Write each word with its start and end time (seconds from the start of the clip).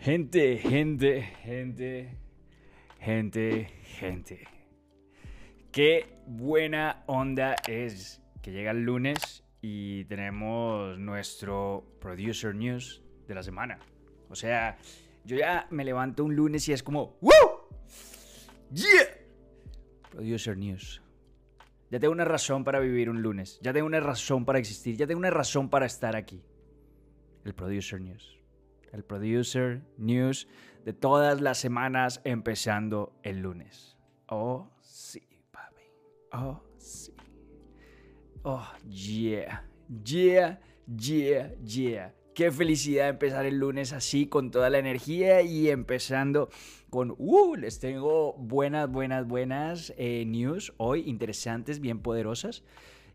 Gente, 0.00 0.56
gente, 0.56 1.20
gente, 1.44 2.16
gente, 3.00 3.66
gente. 3.84 4.48
Qué 5.70 6.16
buena 6.26 7.04
onda 7.06 7.54
es 7.68 8.22
que 8.40 8.50
llega 8.50 8.70
el 8.70 8.82
lunes 8.82 9.44
y 9.60 10.06
tenemos 10.06 10.98
nuestro 10.98 11.84
producer 12.00 12.54
news 12.54 13.02
de 13.28 13.34
la 13.34 13.42
semana. 13.42 13.78
O 14.30 14.34
sea, 14.34 14.78
yo 15.26 15.36
ya 15.36 15.66
me 15.68 15.84
levanto 15.84 16.24
un 16.24 16.34
lunes 16.34 16.66
y 16.70 16.72
es 16.72 16.82
como 16.82 17.18
¡Woo! 17.20 17.68
¡Yeah! 18.70 18.86
Producer 20.12 20.56
news. 20.56 21.02
Ya 21.90 22.00
tengo 22.00 22.12
una 22.12 22.24
razón 22.24 22.64
para 22.64 22.80
vivir 22.80 23.10
un 23.10 23.20
lunes. 23.20 23.60
Ya 23.60 23.74
tengo 23.74 23.86
una 23.86 24.00
razón 24.00 24.46
para 24.46 24.58
existir. 24.58 24.96
Ya 24.96 25.06
tengo 25.06 25.18
una 25.18 25.28
razón 25.28 25.68
para 25.68 25.84
estar 25.84 26.16
aquí. 26.16 26.42
El 27.44 27.52
producer 27.52 28.00
news 28.00 28.39
el 28.92 29.04
producer 29.04 29.82
news 29.98 30.48
de 30.84 30.92
todas 30.92 31.40
las 31.40 31.58
semanas 31.58 32.20
empezando 32.24 33.12
el 33.22 33.40
lunes. 33.40 33.96
Oh, 34.26 34.70
sí, 34.80 35.22
papi. 35.50 35.82
Oh, 36.32 36.62
sí. 36.78 37.12
Oh, 38.42 38.66
yeah. 38.88 39.64
Yeah, 40.04 40.60
yeah, 40.86 41.52
yeah. 41.64 42.14
Qué 42.34 42.50
felicidad 42.50 43.08
empezar 43.08 43.44
el 43.44 43.58
lunes 43.58 43.92
así 43.92 44.26
con 44.26 44.50
toda 44.50 44.70
la 44.70 44.78
energía 44.78 45.42
y 45.42 45.68
empezando 45.68 46.48
con, 46.88 47.14
uh, 47.18 47.56
les 47.56 47.80
tengo 47.80 48.34
buenas, 48.34 48.88
buenas, 48.88 49.26
buenas 49.26 49.92
eh, 49.98 50.24
news 50.26 50.72
hoy, 50.76 51.02
interesantes, 51.08 51.80
bien 51.80 52.00
poderosas 52.00 52.62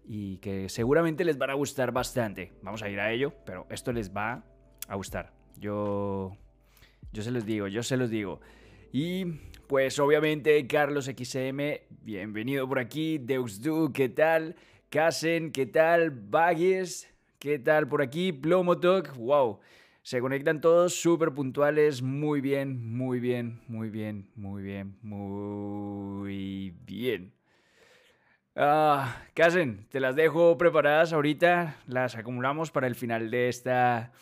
y 0.08 0.38
que 0.38 0.70
seguramente 0.70 1.23
les 1.23 1.38
van 1.38 1.50
a 1.50 1.54
gustar 1.54 1.92
bastante. 1.92 2.54
Vamos 2.62 2.84
a 2.84 2.90
ir 2.90 3.00
a 3.00 3.12
ello, 3.12 3.34
pero 3.46 3.66
esto 3.70 3.92
les 3.94 4.16
va 4.16 4.44
a 4.88 4.96
gustar. 4.96 5.34
Yo, 5.59 6.36
yo 7.11 7.23
se 7.23 7.31
los 7.31 7.45
digo, 7.45 7.67
yo 7.67 7.84
se 7.84 7.98
los 7.98 8.09
digo. 8.09 8.42
Y 8.92 9.25
pues 9.67 10.00
obviamente 10.00 10.66
Carlos 10.67 11.06
XM, 11.06 11.59
bienvenido 12.03 12.67
por 12.67 12.80
aquí. 12.80 13.17
Deus 13.17 13.61
Du, 13.61 13.92
¿qué 13.94 14.09
tal? 14.09 14.56
Kazen, 14.89 15.52
¿qué 15.52 15.66
tal? 15.66 16.11
Baggies, 16.11 17.09
¿qué 17.39 17.59
tal 17.59 17.88
por 17.88 18.02
aquí? 18.02 18.31
Plomotok, 18.31 19.16
wow. 19.17 19.59
Se 20.03 20.22
conectan 20.22 20.61
todos 20.61 20.94
súper 20.94 21.33
puntuales, 21.33 22.02
muy 22.02 22.39
bien, 22.39 22.95
muy 22.95 23.20
bien, 23.20 23.59
muy 23.67 23.89
bien, 23.89 24.30
muy 24.36 24.61
bien, 24.61 24.98
muy 25.02 26.70
bien. 26.86 27.33
Ah, 28.56 29.26
Kazen, 29.33 29.88
te 29.89 30.00
las 30.00 30.16
dejo 30.16 30.58
preparadas 30.58 31.11
ahorita, 31.11 31.78
las 31.88 32.16
acumulamos 32.16 32.72
para 32.72 32.88
el 32.88 32.95
final 32.95 33.31
de 33.31 33.50
esta 33.50 34.14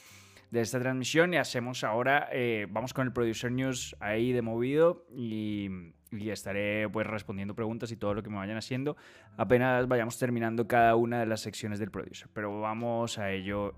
de 0.53 0.61
esta 0.61 0.79
transmisión 0.79 1.33
y 1.33 1.37
hacemos 1.37 1.83
ahora, 1.83 2.29
eh, 2.31 2.67
vamos 2.69 2.93
con 2.93 3.07
el 3.07 3.11
Producer 3.11 3.51
News 3.51 3.95
ahí 3.99 4.31
de 4.31 4.43
movido 4.43 5.07
y, 5.11 5.67
estaré 6.11 6.87
pues 6.89 7.07
respondiendo 7.07 7.55
preguntas 7.55 7.91
y 7.91 7.95
todo 7.95 8.13
lo 8.13 8.21
que 8.21 8.29
me 8.29 8.35
vayan 8.35 8.55
haciendo 8.55 8.95
apenas 9.35 9.87
vayamos 9.87 10.19
terminando 10.19 10.67
cada 10.67 10.95
una 10.95 11.19
de 11.19 11.25
las 11.25 11.41
secciones 11.41 11.79
del 11.79 11.89
Producer. 11.89 12.29
Pero 12.33 12.61
vamos 12.61 13.17
a 13.17 13.31
ello 13.31 13.73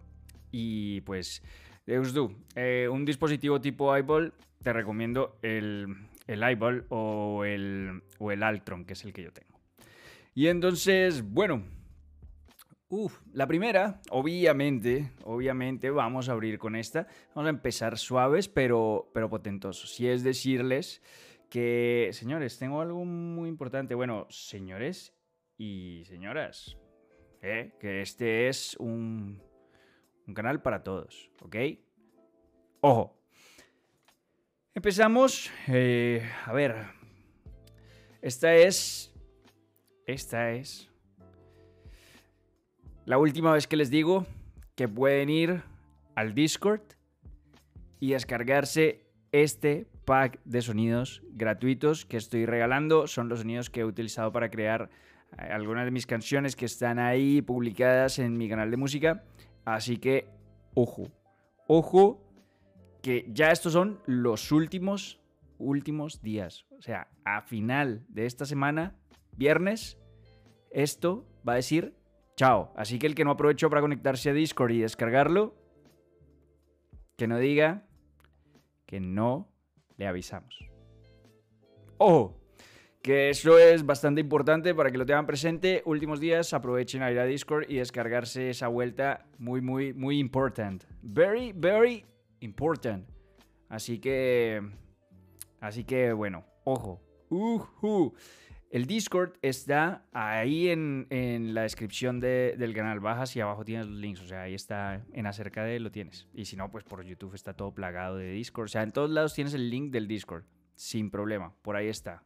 y 0.51 0.99
pues, 1.01 1.41
Deus 1.85 2.13
do, 2.13 2.33
eh, 2.55 2.89
un 2.91 3.05
dispositivo 3.05 3.61
tipo 3.61 3.97
iBall, 3.97 4.33
te 4.61 4.73
recomiendo 4.73 5.37
el, 5.43 5.95
el 6.27 6.43
iBall 6.51 6.87
o 6.89 7.45
el, 7.45 8.03
o 8.19 8.33
el 8.33 8.43
Altron, 8.43 8.83
que 8.83 8.93
es 8.93 9.05
el 9.05 9.13
que 9.13 9.23
yo 9.23 9.31
tengo. 9.31 9.57
Y 10.33 10.47
entonces, 10.47 11.23
bueno, 11.23 11.63
Uf, 12.87 13.19
la 13.33 13.47
primera, 13.47 13.99
obviamente, 14.11 15.11
obviamente 15.23 15.89
vamos 15.89 16.29
a 16.29 16.33
abrir 16.33 16.59
con 16.59 16.75
esta. 16.75 17.07
Vamos 17.33 17.47
a 17.47 17.49
empezar 17.49 17.97
suaves, 17.97 18.47
pero, 18.47 19.09
pero 19.11 19.27
potentosos. 19.27 19.99
Y 19.99 20.07
es 20.07 20.23
decirles 20.23 21.01
que, 21.49 22.09
señores, 22.13 22.59
tengo 22.59 22.81
algo 22.81 23.03
muy 23.03 23.49
importante. 23.49 23.95
Bueno, 23.95 24.27
señores 24.29 25.15
y 25.57 26.03
señoras, 26.05 26.77
¿eh? 27.41 27.73
que 27.79 28.01
este 28.01 28.49
es 28.49 28.77
un, 28.77 29.41
un 30.27 30.33
canal 30.35 30.61
para 30.61 30.83
todos, 30.83 31.31
¿ok? 31.41 31.55
Ojo. 32.81 33.17
Empezamos. 34.75 35.49
Eh, 35.67 36.21
a 36.45 36.53
ver. 36.53 36.85
Esta 38.21 38.53
es. 38.53 39.11
Esta 40.05 40.51
es 40.51 40.94
la 43.05 43.17
última 43.19 43.53
vez 43.53 43.67
que 43.67 43.77
les 43.77 43.91
digo 43.91 44.25
que 44.75 44.87
pueden 44.87 45.29
ir 45.29 45.63
al 46.15 46.33
Discord 46.33 46.81
y 47.99 48.11
descargarse 48.11 49.05
este 49.31 49.87
pack 50.05 50.39
de 50.43 50.61
sonidos 50.61 51.21
gratuitos 51.31 52.05
que 52.05 52.17
estoy 52.17 52.45
regalando. 52.45 53.07
Son 53.07 53.29
los 53.29 53.39
sonidos 53.39 53.69
que 53.69 53.81
he 53.81 53.85
utilizado 53.85 54.31
para 54.31 54.49
crear 54.49 54.89
eh, 55.37 55.41
algunas 55.51 55.85
de 55.85 55.91
mis 55.91 56.07
canciones 56.07 56.55
que 56.55 56.65
están 56.65 56.99
ahí 56.99 57.41
publicadas 57.41 58.19
en 58.19 58.37
mi 58.37 58.49
canal 58.49 58.71
de 58.71 58.77
música. 58.77 59.23
Así 59.65 59.97
que, 59.97 60.27
ojo, 60.73 61.11
ojo, 61.67 62.21
que 63.01 63.25
ya 63.29 63.51
estos 63.51 63.73
son 63.73 63.99
los 64.07 64.51
últimos, 64.51 65.21
últimos 65.59 66.21
días. 66.21 66.65
O 66.77 66.81
sea, 66.81 67.07
a 67.23 67.41
final 67.41 68.03
de 68.09 68.25
esta 68.25 68.45
semana, 68.45 68.95
viernes, 69.37 69.99
esto 70.71 71.27
va 71.47 71.53
a 71.53 71.57
decir 71.57 71.93
Chao. 72.35 72.73
Así 72.75 72.99
que 72.99 73.07
el 73.07 73.15
que 73.15 73.23
no 73.23 73.31
aprovechó 73.31 73.69
para 73.69 73.81
conectarse 73.81 74.29
a 74.29 74.33
Discord 74.33 74.71
y 74.71 74.79
descargarlo, 74.79 75.55
que 77.15 77.27
no 77.27 77.37
diga 77.39 77.85
que 78.85 78.99
no 78.99 79.49
le 79.97 80.07
avisamos. 80.07 80.59
Ojo, 81.97 82.37
que 83.01 83.29
eso 83.29 83.57
es 83.57 83.85
bastante 83.85 84.19
importante 84.19 84.75
para 84.75 84.91
que 84.91 84.97
lo 84.97 85.05
tengan 85.05 85.25
presente. 85.25 85.81
Últimos 85.85 86.19
días 86.19 86.53
aprovechen 86.53 87.03
a 87.03 87.11
ir 87.11 87.19
a 87.19 87.25
Discord 87.25 87.69
y 87.69 87.75
descargarse 87.75 88.49
esa 88.49 88.67
vuelta 88.67 89.25
muy, 89.37 89.61
muy, 89.61 89.93
muy 89.93 90.19
important. 90.19 90.83
Very, 91.01 91.53
very 91.55 92.03
important. 92.41 93.07
Así 93.69 93.99
que, 93.99 94.61
así 95.61 95.83
que 95.83 96.11
bueno, 96.13 96.45
ojo. 96.63 97.01
Uh, 97.29 98.11
el 98.75 98.87
Discord 98.87 99.37
está 99.41 100.05
ahí 100.11 100.67
en, 100.67 101.07
la 101.53 101.61
descripción 101.61 102.19
del 102.19 102.73
canal. 102.73 102.99
Bajas 102.99 103.33
y 103.37 103.39
abajo 103.39 103.63
tienes 103.63 103.87
los 103.87 103.97
links. 103.97 104.19
O 104.19 104.27
sea, 104.27 104.41
ahí 104.41 104.53
está 104.53 105.01
en 105.13 105.25
acerca 105.27 105.63
de 105.63 105.79
lo 105.79 105.91
tienes. 105.91 106.27
Y 106.33 106.43
si 106.43 106.57
no, 106.57 106.69
pues 106.69 106.83
por 106.83 107.01
YouTube 107.01 107.35
está 107.35 107.53
todo 107.53 107.73
plagado 107.73 108.17
de 108.17 108.31
Discord. 108.31 108.65
O 108.65 108.67
sea, 108.67 108.83
en 108.83 108.91
todos 108.91 109.09
lados 109.09 109.33
tienes 109.33 109.53
el 109.53 109.69
link 109.69 109.93
del 109.93 110.09
Discord. 110.09 110.43
Sin 110.75 111.09
problema. 111.09 111.55
Por 111.61 111.77
ahí 111.77 111.87
está. 111.87 112.21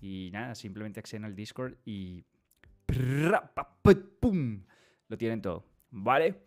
Y 0.00 0.30
nada, 0.32 0.54
simplemente 0.54 1.00
acceden 1.00 1.24
al 1.24 1.34
Discord 1.34 1.74
y. 1.84 2.22
Lo 5.08 5.18
tienen 5.18 5.42
todo. 5.42 5.66
¿Vale? 5.90 6.44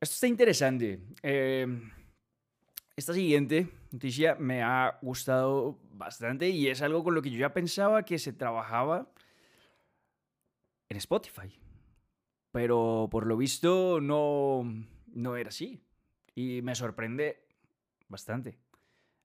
Esto 0.00 0.14
está 0.14 0.26
interesante. 0.26 0.98
Eh. 1.22 1.80
Esta 2.96 3.14
siguiente 3.14 3.68
noticia 3.90 4.34
me 4.36 4.62
ha 4.62 4.98
gustado 5.02 5.78
bastante 5.92 6.48
y 6.48 6.68
es 6.68 6.82
algo 6.82 7.02
con 7.04 7.14
lo 7.14 7.22
que 7.22 7.30
yo 7.30 7.38
ya 7.38 7.52
pensaba 7.52 8.04
que 8.04 8.18
se 8.18 8.32
trabajaba 8.32 9.10
en 10.88 10.96
Spotify. 10.96 11.58
Pero 12.50 13.08
por 13.10 13.26
lo 13.26 13.36
visto 13.36 14.00
no, 14.00 14.62
no 15.06 15.36
era 15.36 15.48
así. 15.48 15.80
Y 16.34 16.62
me 16.62 16.74
sorprende 16.74 17.46
bastante. 18.08 18.58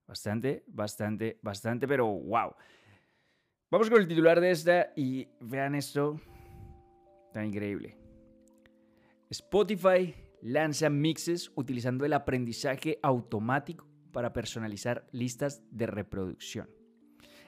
Bastante, 0.05 0.63
bastante, 0.67 1.39
bastante, 1.41 1.87
pero 1.87 2.07
wow. 2.07 2.53
Vamos 3.71 3.89
con 3.89 4.01
el 4.01 4.07
titular 4.07 4.39
de 4.39 4.51
esta 4.51 4.91
y 4.95 5.27
vean 5.39 5.75
esto 5.75 6.19
tan 7.31 7.45
increíble. 7.45 7.97
Spotify 9.29 10.13
lanza 10.41 10.89
mixes 10.89 11.51
utilizando 11.55 12.05
el 12.05 12.13
aprendizaje 12.13 12.99
automático 13.01 13.92
para 14.13 14.31
personalizar 14.31 15.05
listas 15.11 15.61
de 15.71 15.87
reproducción. 15.87 16.69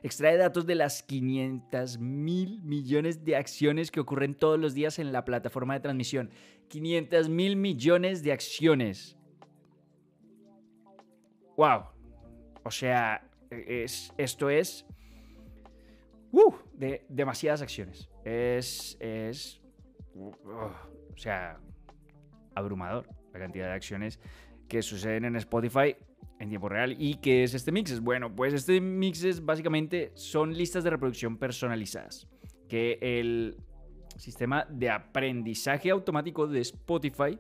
Extrae 0.03 0.37
datos 0.37 0.65
de 0.65 0.75
las 0.75 1.01
500 1.01 1.97
mil 1.99 2.61
millones 2.61 3.23
de 3.23 3.37
acciones 3.37 3.89
que 3.89 4.01
ocurren 4.01 4.35
todos 4.35 4.59
los 4.59 4.73
días 4.73 4.99
en 4.99 5.13
la 5.13 5.25
plataforma 5.25 5.73
de 5.73 5.79
transmisión. 5.79 6.29
500 6.67 7.29
mil 7.29 7.55
millones 7.55 8.21
de 8.21 8.31
acciones. 8.33 9.17
¡Wow! 11.55 11.85
O 12.63 12.71
sea, 12.71 13.27
es, 13.49 14.13
esto 14.17 14.49
es... 14.49 14.85
Uh, 16.31 16.53
de 16.73 17.05
demasiadas 17.07 17.61
acciones. 17.61 18.09
Es... 18.25 18.97
es 18.99 19.61
uh, 20.13 20.27
o 20.27 21.17
sea, 21.17 21.57
abrumador 22.53 23.07
la 23.33 23.39
cantidad 23.39 23.67
de 23.67 23.73
acciones 23.73 24.19
que 24.67 24.81
suceden 24.81 25.25
en 25.25 25.35
Spotify 25.35 25.95
en 26.39 26.49
tiempo 26.49 26.69
real. 26.69 26.95
¿Y 26.99 27.15
qué 27.15 27.43
es 27.43 27.53
este 27.53 27.71
mixes? 27.71 28.01
Bueno, 28.01 28.35
pues 28.35 28.53
este 28.53 28.81
mixes 28.81 29.45
básicamente 29.45 30.11
son 30.15 30.53
listas 30.53 30.83
de 30.83 30.89
reproducción 30.89 31.37
personalizadas 31.37 32.27
que 32.67 32.97
el 33.01 33.57
sistema 34.17 34.65
de 34.69 34.89
aprendizaje 34.89 35.89
automático 35.89 36.47
de 36.47 36.61
Spotify 36.61 37.37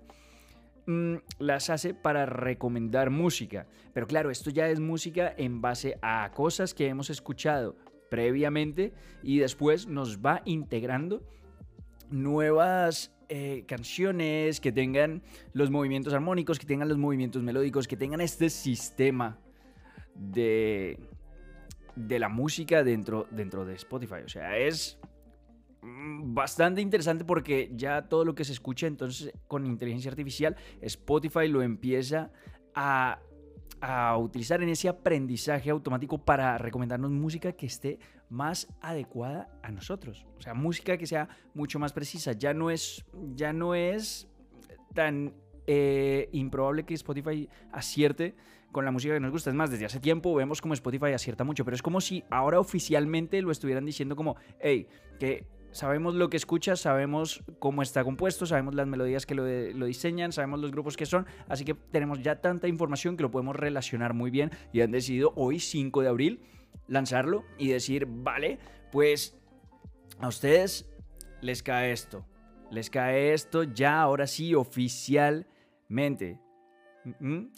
mm, 0.85 1.15
las 1.39 1.69
hace 1.69 1.93
para 1.93 2.25
recomendar 2.25 3.09
música. 3.09 3.67
Pero 3.93 4.07
claro, 4.07 4.29
esto 4.29 4.49
ya 4.49 4.69
es 4.69 4.79
música 4.79 5.33
en 5.37 5.61
base 5.61 5.97
a 6.01 6.31
cosas 6.33 6.73
que 6.73 6.87
hemos 6.87 7.09
escuchado 7.09 7.75
previamente 8.09 8.93
y 9.23 9.39
después 9.39 9.87
nos 9.87 10.19
va 10.19 10.41
integrando 10.45 11.23
nuevas 12.09 13.14
eh, 13.29 13.63
canciones 13.67 14.59
que 14.59 14.71
tengan 14.71 15.21
los 15.53 15.71
movimientos 15.71 16.13
armónicos, 16.13 16.59
que 16.59 16.65
tengan 16.65 16.87
los 16.87 16.97
movimientos 16.97 17.41
melódicos, 17.43 17.87
que 17.87 17.97
tengan 17.97 18.21
este 18.21 18.49
sistema 18.49 19.37
de, 20.15 20.99
de 21.95 22.19
la 22.19 22.29
música 22.29 22.83
dentro, 22.83 23.27
dentro 23.31 23.65
de 23.65 23.75
Spotify. 23.75 24.21
O 24.25 24.29
sea, 24.29 24.57
es 24.57 24.97
bastante 25.81 26.81
interesante 26.81 27.25
porque 27.25 27.71
ya 27.75 28.03
todo 28.03 28.25
lo 28.25 28.33
que 28.35 28.43
se 28.43 28.53
escucha 28.53 28.87
entonces 28.87 29.31
con 29.47 29.65
inteligencia 29.65 30.09
artificial, 30.09 30.55
Spotify 30.81 31.47
lo 31.47 31.61
empieza 31.61 32.31
a, 32.73 33.19
a 33.81 34.17
utilizar 34.17 34.63
en 34.63 34.69
ese 34.69 34.89
aprendizaje 34.89 35.69
automático 35.69 36.17
para 36.17 36.57
recomendarnos 36.57 37.11
música 37.11 37.51
que 37.51 37.67
esté 37.67 37.99
más 38.35 38.67
adecuada 38.81 39.49
a 39.63 39.71
nosotros. 39.71 40.27
O 40.37 40.41
sea, 40.41 40.53
música 40.53 40.97
que 40.97 41.07
sea 41.07 41.29
mucho 41.53 41.79
más 41.79 41.93
precisa. 41.93 42.33
Ya 42.33 42.53
no 42.53 42.69
es, 42.69 43.05
ya 43.33 43.53
no 43.53 43.73
es 43.73 44.27
tan 44.93 45.33
eh, 45.67 46.29
improbable 46.33 46.83
que 46.83 46.93
Spotify 46.93 47.49
acierte 47.71 48.35
con 48.73 48.83
la 48.83 48.91
música 48.91 49.13
que 49.13 49.21
nos 49.21 49.31
gusta. 49.31 49.49
Es 49.49 49.55
más, 49.55 49.71
desde 49.71 49.85
hace 49.85 50.01
tiempo 50.01 50.35
vemos 50.35 50.61
como 50.61 50.73
Spotify 50.73 51.13
acierta 51.13 51.45
mucho, 51.45 51.63
pero 51.63 51.75
es 51.75 51.81
como 51.81 52.01
si 52.01 52.25
ahora 52.29 52.59
oficialmente 52.59 53.41
lo 53.41 53.51
estuvieran 53.51 53.85
diciendo 53.85 54.17
como, 54.17 54.35
hey, 54.59 54.87
que 55.17 55.47
sabemos 55.71 56.13
lo 56.15 56.29
que 56.29 56.35
escuchas, 56.35 56.81
sabemos 56.81 57.41
cómo 57.59 57.81
está 57.81 58.03
compuesto, 58.03 58.45
sabemos 58.45 58.75
las 58.75 58.85
melodías 58.85 59.25
que 59.25 59.33
lo, 59.33 59.45
lo, 59.45 59.85
diseñan, 59.85 60.33
sabemos 60.33 60.59
los 60.59 60.71
grupos 60.71 60.97
que 60.97 61.05
son, 61.05 61.25
así 61.47 61.63
que 61.63 61.73
tenemos 61.73 62.21
ya 62.21 62.41
tanta 62.41 62.67
información 62.67 63.15
que 63.15 63.23
lo 63.23 63.31
podemos 63.31 63.55
relacionar 63.55 64.13
muy 64.13 64.29
bien 64.29 64.51
y 64.73 64.81
han 64.81 64.91
decidido 64.91 65.31
hoy, 65.37 65.59
5 65.59 66.01
de 66.01 66.07
abril, 66.09 66.41
lanzarlo 66.87 67.45
y 67.57 67.69
decir, 67.69 68.05
vale, 68.07 68.59
pues 68.91 69.37
a 70.19 70.27
ustedes 70.27 70.89
les 71.41 71.63
cae 71.63 71.91
esto. 71.91 72.25
Les 72.71 72.89
cae 72.89 73.33
esto 73.33 73.63
ya, 73.63 74.01
ahora 74.01 74.27
sí, 74.27 74.55
oficialmente. 74.55 76.39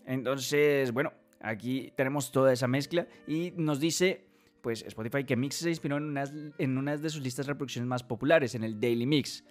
Entonces, 0.06 0.92
bueno, 0.92 1.14
aquí 1.40 1.94
tenemos 1.96 2.32
toda 2.32 2.52
esa 2.52 2.68
mezcla 2.68 3.08
y 3.26 3.52
nos 3.56 3.80
dice, 3.80 4.28
pues 4.62 4.84
Spotify 4.84 5.24
que 5.24 5.38
Mix 5.38 5.56
se 5.56 5.70
inspiró 5.70 5.98
en 5.98 6.04
unas, 6.04 6.34
en 6.58 6.78
unas 6.78 7.02
de 7.02 7.10
sus 7.10 7.22
listas 7.22 7.46
de 7.46 7.54
reproducciones 7.54 7.88
más 7.88 8.04
populares, 8.04 8.56
en 8.56 8.64
el 8.64 8.80
Daily 8.80 9.06
Mix, 9.06 9.44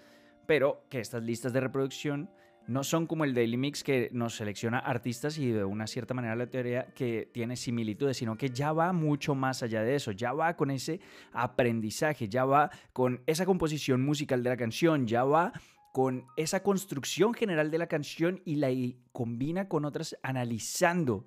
pero 0.47 0.85
que 0.91 1.01
estas 1.01 1.23
listas 1.23 1.53
de 1.53 1.61
reproducción 1.61 2.31
no 2.69 2.85
son 2.85 3.07
como 3.07 3.25
el 3.25 3.35
Daily 3.35 3.57
Mix 3.57 3.85
que 3.85 4.11
nos 4.13 4.37
selecciona 4.37 4.79
artistas 4.79 5.39
y 5.39 5.51
de 5.51 5.65
una 5.65 5.87
cierta 5.87 6.15
manera 6.15 6.35
la 6.35 6.49
teoría 6.49 6.87
que 6.95 7.31
tiene 7.33 7.57
similitudes, 7.57 8.17
sino 8.17 8.37
que 8.37 8.51
ya 8.51 8.73
va 8.73 8.93
mucho 8.93 9.35
más 9.35 9.63
allá 9.63 9.83
de 9.83 9.95
eso, 9.95 10.13
ya 10.13 10.33
va 10.33 10.57
con 10.57 10.71
ese 10.71 11.01
aprendizaje, 11.33 12.29
ya 12.29 12.45
va 12.45 12.71
con 12.93 13.23
esa 13.27 13.47
composición 13.47 14.05
musical 14.05 14.43
de 14.43 14.51
la 14.51 14.57
canción, 14.57 15.07
ya 15.07 15.25
va 15.25 15.53
con 15.93 16.27
esa 16.37 16.63
construcción 16.63 17.33
general 17.33 17.71
de 17.71 17.79
la 17.79 17.87
canción 17.87 18.43
y 18.45 18.57
la 18.57 18.69
combina 19.13 19.69
con 19.69 19.85
otras 19.85 20.19
analizando 20.23 21.27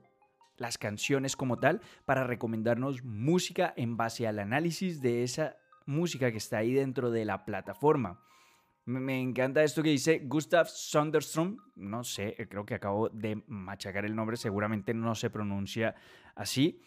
las 0.58 0.78
canciones 0.78 1.36
como 1.36 1.58
tal 1.58 1.82
para 2.06 2.24
recomendarnos 2.24 3.04
música 3.04 3.74
en 3.78 3.98
base 3.98 4.28
al 4.28 4.40
análisis 4.40 5.02
de 5.02 5.24
esa 5.24 5.58
música 5.86 6.32
que 6.32 6.38
está 6.38 6.58
ahí 6.58 6.74
dentro 6.74 7.10
de 7.10 7.26
la 7.26 7.46
plataforma. 7.46 8.20
Me 8.90 9.22
encanta 9.22 9.64
esto 9.64 9.84
que 9.84 9.92
dice 9.92 10.24
Gustav 10.26 10.68
Sonderstrom. 10.68 11.58
No 11.76 12.04
sé, 12.04 12.34
eh, 12.40 12.48
creo 12.48 12.66
que 12.66 12.74
acabo 12.74 13.08
de 13.10 13.44
machacar 13.46 14.04
el 14.04 14.16
nombre, 14.16 14.36
seguramente 14.36 14.96
no 14.96 15.14
se 15.14 15.30
pronuncia 15.30 15.94
así. 16.34 16.82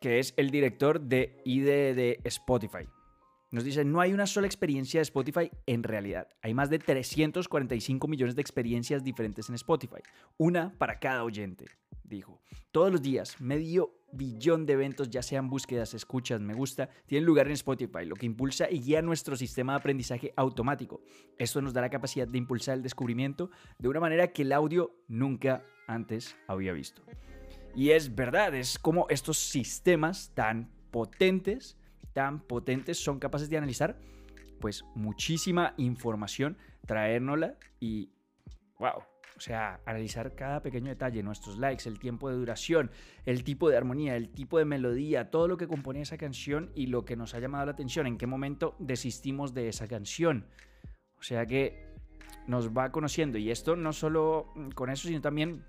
Que 0.00 0.20
es 0.20 0.34
el 0.36 0.52
director 0.52 1.00
de 1.00 1.42
ID 1.44 1.64
de 1.96 2.20
Spotify. 2.22 2.88
Nos 3.50 3.64
dice, 3.64 3.84
no 3.84 4.00
hay 4.00 4.12
una 4.12 4.28
sola 4.28 4.46
experiencia 4.46 5.00
de 5.00 5.02
Spotify 5.02 5.50
en 5.66 5.82
realidad. 5.82 6.28
Hay 6.42 6.54
más 6.54 6.70
de 6.70 6.78
345 6.78 8.06
millones 8.06 8.36
de 8.36 8.42
experiencias 8.42 9.02
diferentes 9.02 9.48
en 9.48 9.56
Spotify. 9.56 10.02
Una 10.36 10.72
para 10.78 11.00
cada 11.00 11.24
oyente, 11.24 11.64
dijo. 12.04 12.40
Todos 12.70 12.92
los 12.92 13.02
días, 13.02 13.40
medio 13.40 13.97
billón 14.12 14.66
de 14.66 14.74
eventos, 14.74 15.10
ya 15.10 15.22
sean 15.22 15.48
búsquedas, 15.48 15.94
escuchas, 15.94 16.40
me 16.40 16.54
gusta, 16.54 16.88
tienen 17.06 17.26
lugar 17.26 17.46
en 17.46 17.52
Spotify, 17.52 18.04
lo 18.04 18.16
que 18.16 18.26
impulsa 18.26 18.70
y 18.70 18.80
guía 18.80 19.02
nuestro 19.02 19.36
sistema 19.36 19.72
de 19.72 19.78
aprendizaje 19.78 20.32
automático. 20.36 21.02
Esto 21.36 21.60
nos 21.60 21.72
da 21.72 21.80
la 21.80 21.90
capacidad 21.90 22.26
de 22.26 22.38
impulsar 22.38 22.76
el 22.76 22.82
descubrimiento 22.82 23.50
de 23.78 23.88
una 23.88 24.00
manera 24.00 24.28
que 24.28 24.42
el 24.42 24.52
audio 24.52 24.94
nunca 25.08 25.64
antes 25.86 26.36
había 26.46 26.72
visto. 26.72 27.02
Y 27.74 27.90
es 27.90 28.14
verdad, 28.14 28.54
es 28.54 28.78
como 28.78 29.06
estos 29.08 29.38
sistemas 29.38 30.32
tan 30.34 30.70
potentes, 30.90 31.76
tan 32.12 32.40
potentes, 32.40 32.98
son 32.98 33.18
capaces 33.18 33.50
de 33.50 33.58
analizar 33.58 33.98
pues 34.60 34.84
muchísima 34.94 35.74
información, 35.76 36.56
traérnosla 36.86 37.56
y 37.78 38.10
wow, 38.78 39.02
o 39.38 39.40
sea, 39.40 39.80
analizar 39.86 40.34
cada 40.34 40.60
pequeño 40.60 40.88
detalle, 40.88 41.22
nuestros 41.22 41.58
likes, 41.58 41.88
el 41.88 42.00
tiempo 42.00 42.28
de 42.28 42.34
duración, 42.34 42.90
el 43.24 43.44
tipo 43.44 43.70
de 43.70 43.76
armonía, 43.76 44.16
el 44.16 44.30
tipo 44.30 44.58
de 44.58 44.64
melodía, 44.64 45.30
todo 45.30 45.46
lo 45.46 45.56
que 45.56 45.68
compone 45.68 46.00
esa 46.00 46.18
canción 46.18 46.72
y 46.74 46.88
lo 46.88 47.04
que 47.04 47.14
nos 47.14 47.34
ha 47.34 47.38
llamado 47.38 47.64
la 47.66 47.72
atención, 47.72 48.08
en 48.08 48.18
qué 48.18 48.26
momento 48.26 48.74
desistimos 48.80 49.54
de 49.54 49.68
esa 49.68 49.86
canción. 49.86 50.46
O 51.20 51.22
sea 51.22 51.46
que 51.46 51.86
nos 52.48 52.76
va 52.76 52.90
conociendo 52.90 53.38
y 53.38 53.52
esto 53.52 53.76
no 53.76 53.92
solo 53.92 54.52
con 54.74 54.90
eso, 54.90 55.06
sino 55.06 55.20
también 55.20 55.64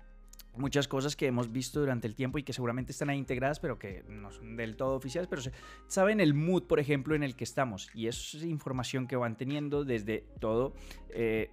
muchas 0.56 0.88
cosas 0.88 1.14
que 1.14 1.26
hemos 1.26 1.52
visto 1.52 1.78
durante 1.78 2.08
el 2.08 2.16
tiempo 2.16 2.38
y 2.38 2.42
que 2.42 2.52
seguramente 2.52 2.90
están 2.90 3.08
ahí 3.08 3.18
integradas, 3.18 3.60
pero 3.60 3.78
que 3.78 4.02
no 4.08 4.32
son 4.32 4.56
del 4.56 4.76
todo 4.76 4.96
oficiales, 4.96 5.28
pero 5.28 5.42
saben 5.86 6.20
el 6.20 6.34
mood, 6.34 6.64
por 6.64 6.80
ejemplo, 6.80 7.14
en 7.14 7.22
el 7.22 7.36
que 7.36 7.44
estamos. 7.44 7.88
Y 7.94 8.08
eso 8.08 8.36
es 8.36 8.42
información 8.42 9.06
que 9.06 9.14
van 9.14 9.36
teniendo 9.36 9.84
desde 9.84 10.24
todo 10.40 10.74
eh, 11.10 11.50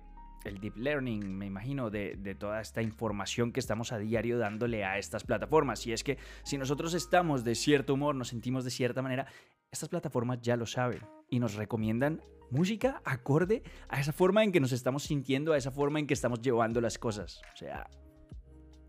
el 0.48 0.60
deep 0.60 0.78
learning, 0.78 1.38
me 1.38 1.46
imagino, 1.46 1.90
de, 1.90 2.36
toda 2.40 2.62
esta 2.62 2.82
información 2.82 3.52
que 3.52 3.60
estamos 3.60 3.92
a 3.92 3.98
diario 3.98 4.38
dándole 4.38 4.86
a 4.86 4.98
estas 4.98 5.24
plataformas. 5.24 5.86
Y 5.88 5.94
es 5.94 6.04
que 6.04 6.18
si 6.44 6.58
nosotros 6.58 6.94
estamos 6.94 7.44
de 7.44 7.56
cierto 7.56 7.94
humor, 7.94 8.16
nos 8.16 8.30
sentimos 8.30 8.64
de 8.64 8.72
cierta 8.72 9.02
manera, 9.02 9.28
estas 9.72 9.90
plataformas 9.90 10.42
ya 10.42 10.56
lo 10.56 10.66
saben 10.66 11.02
y 11.30 11.40
nos 11.40 11.56
recomiendan 11.56 12.22
música 12.50 13.02
acorde 13.04 13.64
a 13.90 14.00
esa 14.00 14.14
forma 14.14 14.44
en 14.44 14.52
que 14.52 14.60
nos 14.60 14.72
estamos 14.72 15.04
sintiendo, 15.04 15.54
a 15.54 15.58
esa 15.58 15.72
forma 15.72 16.00
en 16.00 16.08
que 16.08 16.14
estamos 16.14 16.42
llevando 16.42 16.82
las 16.82 16.98
cosas. 16.98 17.42
O 17.54 17.58
sea, 17.58 17.90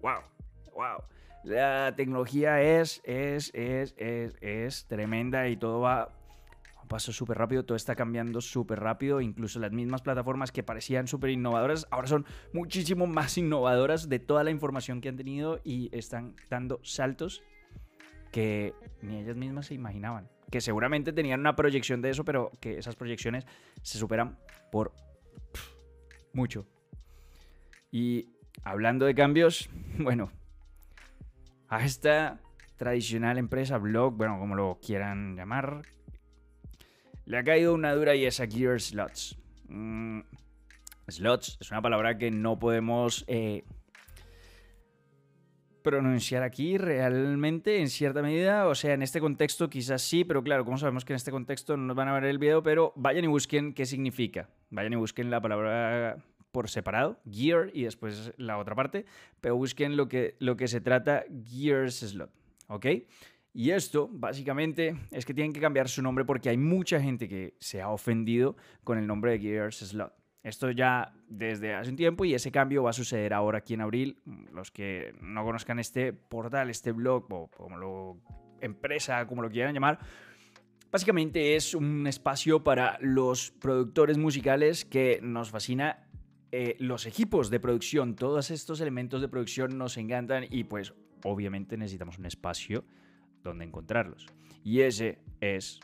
wow, 0.00 0.22
wow. 0.74 1.02
La 1.44 1.94
tecnología 1.96 2.60
es, 2.60 3.00
es, 3.04 3.50
es, 3.54 3.94
es, 3.96 4.36
es 4.40 4.86
tremenda 4.86 5.48
y 5.48 5.56
todo 5.56 5.80
va 5.80 6.17
paso 6.88 7.12
súper 7.12 7.38
rápido, 7.38 7.64
todo 7.64 7.76
está 7.76 7.94
cambiando 7.94 8.40
súper 8.40 8.80
rápido, 8.80 9.20
incluso 9.20 9.60
las 9.60 9.72
mismas 9.72 10.02
plataformas 10.02 10.50
que 10.50 10.62
parecían 10.62 11.06
súper 11.06 11.30
innovadoras, 11.30 11.86
ahora 11.90 12.08
son 12.08 12.26
muchísimo 12.52 13.06
más 13.06 13.38
innovadoras 13.38 14.08
de 14.08 14.18
toda 14.18 14.42
la 14.44 14.50
información 14.50 15.00
que 15.00 15.08
han 15.08 15.16
tenido 15.16 15.60
y 15.64 15.94
están 15.96 16.34
dando 16.50 16.80
saltos 16.82 17.42
que 18.32 18.74
ni 19.02 19.18
ellas 19.18 19.36
mismas 19.36 19.66
se 19.66 19.74
imaginaban. 19.74 20.28
Que 20.50 20.60
seguramente 20.60 21.12
tenían 21.12 21.40
una 21.40 21.56
proyección 21.56 22.00
de 22.00 22.10
eso, 22.10 22.24
pero 22.24 22.50
que 22.60 22.78
esas 22.78 22.96
proyecciones 22.96 23.46
se 23.82 23.98
superan 23.98 24.38
por 24.72 24.92
mucho. 26.32 26.66
Y 27.90 28.30
hablando 28.64 29.06
de 29.06 29.14
cambios, 29.14 29.68
bueno, 29.98 30.30
a 31.68 31.84
esta 31.84 32.40
tradicional 32.76 33.38
empresa, 33.38 33.78
blog, 33.78 34.14
bueno, 34.14 34.38
como 34.38 34.54
lo 34.54 34.78
quieran 34.80 35.36
llamar, 35.36 35.82
le 37.28 37.36
ha 37.36 37.44
caído 37.44 37.74
una 37.74 37.94
dura 37.94 38.14
y 38.14 38.24
es 38.24 38.40
a 38.40 38.46
Gear 38.46 38.80
Slots. 38.80 39.36
Mm, 39.68 40.20
slots 41.08 41.58
es 41.60 41.70
una 41.70 41.82
palabra 41.82 42.16
que 42.16 42.30
no 42.30 42.58
podemos 42.58 43.26
eh, 43.28 43.64
pronunciar 45.82 46.42
aquí 46.42 46.78
realmente 46.78 47.80
en 47.80 47.90
cierta 47.90 48.22
medida. 48.22 48.66
O 48.66 48.74
sea, 48.74 48.94
en 48.94 49.02
este 49.02 49.20
contexto 49.20 49.68
quizás 49.68 50.00
sí, 50.00 50.24
pero 50.24 50.42
claro, 50.42 50.64
como 50.64 50.78
sabemos 50.78 51.04
que 51.04 51.12
en 51.12 51.16
este 51.16 51.30
contexto 51.30 51.76
no 51.76 51.84
nos 51.84 51.96
van 51.96 52.08
a 52.08 52.14
ver 52.14 52.24
el 52.24 52.38
video, 52.38 52.62
pero 52.62 52.94
vayan 52.96 53.24
y 53.24 53.28
busquen 53.28 53.74
qué 53.74 53.84
significa. 53.84 54.48
Vayan 54.70 54.94
y 54.94 54.96
busquen 54.96 55.30
la 55.30 55.42
palabra 55.42 56.16
por 56.50 56.70
separado, 56.70 57.20
gear, 57.30 57.70
y 57.74 57.82
después 57.82 58.32
la 58.38 58.56
otra 58.56 58.74
parte, 58.74 59.04
pero 59.42 59.54
busquen 59.54 59.98
lo 59.98 60.08
que, 60.08 60.36
lo 60.38 60.56
que 60.56 60.66
se 60.66 60.80
trata 60.80 61.26
Gears 61.44 61.96
Slot. 61.96 62.30
¿Ok? 62.68 62.86
Y 63.52 63.70
esto, 63.70 64.08
básicamente, 64.12 64.94
es 65.10 65.24
que 65.24 65.34
tienen 65.34 65.52
que 65.52 65.60
cambiar 65.60 65.88
su 65.88 66.02
nombre 66.02 66.24
porque 66.24 66.48
hay 66.48 66.56
mucha 66.56 67.00
gente 67.00 67.28
que 67.28 67.54
se 67.58 67.80
ha 67.80 67.90
ofendido 67.90 68.56
con 68.84 68.98
el 68.98 69.06
nombre 69.06 69.32
de 69.32 69.40
Gears 69.40 69.78
Slot. 69.78 70.12
Esto 70.42 70.70
ya 70.70 71.12
desde 71.28 71.74
hace 71.74 71.90
un 71.90 71.96
tiempo 71.96 72.24
y 72.24 72.34
ese 72.34 72.52
cambio 72.52 72.84
va 72.84 72.90
a 72.90 72.94
suceder 72.94 73.34
ahora 73.34 73.58
aquí 73.58 73.74
en 73.74 73.80
abril. 73.80 74.18
Los 74.52 74.70
que 74.70 75.14
no 75.20 75.44
conozcan 75.44 75.78
este 75.78 76.12
portal, 76.12 76.70
este 76.70 76.92
blog 76.92 77.26
o 77.32 77.48
como 77.48 77.76
lo 77.76 78.16
empresa, 78.60 79.26
como 79.26 79.42
lo 79.42 79.50
quieran 79.50 79.74
llamar, 79.74 79.98
básicamente 80.90 81.56
es 81.56 81.74
un 81.74 82.06
espacio 82.06 82.62
para 82.62 82.98
los 83.00 83.50
productores 83.50 84.18
musicales 84.18 84.84
que 84.84 85.20
nos 85.22 85.50
fascina 85.50 86.08
eh, 86.50 86.76
los 86.78 87.04
equipos 87.04 87.50
de 87.50 87.60
producción, 87.60 88.16
todos 88.16 88.50
estos 88.50 88.80
elementos 88.80 89.20
de 89.20 89.28
producción 89.28 89.76
nos 89.76 89.96
encantan 89.98 90.46
y 90.48 90.64
pues 90.64 90.94
obviamente 91.24 91.76
necesitamos 91.76 92.18
un 92.18 92.26
espacio 92.26 92.84
donde 93.42 93.64
encontrarlos. 93.64 94.26
Y 94.64 94.80
ese 94.80 95.18
es, 95.40 95.80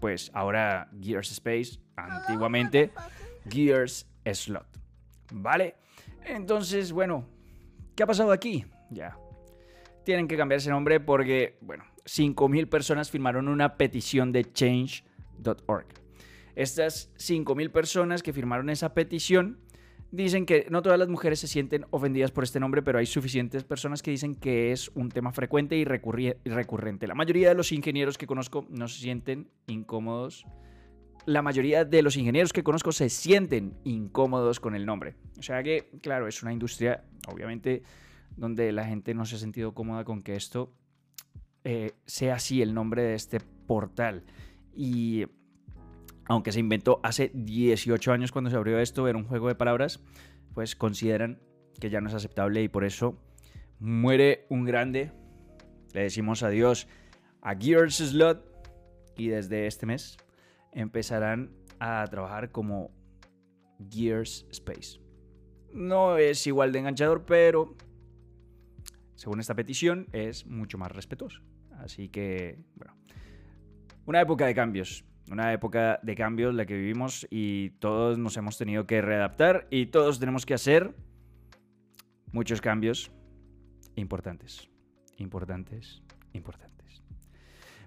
pues 0.00 0.30
ahora 0.34 0.90
Gears 1.00 1.32
Space, 1.32 1.80
antiguamente 1.96 2.90
Gears 3.48 4.06
Slot. 4.24 4.66
¿Vale? 5.32 5.76
Entonces, 6.24 6.92
bueno, 6.92 7.28
¿qué 7.94 8.02
ha 8.02 8.06
pasado 8.06 8.32
aquí? 8.32 8.64
Ya. 8.90 9.16
Tienen 10.04 10.28
que 10.28 10.36
cambiar 10.36 10.58
ese 10.58 10.70
nombre 10.70 11.00
porque, 11.00 11.58
bueno, 11.60 11.84
5.000 12.04 12.68
personas 12.68 13.10
firmaron 13.10 13.48
una 13.48 13.76
petición 13.76 14.32
de 14.32 14.44
change.org. 14.52 15.86
Estas 16.54 17.12
5.000 17.16 17.70
personas 17.70 18.22
que 18.22 18.32
firmaron 18.32 18.70
esa 18.70 18.94
petición 18.94 19.58
dicen 20.24 20.46
que 20.46 20.66
no 20.70 20.82
todas 20.82 20.98
las 20.98 21.08
mujeres 21.08 21.40
se 21.40 21.48
sienten 21.48 21.86
ofendidas 21.90 22.30
por 22.30 22.44
este 22.44 22.60
nombre, 22.60 22.82
pero 22.82 22.98
hay 22.98 23.06
suficientes 23.06 23.64
personas 23.64 24.02
que 24.02 24.10
dicen 24.10 24.34
que 24.34 24.72
es 24.72 24.90
un 24.94 25.10
tema 25.10 25.32
frecuente 25.32 25.76
y 25.76 25.84
recurrente. 25.84 27.06
La 27.06 27.14
mayoría 27.14 27.48
de 27.48 27.54
los 27.54 27.72
ingenieros 27.72 28.18
que 28.18 28.26
conozco 28.26 28.66
no 28.68 28.88
se 28.88 29.00
sienten 29.00 29.48
incómodos. 29.66 30.44
La 31.24 31.42
mayoría 31.42 31.84
de 31.84 32.02
los 32.02 32.16
ingenieros 32.16 32.52
que 32.52 32.62
conozco 32.62 32.92
se 32.92 33.08
sienten 33.08 33.74
incómodos 33.84 34.60
con 34.60 34.74
el 34.74 34.86
nombre. 34.86 35.16
O 35.38 35.42
sea 35.42 35.62
que, 35.62 35.90
claro, 36.02 36.28
es 36.28 36.42
una 36.42 36.52
industria, 36.52 37.04
obviamente, 37.28 37.82
donde 38.36 38.72
la 38.72 38.84
gente 38.84 39.14
no 39.14 39.24
se 39.24 39.36
ha 39.36 39.38
sentido 39.38 39.74
cómoda 39.74 40.04
con 40.04 40.22
que 40.22 40.36
esto 40.36 40.72
eh, 41.64 41.94
sea 42.06 42.36
así 42.36 42.62
el 42.62 42.74
nombre 42.74 43.02
de 43.02 43.14
este 43.14 43.40
portal. 43.40 44.24
Y 44.72 45.26
aunque 46.28 46.52
se 46.52 46.60
inventó 46.60 47.00
hace 47.02 47.30
18 47.34 48.12
años 48.12 48.32
cuando 48.32 48.50
se 48.50 48.56
abrió 48.56 48.78
esto, 48.78 49.06
era 49.08 49.18
un 49.18 49.24
juego 49.24 49.48
de 49.48 49.54
palabras, 49.54 50.00
pues 50.54 50.74
consideran 50.74 51.40
que 51.80 51.90
ya 51.90 52.00
no 52.00 52.08
es 52.08 52.14
aceptable 52.14 52.62
y 52.62 52.68
por 52.68 52.84
eso 52.84 53.18
muere 53.78 54.46
un 54.48 54.64
grande. 54.64 55.12
Le 55.92 56.02
decimos 56.02 56.42
adiós 56.42 56.88
a 57.42 57.54
Gears 57.54 57.96
Slot 57.96 58.44
y 59.16 59.28
desde 59.28 59.66
este 59.66 59.86
mes 59.86 60.16
empezarán 60.72 61.52
a 61.78 62.04
trabajar 62.10 62.50
como 62.50 62.90
Gears 63.90 64.46
Space. 64.50 65.00
No 65.72 66.16
es 66.16 66.46
igual 66.46 66.72
de 66.72 66.80
enganchador, 66.80 67.24
pero 67.24 67.76
según 69.14 69.40
esta 69.40 69.54
petición 69.54 70.08
es 70.12 70.46
mucho 70.46 70.78
más 70.78 70.90
respetuoso. 70.92 71.42
Así 71.78 72.08
que, 72.08 72.58
bueno, 72.74 72.96
una 74.06 74.20
época 74.20 74.46
de 74.46 74.54
cambios 74.54 75.04
una 75.30 75.52
época 75.52 75.98
de 76.02 76.14
cambios 76.14 76.54
la 76.54 76.66
que 76.66 76.74
vivimos 76.74 77.26
y 77.30 77.70
todos 77.78 78.18
nos 78.18 78.36
hemos 78.36 78.56
tenido 78.58 78.86
que 78.86 79.00
readaptar 79.02 79.66
y 79.70 79.86
todos 79.86 80.20
tenemos 80.20 80.46
que 80.46 80.54
hacer 80.54 80.94
muchos 82.32 82.60
cambios 82.60 83.10
importantes, 83.96 84.68
importantes, 85.16 86.02
importantes. 86.32 87.02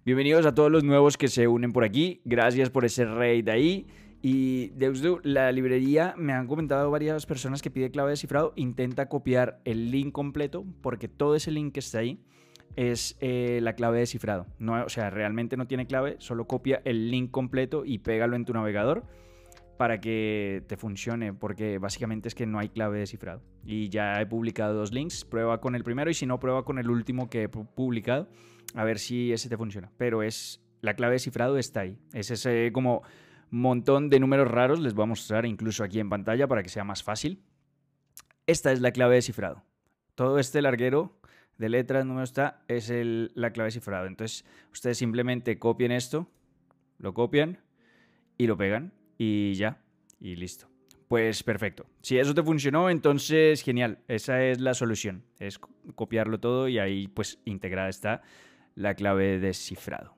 Bienvenidos 0.06 0.46
a 0.46 0.54
todos 0.54 0.72
los 0.72 0.84
nuevos 0.84 1.18
que 1.18 1.28
se 1.28 1.48
unen 1.48 1.72
por 1.72 1.84
aquí. 1.84 2.22
Gracias 2.26 2.70
por 2.70 2.86
ese 2.86 3.06
raid 3.06 3.48
ahí. 3.50 3.88
Y 4.22 4.70
Deusdu, 4.70 5.22
la 5.24 5.52
librería, 5.52 6.14
me 6.18 6.34
han 6.34 6.48
comentado 6.48 6.92
varias 6.92 7.26
personas 7.26 7.62
que 7.62 7.72
pide 7.72 7.92
clave 7.92 8.12
de 8.12 8.18
cifrado. 8.18 8.54
Intenta 8.56 9.08
copiar 9.08 9.62
el 9.64 9.92
link 9.92 10.12
completo 10.12 10.66
porque 10.82 11.08
todo 11.08 11.36
ese 11.36 11.52
link 11.52 11.74
que 11.74 11.80
está 11.80 12.00
ahí 12.00 12.22
es 12.76 13.18
eh, 13.20 13.60
la 13.62 13.74
clave 13.74 14.00
de 14.00 14.06
cifrado. 14.06 14.48
No, 14.58 14.84
o 14.84 14.90
sea, 14.90 15.10
realmente 15.10 15.58
no 15.58 15.68
tiene 15.68 15.88
clave, 15.88 16.16
solo 16.20 16.48
copia 16.48 16.82
el 16.86 17.12
link 17.12 17.32
completo 17.32 17.84
y 17.86 18.00
pégalo 18.00 18.36
en 18.36 18.46
tu 18.46 18.54
navegador 18.54 19.04
para 19.78 20.02
que 20.02 20.64
te 20.68 20.76
funcione, 20.76 21.34
porque 21.34 21.78
básicamente 21.78 22.28
es 22.28 22.36
que 22.36 22.46
no 22.46 22.60
hay 22.60 22.68
clave 22.68 23.00
de 23.00 23.08
cifrado. 23.08 23.42
Y 23.64 23.88
ya 23.90 24.20
he 24.20 24.26
publicado 24.26 24.74
dos 24.74 24.92
links, 24.92 25.24
prueba 25.24 25.62
con 25.62 25.74
el 25.74 25.84
primero 25.84 26.12
y 26.12 26.14
si 26.14 26.26
no, 26.26 26.40
prueba 26.40 26.66
con 26.66 26.80
el 26.80 26.90
último 26.90 27.30
que 27.30 27.44
he 27.44 27.50
publicado, 27.50 28.28
a 28.76 28.84
ver 28.84 29.00
si 29.00 29.32
ese 29.32 29.48
te 29.48 29.56
funciona. 29.56 29.90
Pero 29.98 30.22
es 30.22 30.62
la 30.82 30.96
clave 30.96 31.14
de 31.14 31.20
cifrado 31.20 31.58
está 31.58 31.82
ahí. 31.82 31.98
Es 32.14 32.30
ese 32.32 32.72
como 32.74 33.04
montón 33.52 34.10
de 34.10 34.20
números 34.20 34.50
raros, 34.50 34.80
les 34.80 34.94
voy 34.94 35.04
a 35.04 35.08
mostrar 35.08 35.46
incluso 35.46 35.84
aquí 35.84 36.00
en 36.00 36.10
pantalla 36.10 36.48
para 36.48 36.64
que 36.64 36.70
sea 36.70 36.84
más 36.84 37.04
fácil. 37.04 37.42
Esta 38.48 38.72
es 38.72 38.82
la 38.82 38.92
clave 38.92 39.16
de 39.16 39.22
cifrado. 39.22 39.64
Todo 40.16 40.40
este 40.40 40.62
larguero 40.62 41.19
de 41.60 41.70
letras, 41.70 42.06
número 42.06 42.24
está, 42.24 42.64
es 42.68 42.92
la 42.92 43.52
clave 43.52 43.70
cifrado. 43.70 44.08
Entonces, 44.08 44.46
ustedes 44.72 44.98
simplemente 44.98 45.60
copien 45.60 45.92
esto, 45.92 46.28
lo 46.98 47.14
copian 47.14 47.60
y 48.38 48.48
lo 48.48 48.58
pegan 48.58 48.94
y 49.18 49.54
ya, 49.54 49.82
y 50.20 50.36
listo. 50.38 50.68
Pues 51.10 51.44
perfecto. 51.44 51.86
Si 52.02 52.18
eso 52.18 52.34
te 52.34 52.44
funcionó, 52.44 52.90
entonces 52.90 53.62
genial. 53.62 54.00
Esa 54.08 54.44
es 54.44 54.62
la 54.62 54.74
solución. 54.74 55.24
Es 55.40 55.60
copiarlo 55.96 56.40
todo 56.40 56.68
y 56.68 56.80
ahí 56.80 57.08
pues 57.08 57.40
integrada 57.46 57.90
está 57.90 58.22
la 58.76 58.96
clave 58.96 59.40
de 59.40 59.54
cifrado. 59.54 60.16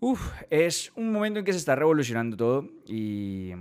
Uf, 0.00 0.32
es 0.50 0.90
un 0.96 1.12
momento 1.12 1.38
en 1.38 1.44
que 1.44 1.52
se 1.52 1.58
está 1.58 1.76
revolucionando 1.76 2.36
todo 2.36 2.68
y 2.86 3.52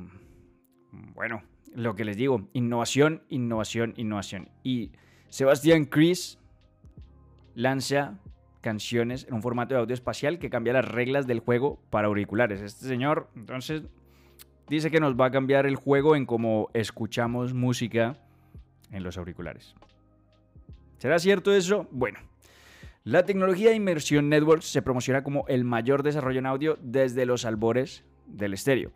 bueno, 0.91 1.43
lo 1.75 1.95
que 1.95 2.05
les 2.05 2.17
digo, 2.17 2.49
innovación, 2.53 3.23
innovación, 3.29 3.93
innovación. 3.97 4.49
Y 4.63 4.91
Sebastián 5.33 5.85
Chris 5.85 6.37
lanza 7.55 8.19
canciones 8.61 9.25
en 9.27 9.33
un 9.33 9.41
formato 9.41 9.73
de 9.73 9.81
audio 9.81 9.95
espacial 9.95 10.37
que 10.37 10.51
cambia 10.51 10.73
las 10.73 10.85
reglas 10.85 11.25
del 11.25 11.39
juego 11.39 11.79
para 11.89 12.05
auriculares. 12.05 12.61
Este 12.61 12.85
señor, 12.85 13.29
entonces, 13.35 13.81
dice 14.69 14.91
que 14.91 14.99
nos 14.99 15.15
va 15.15 15.25
a 15.25 15.31
cambiar 15.31 15.65
el 15.65 15.75
juego 15.75 16.15
en 16.15 16.27
cómo 16.27 16.69
escuchamos 16.75 17.55
música 17.55 18.15
en 18.91 19.01
los 19.01 19.17
auriculares. 19.17 19.73
¿Será 20.99 21.17
cierto 21.17 21.51
eso? 21.51 21.87
Bueno, 21.89 22.19
la 23.03 23.25
tecnología 23.25 23.71
de 23.71 23.77
Immersion 23.77 24.29
Networks 24.29 24.67
se 24.67 24.83
promociona 24.83 25.23
como 25.23 25.47
el 25.47 25.63
mayor 25.63 26.03
desarrollo 26.03 26.37
en 26.37 26.45
audio 26.45 26.77
desde 26.79 27.25
los 27.25 27.43
albores 27.45 28.05
del 28.27 28.53
estéreo. 28.53 28.91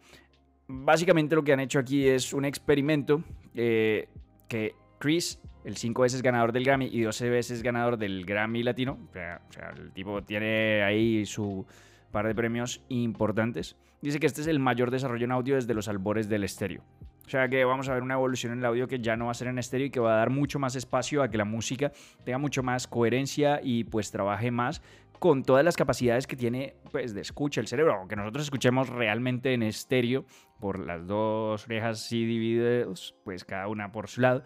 Básicamente 0.67 1.35
lo 1.35 1.43
que 1.43 1.53
han 1.53 1.61
hecho 1.61 1.79
aquí 1.79 2.07
es 2.07 2.31
un 2.31 2.45
experimento 2.45 3.23
eh, 3.55 4.07
que 4.47 4.75
Chris 4.99 5.39
el 5.67 5.75
cinco 5.75 6.03
veces 6.03 6.21
ganador 6.21 6.53
del 6.53 6.63
Grammy 6.63 6.85
y 6.85 7.01
12 7.01 7.29
veces 7.29 7.61
ganador 7.61 7.97
del 7.97 8.25
Grammy 8.25 8.63
Latino. 8.63 8.97
O 9.09 9.13
sea, 9.13 9.41
el 9.75 9.91
tipo 9.91 10.23
tiene 10.23 10.81
ahí 10.81 11.25
su 11.25 11.65
par 12.09 12.25
de 12.25 12.33
premios 12.33 12.85
importantes. 12.87 13.75
Dice 14.01 14.21
que 14.21 14.27
este 14.27 14.39
es 14.39 14.47
el 14.47 14.59
mayor 14.59 14.91
desarrollo 14.91 15.25
en 15.25 15.33
audio 15.33 15.55
desde 15.55 15.73
los 15.73 15.89
albores 15.89 16.29
del 16.29 16.45
estéreo. 16.45 16.83
O 17.25 17.29
sea 17.29 17.49
que 17.49 17.65
vamos 17.65 17.89
a 17.89 17.93
ver 17.93 18.01
una 18.01 18.13
evolución 18.13 18.53
en 18.53 18.59
el 18.59 18.65
audio 18.65 18.87
que 18.87 18.99
ya 18.99 19.17
no 19.17 19.25
va 19.25 19.31
a 19.31 19.33
ser 19.33 19.49
en 19.49 19.59
estéreo 19.59 19.87
y 19.87 19.89
que 19.89 19.99
va 19.99 20.13
a 20.13 20.17
dar 20.19 20.29
mucho 20.29 20.57
más 20.57 20.77
espacio 20.77 21.21
a 21.21 21.29
que 21.29 21.37
la 21.37 21.43
música 21.43 21.91
tenga 22.23 22.37
mucho 22.37 22.63
más 22.63 22.87
coherencia 22.87 23.59
y 23.61 23.83
pues 23.83 24.09
trabaje 24.09 24.51
más 24.51 24.81
con 25.19 25.43
todas 25.43 25.65
las 25.65 25.75
capacidades 25.75 26.27
que 26.27 26.37
tiene 26.37 26.75
pues 26.93 27.13
de 27.13 27.19
escucha 27.19 27.59
el 27.59 27.67
cerebro, 27.67 27.95
aunque 27.95 28.15
nosotros 28.15 28.45
escuchemos 28.45 28.87
realmente 28.87 29.53
en 29.53 29.63
estéreo 29.63 30.23
por 30.61 30.79
las 30.79 31.05
dos 31.05 31.65
orejas 31.65 32.05
así 32.05 32.23
divididas, 32.23 33.15
pues 33.25 33.43
cada 33.43 33.67
una 33.67 33.91
por 33.91 34.07
su 34.07 34.21
lado. 34.21 34.43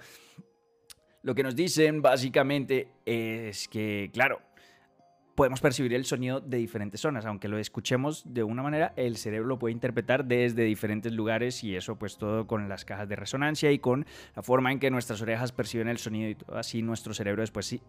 Lo 1.24 1.36
que 1.36 1.44
nos 1.44 1.56
dicen 1.56 2.01
básicamente 2.01 2.88
es 3.06 3.68
que, 3.68 4.10
claro, 4.12 4.42
podemos 5.36 5.62
percibir 5.62 5.94
el 5.94 6.06
sonido 6.06 6.40
de 6.40 6.58
diferentes 6.58 7.01
zonas, 7.01 7.25
aunque 7.25 7.48
lo 7.48 7.58
escuchemos 7.58 8.24
de 8.25 8.44
una 8.44 8.63
manera, 8.63 8.94
el 8.96 9.18
cerebro 9.18 9.48
lo 9.48 9.60
puede 9.60 9.74
interpretar 9.74 10.25
desde 10.25 10.63
diferentes 10.63 11.13
lugares 11.13 11.63
y 11.63 11.75
eso 11.75 11.96
pues 11.96 12.18
todo 12.18 12.48
con 12.48 12.68
las 12.70 12.86
cajas 12.86 13.08
de 13.08 13.16
resonancia 13.16 13.72
y 13.72 13.80
con 13.80 14.06
la 14.36 14.44
forma 14.44 14.72
en 14.72 14.80
que 14.80 14.92
nuestras 14.92 15.22
orejas 15.22 15.51
perciben 15.51 15.88
el 15.88 15.98
sonido 16.00 16.30
y 16.30 16.36
todo. 16.36 16.58
Así 16.58 16.82
nuestro 16.82 17.13
cerebro 17.13 17.42
después 17.42 17.80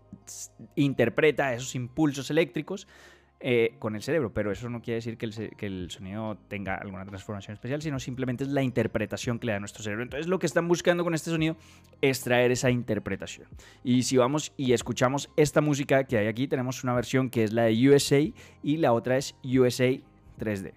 interpreta 0.76 1.54
esos 1.54 1.74
impulsos 1.74 2.30
eléctricos 2.30 2.86
eh, 3.44 3.74
con 3.80 3.96
el 3.96 4.02
cerebro, 4.02 4.32
pero 4.32 4.52
eso 4.52 4.70
no 4.70 4.80
quiere 4.80 4.96
decir 4.96 5.18
que 5.18 5.26
el, 5.26 5.56
que 5.56 5.66
el, 5.66 5.90
sonido 5.90 6.38
tenga 6.46 6.76
alguna 6.76 7.04
transformación 7.04 7.54
especial, 7.54 7.82
sino 7.82 7.98
simplemente 7.98 8.44
es 8.44 8.50
la 8.50 8.62
interpretación 8.62 9.40
que 9.40 9.46
le 9.46 9.52
da 9.54 9.58
nuestro 9.58 9.82
cerebro. 9.82 10.04
Entonces 10.04 10.28
lo 10.28 10.38
que 10.38 10.46
están 10.46 10.68
buscando 10.68 11.02
con 11.02 11.12
este 11.12 11.30
sonido 11.30 11.56
es 12.00 12.20
traer 12.20 12.52
esa 12.52 12.70
interpretación. 12.70 13.48
Y 13.82 14.04
si 14.04 14.16
vamos 14.16 14.52
y 14.56 14.74
escuchamos 14.74 15.28
esta 15.36 15.60
música 15.60 16.04
que 16.04 16.18
hay 16.18 16.28
aquí, 16.28 16.46
tenemos 16.46 16.84
una 16.84 16.94
versión 16.94 17.30
que 17.30 17.42
es 17.42 17.52
la 17.52 17.64
de 17.64 17.88
USA 17.88 18.20
y 18.62 18.76
la 18.76 18.92
otra 18.92 19.16
es 19.16 19.34
USA 19.42 19.90
3D. 20.38 20.72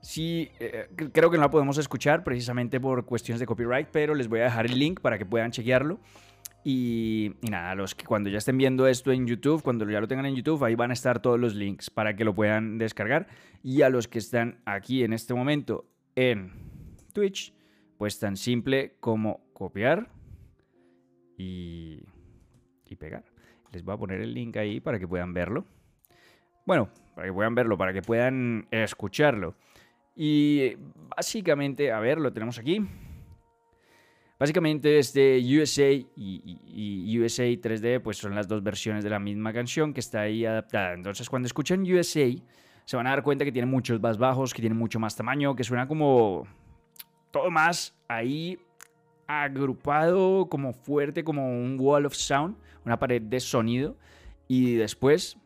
Sí, 0.00 0.50
eh, 0.60 0.88
creo 1.12 1.30
que 1.30 1.36
no 1.36 1.42
la 1.42 1.50
podemos 1.50 1.76
escuchar 1.76 2.24
precisamente 2.24 2.80
por 2.80 3.04
cuestiones 3.04 3.38
de 3.38 3.44
copyright, 3.44 3.88
pero 3.92 4.14
les 4.14 4.28
voy 4.28 4.40
a 4.40 4.44
dejar 4.44 4.64
el 4.64 4.78
link 4.78 5.00
para 5.00 5.18
que 5.18 5.26
puedan 5.26 5.50
chequearlo. 5.50 6.00
Y, 6.64 7.32
nada, 7.50 7.74
los 7.74 7.94
que 7.94 8.04
cuando 8.04 8.30
ya 8.30 8.38
estén 8.38 8.56
viendo 8.56 8.86
esto 8.86 9.10
en 9.10 9.26
YouTube, 9.26 9.62
cuando 9.62 9.88
ya 9.88 10.00
lo 10.00 10.06
tengan 10.06 10.26
en 10.26 10.36
YouTube, 10.36 10.62
ahí 10.64 10.74
van 10.74 10.90
a 10.90 10.94
estar 10.94 11.20
todos 11.20 11.38
los 11.38 11.54
links 11.54 11.90
para 11.90 12.14
que 12.14 12.24
lo 12.24 12.34
puedan 12.34 12.78
descargar. 12.78 13.26
Y 13.62 13.82
a 13.82 13.88
los 13.88 14.06
que 14.06 14.18
están 14.18 14.60
aquí 14.64 15.02
en 15.02 15.12
este 15.12 15.34
momento 15.34 15.86
en 16.14 16.52
Twitch, 17.12 17.52
pues 17.98 18.18
tan 18.18 18.36
simple 18.36 18.96
como 19.00 19.52
copiar 19.52 20.08
y, 21.36 22.04
y 22.86 22.96
pegar. 22.96 23.24
Les 23.72 23.82
voy 23.82 23.94
a 23.94 23.98
poner 23.98 24.20
el 24.20 24.32
link 24.32 24.56
ahí 24.56 24.80
para 24.80 24.98
que 24.98 25.08
puedan 25.08 25.34
verlo. 25.34 25.64
Bueno, 26.64 26.90
para 27.16 27.26
que 27.26 27.32
puedan 27.32 27.54
verlo, 27.54 27.76
para 27.76 27.92
que 27.92 28.02
puedan 28.02 28.68
escucharlo. 28.70 29.56
Y 30.14 30.76
básicamente, 31.16 31.90
a 31.90 31.98
ver, 31.98 32.20
lo 32.20 32.32
tenemos 32.32 32.58
aquí. 32.58 32.86
Básicamente 34.42 34.98
este 34.98 35.38
USA 35.38 35.92
y, 36.16 37.16
USA 37.16 37.44
3D 37.44 38.02
pues 38.02 38.16
son 38.16 38.34
las 38.34 38.48
dos 38.48 38.60
versiones 38.60 39.04
de 39.04 39.10
la 39.10 39.20
misma 39.20 39.52
canción 39.52 39.94
que 39.94 40.00
está 40.00 40.22
ahí 40.22 40.44
adaptada. 40.44 40.94
Entonces 40.94 41.30
cuando 41.30 41.46
escuchan 41.46 41.82
USA 41.82 42.28
se 42.84 42.96
van 42.96 43.06
a 43.06 43.10
dar 43.10 43.22
cuenta 43.22 43.44
que 43.44 43.52
tiene 43.52 43.66
muchos 43.66 44.00
más 44.00 44.18
bajos, 44.18 44.52
que 44.52 44.60
tiene 44.60 44.74
mucho 44.74 44.98
más 44.98 45.14
tamaño, 45.14 45.54
que 45.54 45.62
suena 45.62 45.86
como 45.86 46.48
todo 47.30 47.52
más 47.52 47.94
ahí 48.08 48.58
agrupado, 49.28 50.48
como 50.48 50.72
fuerte, 50.72 51.22
como 51.22 51.46
un 51.46 51.76
wall 51.78 52.04
of 52.04 52.14
sound, 52.14 52.56
una 52.84 52.98
pared 52.98 53.22
de 53.22 53.38
sonido. 53.38 53.96
Y 54.48 54.74
después 54.74 55.38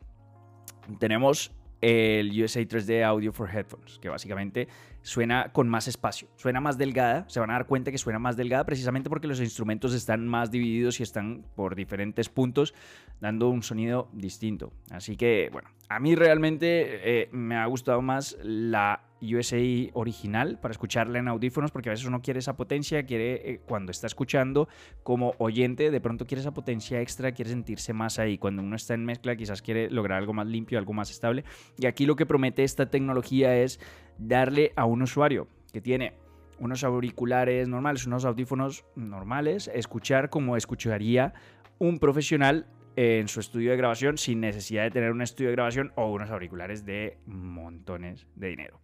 tenemos 0.97 1.51
el 1.81 2.31
USA 2.31 2.61
3D 2.61 3.03
Audio 3.03 3.31
for 3.31 3.47
Headphones, 3.47 3.99
que 3.99 4.09
básicamente 4.09 4.67
suena 5.07 5.53
con 5.53 5.69
más 5.69 5.87
espacio, 5.87 6.27
suena 6.35 6.59
más 6.59 6.77
delgada, 6.77 7.23
se 7.29 7.39
van 7.39 7.49
a 7.49 7.53
dar 7.53 7.65
cuenta 7.65 7.91
que 7.91 7.97
suena 7.97 8.19
más 8.19 8.35
delgada 8.35 8.65
precisamente 8.65 9.09
porque 9.09 9.27
los 9.27 9.39
instrumentos 9.39 9.93
están 9.93 10.27
más 10.27 10.51
divididos 10.51 10.99
y 10.99 11.03
están 11.03 11.45
por 11.55 11.75
diferentes 11.75 12.27
puntos 12.27 12.73
dando 13.21 13.47
un 13.47 13.63
sonido 13.63 14.09
distinto. 14.11 14.73
Así 14.91 15.15
que, 15.15 15.49
bueno, 15.53 15.69
a 15.87 16.01
mí 16.01 16.13
realmente 16.13 17.21
eh, 17.21 17.29
me 17.31 17.55
ha 17.55 17.65
gustado 17.67 18.01
más 18.01 18.37
la 18.43 19.06
USA 19.21 19.91
original 19.93 20.59
para 20.59 20.71
escucharla 20.71 21.19
en 21.19 21.27
audífonos 21.27 21.71
porque 21.71 21.89
a 21.89 21.93
veces 21.93 22.05
uno 22.05 22.21
quiere 22.21 22.39
esa 22.39 22.55
potencia, 22.55 23.03
quiere 23.03 23.51
eh, 23.51 23.61
cuando 23.65 23.91
está 23.91 24.07
escuchando 24.07 24.67
como 25.03 25.33
oyente, 25.37 25.91
de 25.91 26.01
pronto 26.01 26.25
quiere 26.25 26.41
esa 26.41 26.53
potencia 26.53 27.01
extra, 27.01 27.31
quiere 27.31 27.51
sentirse 27.51 27.93
más 27.93 28.19
ahí. 28.19 28.37
Cuando 28.37 28.61
uno 28.61 28.75
está 28.75 28.93
en 28.93 29.05
mezcla 29.05 29.35
quizás 29.35 29.61
quiere 29.61 29.89
lograr 29.89 30.19
algo 30.19 30.33
más 30.33 30.47
limpio, 30.47 30.77
algo 30.77 30.93
más 30.93 31.09
estable. 31.09 31.43
Y 31.77 31.85
aquí 31.85 32.05
lo 32.05 32.15
que 32.15 32.25
promete 32.25 32.63
esta 32.63 32.89
tecnología 32.89 33.55
es 33.55 33.79
darle 34.17 34.73
a 34.75 34.85
un 34.85 35.01
usuario 35.01 35.47
que 35.71 35.81
tiene 35.81 36.13
unos 36.59 36.83
auriculares 36.83 37.67
normales, 37.67 38.05
unos 38.07 38.25
audífonos 38.25 38.85
normales, 38.95 39.69
escuchar 39.73 40.29
como 40.29 40.57
escucharía 40.57 41.33
un 41.79 41.99
profesional 41.99 42.65
en 42.97 43.27
su 43.27 43.39
estudio 43.39 43.69
de 43.71 43.77
grabación 43.77 44.17
sin 44.17 44.41
necesidad 44.41 44.83
de 44.83 44.91
tener 44.91 45.11
un 45.11 45.21
estudio 45.21 45.51
de 45.51 45.55
grabación 45.55 45.93
o 45.95 46.11
unos 46.11 46.31
auriculares 46.31 46.83
de 46.83 47.19
montones 47.27 48.25
de 48.35 48.47
dinero. 48.47 48.79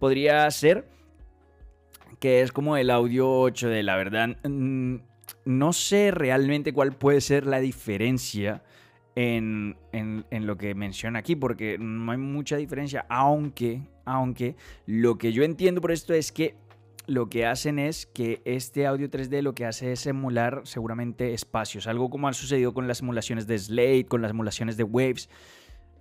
Podría 0.00 0.50
ser 0.50 0.88
que 2.18 2.42
es 2.42 2.50
como 2.50 2.76
el 2.76 2.90
audio 2.90 3.30
8 3.30 3.68
de 3.68 3.84
la 3.84 3.96
verdad. 3.96 4.36
Mm, 4.42 4.96
no 5.44 5.72
sé 5.72 6.10
realmente 6.10 6.72
cuál 6.72 6.96
puede 6.96 7.20
ser 7.20 7.46
la 7.46 7.60
diferencia 7.60 8.64
en, 9.14 9.76
en, 9.92 10.46
lo 10.46 10.56
que 10.56 10.74
menciona 10.74 11.20
aquí, 11.20 11.36
porque 11.36 11.78
no 11.78 12.10
hay 12.10 12.18
mucha 12.18 12.56
diferencia, 12.56 13.06
aunque, 13.08 13.82
aunque 14.04 14.56
lo 14.86 15.16
que 15.16 15.32
yo 15.32 15.44
entiendo 15.44 15.80
por 15.80 15.92
esto 15.92 16.12
es 16.12 16.32
que 16.32 16.56
lo 17.06 17.28
que 17.28 17.46
hacen 17.46 17.78
es 17.78 18.06
que 18.06 18.42
este 18.44 18.86
audio 18.86 19.10
3D 19.10 19.42
lo 19.42 19.54
que 19.54 19.66
hace 19.66 19.92
es 19.92 20.06
emular 20.06 20.62
seguramente 20.64 21.34
espacios, 21.34 21.86
algo 21.86 22.10
como 22.10 22.28
ha 22.28 22.32
sucedido 22.32 22.72
con 22.72 22.88
las 22.88 22.98
simulaciones 22.98 23.46
de 23.46 23.58
Slate, 23.58 24.06
con 24.06 24.22
las 24.22 24.30
simulaciones 24.30 24.76
de 24.76 24.84
Waves. 24.84 25.28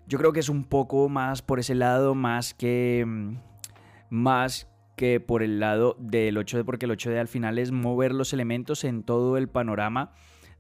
Yo 0.07 0.17
creo 0.17 0.33
que 0.33 0.39
es 0.39 0.49
un 0.49 0.63
poco 0.63 1.09
más 1.09 1.41
por 1.41 1.59
ese 1.59 1.75
lado, 1.75 2.15
más 2.15 2.53
que 2.53 3.03
mm, 3.05 3.35
más 4.09 4.69
que 4.95 5.19
por 5.19 5.43
el 5.43 5.59
lado 5.59 5.95
del 5.99 6.37
8D, 6.37 6.63
porque 6.65 6.85
el 6.85 6.91
8D 6.91 7.19
al 7.19 7.27
final 7.27 7.57
es 7.57 7.71
mover 7.71 8.13
los 8.13 8.31
elementos 8.31 8.83
en 8.83 9.03
todo 9.03 9.37
el 9.37 9.49
panorama 9.49 10.11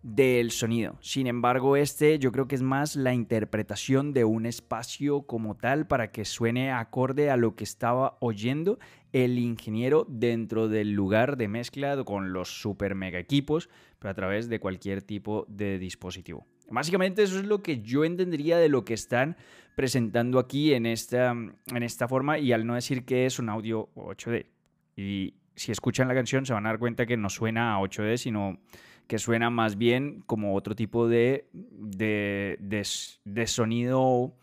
del 0.01 0.51
sonido. 0.51 0.97
Sin 1.01 1.27
embargo, 1.27 1.77
este 1.77 2.19
yo 2.19 2.31
creo 2.31 2.47
que 2.47 2.55
es 2.55 2.61
más 2.61 2.95
la 2.95 3.13
interpretación 3.13 4.11
de 4.11 4.25
un 4.25 4.45
espacio 4.45 5.21
como 5.21 5.55
tal 5.55 5.87
para 5.87 6.11
que 6.11 6.25
suene 6.25 6.71
acorde 6.71 7.31
a 7.31 7.37
lo 7.37 7.55
que 7.55 7.63
estaba 7.63 8.17
oyendo 8.19 8.79
el 9.13 9.37
ingeniero 9.39 10.05
dentro 10.09 10.67
del 10.67 10.91
lugar 10.91 11.37
de 11.37 11.47
mezcla 11.47 12.03
con 12.03 12.33
los 12.33 12.61
super 12.61 12.95
mega 12.95 13.19
equipos, 13.19 13.69
pero 13.99 14.11
a 14.11 14.13
través 14.13 14.49
de 14.49 14.59
cualquier 14.59 15.01
tipo 15.01 15.45
de 15.47 15.79
dispositivo. 15.79 16.45
Básicamente 16.69 17.23
eso 17.23 17.39
es 17.39 17.45
lo 17.45 17.61
que 17.61 17.81
yo 17.81 18.03
entendería 18.03 18.57
de 18.57 18.69
lo 18.69 18.83
que 18.83 18.95
están 18.95 19.37
presentando 19.75 20.39
aquí 20.39 20.73
en 20.73 20.85
esta, 20.85 21.31
en 21.31 21.83
esta 21.83 22.07
forma 22.07 22.39
y 22.39 22.51
al 22.51 22.65
no 22.65 22.75
decir 22.75 23.05
que 23.05 23.25
es 23.25 23.39
un 23.39 23.49
audio 23.49 23.89
8D. 23.95 24.47
Y 24.95 25.35
si 25.55 25.71
escuchan 25.71 26.07
la 26.07 26.15
canción 26.15 26.45
se 26.45 26.53
van 26.53 26.65
a 26.65 26.69
dar 26.69 26.79
cuenta 26.79 27.05
que 27.05 27.17
no 27.17 27.29
suena 27.29 27.75
a 27.75 27.79
8D, 27.79 28.17
sino 28.17 28.59
que 29.07 29.19
suena 29.19 29.49
más 29.49 29.77
bien 29.77 30.23
como 30.25 30.55
otro 30.55 30.75
tipo 30.75 31.07
de, 31.07 31.47
de, 31.51 32.57
de, 32.59 33.47
sonido 33.47 34.33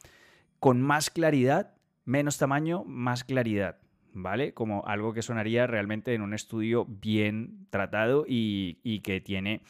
con 0.58 0.82
más 0.82 1.10
claridad, 1.10 1.74
menos 2.04 2.38
tamaño, 2.38 2.84
más 2.84 3.24
claridad. 3.24 3.78
¿Vale? 4.12 4.54
Como 4.54 4.84
algo 4.86 5.12
que 5.12 5.22
sonaría 5.22 5.66
realmente 5.66 6.14
en 6.14 6.22
un 6.22 6.34
estudio 6.34 6.84
bien 6.84 7.66
tratado 7.70 8.24
y, 8.26 8.78
y 8.82 9.00
que 9.00 9.20
tiene 9.20 9.62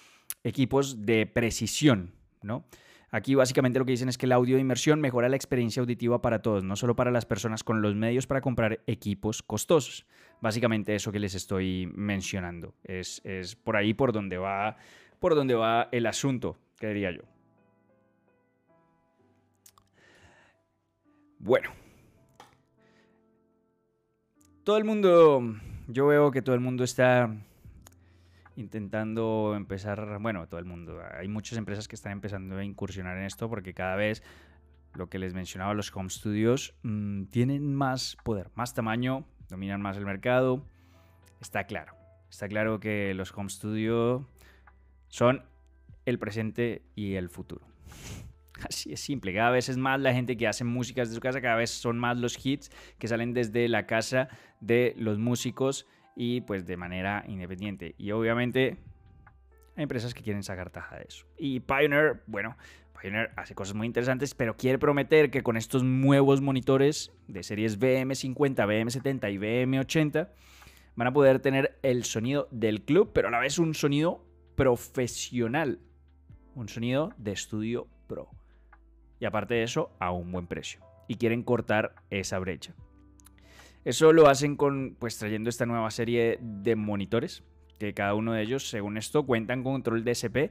equipos 0.45 1.05
de 1.05 1.27
precisión, 1.27 2.13
¿no? 2.43 2.65
Aquí 3.13 3.35
básicamente 3.35 3.79
lo 3.79 3.85
que 3.85 3.91
dicen 3.91 4.09
es 4.09 4.17
que 4.17 4.27
el 4.27 4.33
audio 4.33 4.55
de 4.55 4.61
inmersión 4.61 5.01
mejora 5.01 5.29
la 5.29 5.35
experiencia 5.35 5.81
auditiva 5.81 6.23
para 6.23 6.43
todos, 6.43 6.63
no 6.63 6.77
solo 6.77 6.95
para 6.95 7.11
las 7.11 7.27
personas 7.27 7.65
con 7.65 7.83
los 7.83 7.97
medios 7.97 8.27
para 8.27 8.41
comprar 8.41 8.81
equipos 8.87 9.43
costosos. 9.43 10.07
Básicamente 10.41 10.95
eso 10.95 11.11
que 11.11 11.19
les 11.19 11.35
estoy 11.35 11.91
mencionando. 11.93 12.75
Es, 12.85 13.21
por 13.65 13.77
ahí 13.77 13.95
por 13.95 14.13
donde 14.13 14.39
va, 14.39 14.77
por 15.19 15.35
donde 15.35 15.55
va 15.55 15.89
el 15.91 16.07
asunto, 16.07 16.57
que 16.79 16.87
diría 16.89 17.11
yo. 17.11 17.23
Bueno. 21.41 21.80
Todo 24.71 24.79
el 24.79 24.85
mundo, 24.85 25.43
yo 25.89 26.07
veo 26.07 26.31
que 26.31 26.43
todo 26.43 26.55
el 26.55 26.61
mundo 26.61 26.85
está 26.85 27.35
intentando 28.55 29.55
empezar, 29.57 30.21
bueno, 30.21 30.47
todo 30.47 30.61
el 30.61 30.65
mundo, 30.65 31.01
hay 31.13 31.27
muchas 31.27 31.59
empresas 31.59 31.89
que 31.89 31.97
están 31.97 32.13
empezando 32.13 32.57
a 32.57 32.63
incursionar 32.63 33.17
en 33.17 33.25
esto 33.25 33.51
porque 33.51 33.75
cada 33.75 33.97
vez 33.97 34.23
lo 34.95 35.09
que 35.09 35.19
les 35.19 35.35
mencionaba, 35.35 35.75
los 35.75 35.91
home 35.93 36.09
studios 36.09 36.77
mm, 36.85 37.25
tienen 37.33 37.75
más 37.75 38.17
poder, 38.23 38.53
más 38.55 38.73
tamaño, 38.73 39.25
dominan 39.49 39.83
más 39.83 39.97
el 39.97 40.07
mercado. 40.07 40.65
Está 41.41 41.65
claro. 41.65 41.97
Está 42.31 42.47
claro 42.47 42.79
que 42.79 43.13
los 43.15 43.37
home 43.37 43.51
studio 43.51 44.29
son 45.09 45.43
el 46.07 46.21
presente 46.21 46.83
y 46.95 47.15
el 47.15 47.29
futuro. 47.29 47.67
Así 48.69 48.93
es 48.93 49.01
simple. 49.01 49.33
Cada 49.35 49.51
vez 49.51 49.69
es 49.69 49.77
más 49.77 50.01
la 50.01 50.13
gente 50.13 50.37
que 50.37 50.47
hace 50.47 50.65
músicas 50.65 51.09
de 51.09 51.15
su 51.15 51.21
casa, 51.21 51.41
cada 51.41 51.57
vez 51.57 51.71
son 51.71 51.99
más 51.99 52.19
los 52.19 52.45
hits 52.45 52.71
que 52.99 53.09
salen 53.09 53.33
desde 53.33 53.69
la 53.69 53.87
casa 53.87 54.29
de 54.61 54.95
los 54.97 55.19
músicos 55.19 55.87
y 56.17 56.43
pues 56.43 56.67
de 56.67 56.77
manera 56.77 57.25
independiente. 57.27 57.95
Y 57.99 58.11
obviamente 58.11 58.77
hay 59.77 59.83
empresas 59.83 60.15
que 60.15 60.23
quieren 60.23 60.43
sacar 60.43 60.71
taja 60.71 60.97
de 60.97 61.05
eso. 61.09 61.27
Y 61.39 61.61
Pioneer, 61.61 62.23
bueno, 62.27 62.57
Pioneer 63.01 63.31
hace 63.37 63.55
cosas 63.55 63.75
muy 63.75 63.87
interesantes, 63.87 64.35
pero 64.35 64.57
quiere 64.57 64.79
prometer 64.79 65.31
que 65.31 65.43
con 65.43 65.57
estos 65.57 65.83
nuevos 65.83 66.41
monitores 66.41 67.13
de 67.29 67.43
series 67.43 67.79
BM50, 67.79 68.57
BM70 68.57 69.33
y 69.33 69.39
BM80 69.39 70.29
van 70.97 71.07
a 71.07 71.13
poder 71.13 71.41
tener 71.41 71.79
el 71.83 72.05
sonido 72.05 72.49
del 72.51 72.83
club, 72.83 73.13
pero 73.15 73.29
a 73.29 73.31
la 73.31 73.39
vez 73.39 73.59
un 73.59 73.75
sonido 73.75 74.27
profesional, 74.57 75.79
un 76.55 76.69
sonido 76.69 77.15
de 77.17 77.33
estudio 77.33 77.89
pro. 78.07 78.40
Y 79.21 79.27
aparte 79.27 79.55
de 79.55 79.63
eso, 79.63 79.93
a 80.01 80.11
un 80.11 80.33
buen 80.33 80.47
precio. 80.47 80.81
Y 81.07 81.17
quieren 81.17 81.43
cortar 81.43 81.95
esa 82.11 82.39
brecha. 82.39 82.75
Eso 83.85 84.13
lo 84.13 84.29
hacen 84.29 84.57
con, 84.57 84.97
pues 84.99 85.19
trayendo 85.19 85.49
esta 85.49 85.67
nueva 85.67 85.91
serie 85.91 86.39
de 86.41 86.77
monitores, 86.77 87.45
que 87.79 87.95
cada 87.95 88.15
uno 88.15 88.33
de 88.33 88.43
ellos, 88.43 88.69
según 88.69 88.97
esto, 88.97 89.25
cuentan 89.25 89.63
con 89.63 89.75
control 89.75 90.05
DSP, 90.05 90.51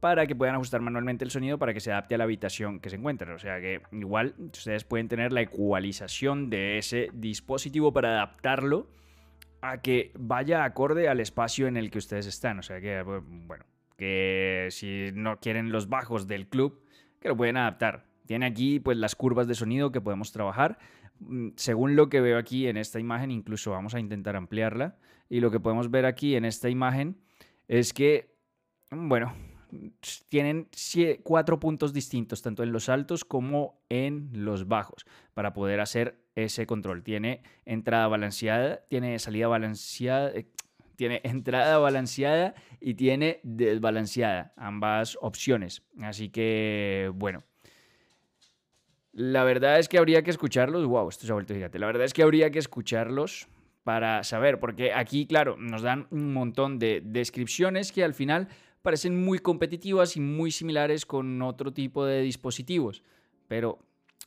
para 0.00 0.26
que 0.26 0.34
puedan 0.34 0.54
ajustar 0.54 0.80
manualmente 0.80 1.24
el 1.24 1.30
sonido 1.30 1.58
para 1.58 1.74
que 1.74 1.80
se 1.80 1.92
adapte 1.92 2.14
a 2.14 2.18
la 2.18 2.24
habitación 2.24 2.80
que 2.80 2.90
se 2.90 2.96
encuentren. 2.96 3.32
O 3.32 3.38
sea 3.38 3.60
que 3.60 3.82
igual 3.92 4.34
ustedes 4.38 4.84
pueden 4.84 5.08
tener 5.08 5.32
la 5.32 5.42
ecualización 5.42 6.48
de 6.48 6.78
ese 6.78 7.10
dispositivo 7.12 7.92
para 7.92 8.10
adaptarlo 8.10 8.88
a 9.60 9.82
que 9.82 10.10
vaya 10.18 10.64
acorde 10.64 11.08
al 11.08 11.20
espacio 11.20 11.66
en 11.66 11.76
el 11.76 11.90
que 11.90 11.98
ustedes 11.98 12.26
están. 12.26 12.58
O 12.58 12.62
sea 12.62 12.80
que, 12.80 13.02
bueno, 13.02 13.64
que 13.96 14.68
si 14.70 15.10
no 15.12 15.38
quieren 15.38 15.70
los 15.70 15.90
bajos 15.90 16.26
del 16.26 16.48
club, 16.48 16.80
que 17.20 17.28
lo 17.28 17.36
pueden 17.36 17.56
adaptar. 17.56 18.04
Tiene 18.26 18.46
aquí 18.46 18.80
pues 18.80 18.96
las 18.96 19.14
curvas 19.14 19.46
de 19.46 19.54
sonido 19.54 19.92
que 19.92 20.00
podemos 20.00 20.32
trabajar. 20.32 20.78
Mm, 21.20 21.50
según 21.56 21.96
lo 21.96 22.08
que 22.08 22.20
veo 22.20 22.38
aquí 22.38 22.66
en 22.66 22.76
esta 22.76 22.98
imagen, 22.98 23.30
incluso 23.30 23.70
vamos 23.70 23.94
a 23.94 24.00
intentar 24.00 24.36
ampliarla. 24.36 24.96
Y 25.28 25.40
lo 25.40 25.50
que 25.50 25.60
podemos 25.60 25.90
ver 25.90 26.06
aquí 26.06 26.34
en 26.34 26.44
esta 26.44 26.68
imagen 26.68 27.20
es 27.68 27.92
que, 27.92 28.34
bueno, 28.90 29.32
tienen 30.28 30.68
cuatro 31.22 31.60
puntos 31.60 31.92
distintos, 31.92 32.42
tanto 32.42 32.62
en 32.62 32.72
los 32.72 32.88
altos 32.88 33.24
como 33.24 33.80
en 33.88 34.30
los 34.32 34.66
bajos, 34.66 35.06
para 35.34 35.52
poder 35.52 35.80
hacer 35.80 36.20
ese 36.34 36.66
control. 36.66 37.02
Tiene 37.02 37.42
entrada 37.64 38.08
balanceada, 38.08 38.84
tiene 38.88 39.18
salida 39.18 39.48
balanceada, 39.48 40.30
eh, 40.30 40.46
tiene 41.00 41.22
entrada 41.24 41.78
balanceada 41.78 42.54
y 42.78 42.92
tiene 42.92 43.40
desbalanceada, 43.42 44.52
ambas 44.54 45.16
opciones. 45.22 45.82
Así 46.02 46.28
que, 46.28 47.10
bueno. 47.14 47.42
La 49.12 49.42
verdad 49.42 49.78
es 49.78 49.88
que 49.88 49.96
habría 49.96 50.22
que 50.22 50.30
escucarlos. 50.30 50.84
Wow, 50.84 51.08
esto 51.08 51.24
se 51.24 51.32
ha 51.32 51.34
vuelto 51.34 51.54
gigante. 51.54 51.78
La 51.78 51.86
verdad 51.86 52.04
es 52.04 52.12
que 52.12 52.22
habría 52.22 52.50
que 52.50 52.58
escucharlos 52.58 53.48
para 53.82 54.22
saber, 54.24 54.60
porque 54.60 54.92
aquí, 54.92 55.26
claro, 55.26 55.56
nos 55.56 55.80
dan 55.80 56.06
un 56.10 56.34
montón 56.34 56.78
de 56.78 57.00
descripciones 57.02 57.92
que 57.92 58.04
al 58.04 58.12
final 58.12 58.48
parecen 58.82 59.24
muy 59.24 59.38
competitivas 59.38 60.18
y 60.18 60.20
muy 60.20 60.50
similares 60.50 61.06
con 61.06 61.40
otro 61.40 61.72
tipo 61.72 62.04
de 62.04 62.20
dispositivos, 62.20 63.02
pero 63.48 63.78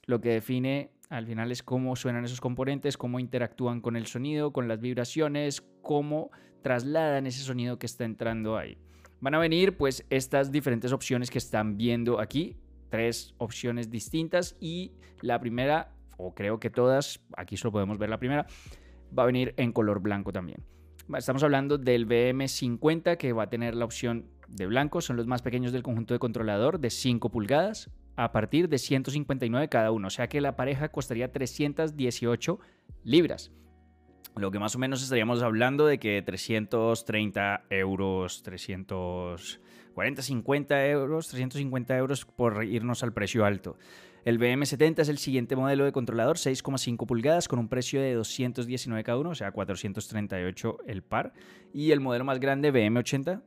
lo 0.08 0.20
que 0.22 0.30
define 0.30 0.90
al 1.14 1.28
final 1.28 1.52
es 1.52 1.62
cómo 1.62 1.96
suenan 1.96 2.26
esos 2.26 2.42
componentes, 2.42 2.98
cómo 2.98 3.20
interactúan 3.20 3.82
con 3.82 3.96
el 3.96 4.08
sonido, 4.08 4.52
con 4.52 4.68
las 4.68 4.82
vibraciones, 4.82 5.64
cómo 5.84 6.32
trasladan 6.64 7.28
ese 7.28 7.44
sonido 7.44 7.78
que 7.78 7.86
está 7.86 8.04
entrando 8.04 8.58
ahí. 8.58 8.80
Van 9.20 9.36
a 9.36 9.38
venir 9.40 9.78
pues 9.78 10.06
estas 10.10 10.52
diferentes 10.52 10.92
opciones 10.92 11.30
que 11.30 11.38
están 11.38 11.78
viendo 11.78 12.20
aquí, 12.20 12.58
tres 12.90 13.36
opciones 13.38 13.92
distintas 13.92 14.58
y 14.60 14.94
la 15.22 15.40
primera, 15.40 15.94
o 16.18 16.34
creo 16.34 16.60
que 16.60 16.72
todas, 16.72 17.24
aquí 17.38 17.58
solo 17.58 17.74
podemos 17.74 18.00
ver 18.00 18.10
la 18.10 18.18
primera, 18.18 18.48
va 19.18 19.24
a 19.24 19.28
venir 19.28 19.54
en 19.58 19.72
color 19.72 20.00
blanco 20.02 20.32
también. 20.34 20.66
Estamos 21.16 21.44
hablando 21.44 21.78
del 21.78 22.08
BM50 22.08 23.18
que 23.18 23.34
va 23.34 23.44
a 23.44 23.50
tener 23.52 23.76
la 23.76 23.86
opción 23.86 24.32
de 24.48 24.66
blanco, 24.66 25.00
son 25.00 25.18
los 25.18 25.28
más 25.28 25.44
pequeños 25.44 25.74
del 25.74 25.84
conjunto 25.84 26.16
de 26.16 26.20
controlador 26.20 26.80
de 26.80 26.90
5 26.90 27.30
pulgadas 27.30 27.92
a 28.16 28.32
partir 28.32 28.70
de 28.70 28.78
159 28.78 29.70
cada 29.70 29.92
uno, 29.92 30.08
o 30.08 30.12
sea 30.12 30.28
que 30.28 30.42
la 30.42 30.56
pareja 30.56 30.90
costaría 30.90 31.32
318 31.32 32.60
libras. 33.04 33.52
Lo 34.36 34.50
que 34.50 34.60
más 34.60 34.76
o 34.76 34.80
menos 34.80 35.04
estaríamos 35.04 35.44
hablando 35.44 35.86
de 35.86 36.00
que 36.00 36.22
330 36.22 37.66
euros, 37.70 38.42
340, 38.42 40.22
50 40.22 40.88
euros, 40.88 41.28
350 41.28 41.98
euros 41.98 42.26
por 42.26 42.64
irnos 42.64 43.04
al 43.04 43.14
precio 43.14 43.46
alto. 43.46 43.78
El 44.26 44.40
BM70 44.40 45.00
es 45.00 45.10
el 45.10 45.18
siguiente 45.18 45.56
modelo 45.56 45.84
de 45.84 45.92
controlador, 45.92 46.38
6,5 46.38 47.06
pulgadas 47.06 47.50
con 47.50 47.60
un 47.60 47.68
precio 47.68 48.02
de 48.02 48.14
219 48.14 49.04
cada 49.04 49.18
uno, 49.18 49.32
o 49.32 49.36
sea, 49.36 49.52
438 49.52 50.78
el 50.88 51.04
par. 51.04 51.34
Y 51.74 51.92
el 51.92 52.00
modelo 52.00 52.24
más 52.24 52.40
grande, 52.40 52.72
BM80, 52.72 53.42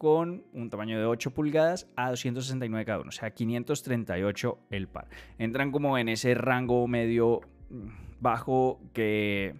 con 0.00 0.44
un 0.54 0.70
tamaño 0.70 0.98
de 0.98 1.04
8 1.04 1.32
pulgadas 1.32 1.86
a 1.94 2.08
269 2.08 2.86
cada 2.86 3.00
uno, 3.00 3.10
o 3.10 3.12
sea, 3.12 3.32
538 3.32 4.58
el 4.70 4.88
par. 4.88 5.08
Entran 5.36 5.70
como 5.70 5.98
en 5.98 6.08
ese 6.08 6.32
rango 6.32 6.88
medio 6.88 7.42
mm, 7.68 7.88
bajo 8.18 8.80
que, 8.94 9.56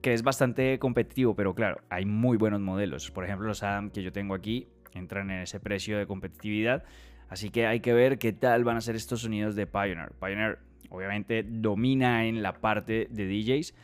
que 0.00 0.12
es 0.12 0.22
bastante 0.22 0.78
competitivo, 0.78 1.34
pero 1.34 1.56
claro, 1.56 1.80
hay 1.90 2.04
muy 2.04 2.36
buenos 2.36 2.60
modelos. 2.60 3.10
Por 3.10 3.24
ejemplo, 3.24 3.48
los 3.48 3.64
Adam 3.64 3.90
que 3.90 4.04
yo 4.04 4.12
tengo 4.12 4.36
aquí 4.36 4.68
entran 4.92 5.28
en 5.32 5.40
ese 5.40 5.58
precio 5.58 5.98
de 5.98 6.06
competitividad. 6.06 6.84
Así 7.28 7.50
que 7.50 7.66
hay 7.66 7.80
que 7.80 7.92
ver 7.92 8.18
qué 8.18 8.32
tal 8.32 8.62
van 8.62 8.76
a 8.76 8.80
ser 8.80 8.94
estos 8.94 9.22
sonidos 9.22 9.56
de 9.56 9.66
Pioneer. 9.66 10.12
Pioneer 10.20 10.60
obviamente 10.88 11.42
domina 11.42 12.26
en 12.26 12.44
la 12.44 12.52
parte 12.60 13.08
de 13.10 13.26
DJs 13.26 13.74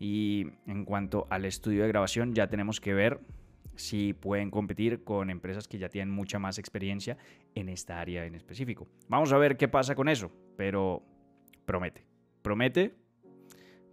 y 0.00 0.48
en 0.66 0.84
cuanto 0.84 1.28
al 1.30 1.44
estudio 1.44 1.82
de 1.82 1.88
grabación 1.88 2.34
ya 2.34 2.48
tenemos 2.48 2.80
que 2.80 2.94
ver 2.94 3.20
si 3.76 4.12
pueden 4.12 4.50
competir 4.50 5.04
con 5.04 5.30
empresas 5.30 5.68
que 5.68 5.78
ya 5.78 5.88
tienen 5.88 6.12
mucha 6.12 6.38
más 6.38 6.58
experiencia 6.58 7.16
en 7.54 7.68
esta 7.68 8.00
área 8.00 8.24
en 8.26 8.34
específico. 8.34 8.88
Vamos 9.08 9.32
a 9.32 9.38
ver 9.38 9.56
qué 9.56 9.68
pasa 9.68 9.94
con 9.94 10.08
eso, 10.08 10.32
pero 10.56 11.02
promete, 11.64 12.04
promete, 12.42 12.94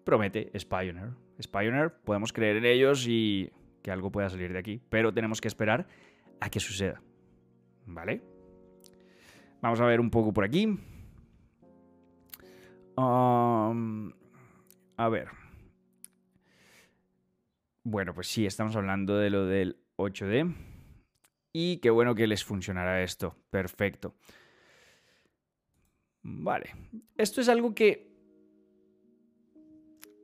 promete 0.04 0.50
es 0.54 0.66
Pioneer, 0.66 1.94
podemos 2.04 2.34
creer 2.34 2.58
en 2.58 2.66
ellos 2.66 3.06
y 3.08 3.52
que 3.82 3.92
algo 3.92 4.12
pueda 4.12 4.30
salir 4.30 4.54
de 4.54 4.60
aquí, 4.60 4.82
pero 4.90 5.14
tenemos 5.14 5.42
que 5.42 5.48
esperar 5.48 5.88
a 6.40 6.50
que 6.50 6.60
suceda. 6.60 7.02
¿Vale? 7.86 8.22
Vamos 9.62 9.80
a 9.82 9.86
ver 9.86 10.00
un 10.00 10.10
poco 10.10 10.34
por 10.34 10.44
aquí. 10.44 10.80
A 12.96 13.74
ver. 15.10 15.43
Bueno, 17.86 18.14
pues 18.14 18.28
sí, 18.28 18.46
estamos 18.46 18.76
hablando 18.78 19.18
de 19.18 19.30
lo 19.30 19.46
del 19.46 19.78
8D. 19.98 20.56
Y 21.52 21.78
qué 21.78 21.90
bueno 21.90 22.16
que 22.16 22.28
les 22.28 22.44
funcionará 22.44 23.04
esto. 23.04 23.36
Perfecto. 23.50 24.16
Vale. 26.22 26.74
Esto 27.18 27.42
es 27.42 27.50
algo 27.50 27.76
que 27.76 28.10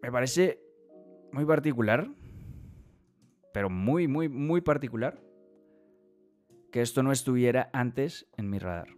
me 0.01 0.09
parece 0.09 0.61
muy 1.33 1.45
particular. 1.45 2.09
Pero 3.53 3.69
muy, 3.69 4.07
muy, 4.07 4.29
muy 4.29 4.61
particular. 4.61 5.21
Que 6.71 6.81
esto 6.81 7.03
no 7.03 7.11
estuviera 7.11 7.69
antes 7.73 8.25
en 8.37 8.49
mi 8.49 8.57
radar. 8.57 8.95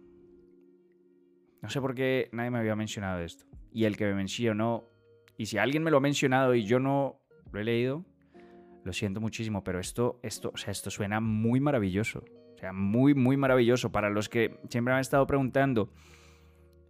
No 1.62 1.68
sé 1.68 1.80
por 1.80 1.96
qué 1.96 2.28
nadie 2.32 2.50
me 2.50 2.58
había 2.58 2.76
mencionado 2.76 3.20
esto. 3.22 3.44
Y 3.72 3.84
el 3.84 3.96
que 3.96 4.04
me 4.04 4.14
mencionó, 4.14 4.88
y 5.36 5.46
si 5.46 5.58
alguien 5.58 5.82
me 5.82 5.90
lo 5.90 5.96
ha 5.96 6.00
mencionado 6.00 6.54
y 6.54 6.64
yo 6.64 6.78
no 6.78 7.20
lo 7.50 7.60
he 7.60 7.64
leído, 7.64 8.04
lo 8.84 8.92
siento 8.92 9.20
muchísimo, 9.20 9.62
pero 9.62 9.78
esto, 9.78 10.18
esto, 10.22 10.50
o 10.54 10.56
sea, 10.56 10.72
esto 10.72 10.90
suena 10.90 11.20
muy 11.20 11.60
maravilloso. 11.60 12.24
O 12.54 12.58
sea, 12.58 12.72
muy, 12.72 13.14
muy 13.14 13.36
maravilloso. 13.36 13.90
Para 13.90 14.10
los 14.10 14.28
que 14.28 14.60
siempre 14.68 14.92
me 14.92 14.96
han 14.96 15.00
estado 15.00 15.26
preguntando, 15.26 15.92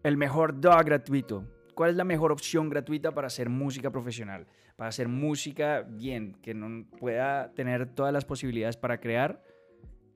el 0.02 0.16
mejor 0.16 0.60
DAW 0.60 0.84
gratuito. 0.84 1.44
¿Cuál 1.74 1.90
es 1.90 1.96
la 1.96 2.04
mejor 2.04 2.32
opción 2.32 2.68
gratuita 2.68 3.12
para 3.12 3.28
hacer 3.28 3.48
música 3.48 3.90
profesional? 3.90 4.46
Para 4.76 4.88
hacer 4.88 5.08
música 5.08 5.82
bien, 5.82 6.34
que 6.42 6.54
no 6.54 6.86
pueda 6.98 7.52
tener 7.54 7.94
todas 7.94 8.12
las 8.12 8.24
posibilidades 8.24 8.76
para 8.76 9.00
crear 9.00 9.42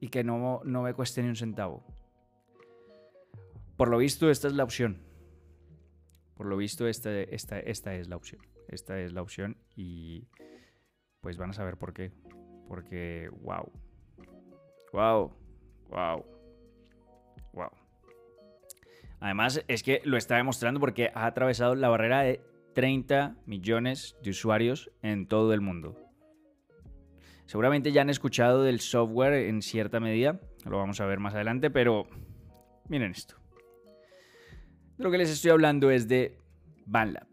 y 0.00 0.08
que 0.08 0.24
no, 0.24 0.60
no 0.64 0.82
me 0.82 0.92
cueste 0.92 1.22
ni 1.22 1.28
un 1.28 1.36
centavo. 1.36 1.84
Por 3.76 3.88
lo 3.88 3.98
visto, 3.98 4.30
esta 4.30 4.48
es 4.48 4.54
la 4.54 4.64
opción. 4.64 5.02
Por 6.36 6.46
lo 6.46 6.56
visto, 6.56 6.86
esta, 6.86 7.10
esta, 7.20 7.58
esta 7.58 7.94
es 7.94 8.08
la 8.08 8.16
opción. 8.16 8.42
Esta 8.68 9.00
es 9.00 9.12
la 9.12 9.22
opción 9.22 9.56
y 9.74 10.26
pues 11.26 11.38
van 11.38 11.50
a 11.50 11.54
saber 11.54 11.76
por 11.76 11.92
qué. 11.92 12.12
Porque, 12.68 13.28
wow. 13.42 13.72
Wow. 14.92 15.32
Wow. 15.88 16.24
Wow. 17.52 17.70
Además, 19.18 19.64
es 19.66 19.82
que 19.82 20.00
lo 20.04 20.18
está 20.18 20.36
demostrando 20.36 20.78
porque 20.78 21.10
ha 21.12 21.26
atravesado 21.26 21.74
la 21.74 21.88
barrera 21.88 22.20
de 22.20 22.44
30 22.74 23.38
millones 23.44 24.14
de 24.22 24.30
usuarios 24.30 24.92
en 25.02 25.26
todo 25.26 25.52
el 25.52 25.60
mundo. 25.60 25.96
Seguramente 27.46 27.90
ya 27.90 28.02
han 28.02 28.10
escuchado 28.10 28.62
del 28.62 28.78
software 28.78 29.48
en 29.48 29.62
cierta 29.62 29.98
medida, 29.98 30.38
lo 30.64 30.78
vamos 30.78 31.00
a 31.00 31.06
ver 31.06 31.18
más 31.18 31.34
adelante, 31.34 31.72
pero 31.72 32.06
miren 32.88 33.10
esto. 33.10 33.34
lo 34.96 35.10
que 35.10 35.18
les 35.18 35.30
estoy 35.30 35.50
hablando 35.50 35.90
es 35.90 36.06
de 36.06 36.38
BandLab, 36.86 37.26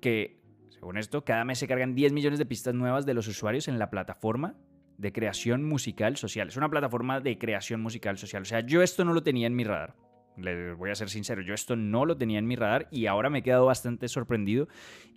que 0.00 0.36
según 0.78 0.98
esto, 0.98 1.24
cada 1.24 1.44
mes 1.44 1.58
se 1.58 1.66
cargan 1.66 1.94
10 1.94 2.12
millones 2.12 2.38
de 2.38 2.46
pistas 2.46 2.74
nuevas 2.74 3.06
de 3.06 3.14
los 3.14 3.26
usuarios 3.28 3.68
en 3.68 3.78
la 3.78 3.90
plataforma 3.90 4.56
de 4.98 5.12
creación 5.12 5.64
musical 5.64 6.16
social. 6.16 6.48
Es 6.48 6.56
una 6.56 6.70
plataforma 6.70 7.20
de 7.20 7.38
creación 7.38 7.80
musical 7.80 8.18
social. 8.18 8.42
O 8.42 8.46
sea, 8.46 8.60
yo 8.60 8.82
esto 8.82 9.04
no 9.04 9.12
lo 9.12 9.22
tenía 9.22 9.46
en 9.46 9.56
mi 9.56 9.64
radar. 9.64 9.96
Les 10.36 10.76
voy 10.76 10.90
a 10.90 10.94
ser 10.94 11.08
sincero, 11.08 11.40
yo 11.40 11.54
esto 11.54 11.76
no 11.76 12.04
lo 12.04 12.18
tenía 12.18 12.38
en 12.38 12.46
mi 12.46 12.56
radar 12.56 12.88
y 12.90 13.06
ahora 13.06 13.30
me 13.30 13.38
he 13.38 13.42
quedado 13.42 13.64
bastante 13.66 14.06
sorprendido 14.06 14.68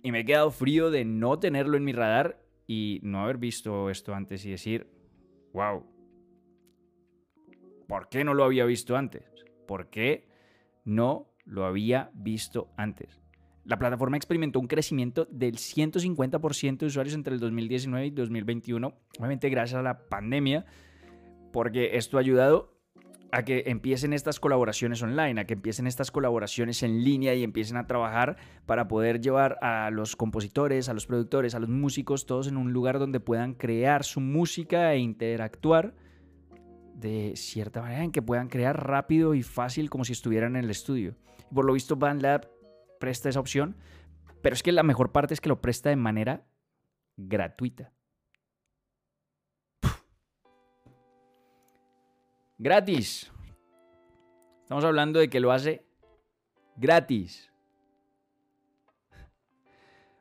y 0.02 0.12
me 0.12 0.20
he 0.20 0.24
quedado 0.24 0.50
frío 0.50 0.90
de 0.90 1.04
no 1.04 1.38
tenerlo 1.38 1.76
en 1.76 1.84
mi 1.84 1.92
radar 1.92 2.42
y 2.66 3.00
no 3.02 3.22
haber 3.22 3.36
visto 3.36 3.90
esto 3.90 4.14
antes 4.14 4.46
y 4.46 4.50
decir, 4.50 4.86
wow, 5.52 5.84
¿por 7.86 8.08
qué 8.08 8.24
no 8.24 8.32
lo 8.32 8.44
había 8.44 8.64
visto 8.64 8.96
antes? 8.96 9.24
¿Por 9.66 9.90
qué 9.90 10.26
no 10.84 11.34
lo 11.44 11.66
había 11.66 12.10
visto 12.14 12.72
antes? 12.78 13.20
La 13.64 13.78
plataforma 13.78 14.16
experimentó 14.16 14.58
un 14.58 14.66
crecimiento 14.66 15.26
del 15.30 15.56
150% 15.56 16.78
de 16.78 16.86
usuarios 16.86 17.14
entre 17.14 17.34
el 17.34 17.40
2019 17.40 18.06
y 18.06 18.10
2021, 18.10 18.94
obviamente 19.18 19.50
gracias 19.50 19.78
a 19.78 19.82
la 19.82 20.08
pandemia, 20.08 20.64
porque 21.52 21.96
esto 21.96 22.16
ha 22.16 22.20
ayudado 22.20 22.80
a 23.32 23.44
que 23.44 23.64
empiecen 23.66 24.12
estas 24.12 24.40
colaboraciones 24.40 25.02
online, 25.02 25.40
a 25.40 25.44
que 25.44 25.54
empiecen 25.54 25.86
estas 25.86 26.10
colaboraciones 26.10 26.82
en 26.82 27.04
línea 27.04 27.34
y 27.34 27.44
empiecen 27.44 27.76
a 27.76 27.86
trabajar 27.86 28.36
para 28.66 28.88
poder 28.88 29.20
llevar 29.20 29.58
a 29.62 29.90
los 29.90 30.16
compositores, 30.16 30.88
a 30.88 30.94
los 30.94 31.06
productores, 31.06 31.54
a 31.54 31.60
los 31.60 31.68
músicos, 31.68 32.26
todos 32.26 32.48
en 32.48 32.56
un 32.56 32.72
lugar 32.72 32.98
donde 32.98 33.20
puedan 33.20 33.54
crear 33.54 34.04
su 34.04 34.20
música 34.20 34.92
e 34.94 34.98
interactuar 34.98 35.94
de 36.94 37.32
cierta 37.36 37.80
manera 37.80 38.04
en 38.04 38.12
que 38.12 38.20
puedan 38.20 38.48
crear 38.48 38.86
rápido 38.86 39.34
y 39.34 39.42
fácil 39.42 39.90
como 39.90 40.04
si 40.04 40.12
estuvieran 40.12 40.56
en 40.56 40.64
el 40.64 40.70
estudio. 40.70 41.14
Por 41.54 41.64
lo 41.64 41.72
visto, 41.72 41.96
BandLab 41.96 42.48
presta 43.00 43.28
esa 43.28 43.40
opción, 43.40 43.76
pero 44.42 44.54
es 44.54 44.62
que 44.62 44.70
la 44.70 44.84
mejor 44.84 45.10
parte 45.10 45.34
es 45.34 45.40
que 45.40 45.48
lo 45.48 45.60
presta 45.60 45.90
de 45.90 45.96
manera 45.96 46.46
gratuita. 47.16 47.92
Gratis. 52.58 53.32
Estamos 54.62 54.84
hablando 54.84 55.18
de 55.18 55.28
que 55.28 55.40
lo 55.40 55.50
hace 55.50 55.84
gratis. 56.76 57.50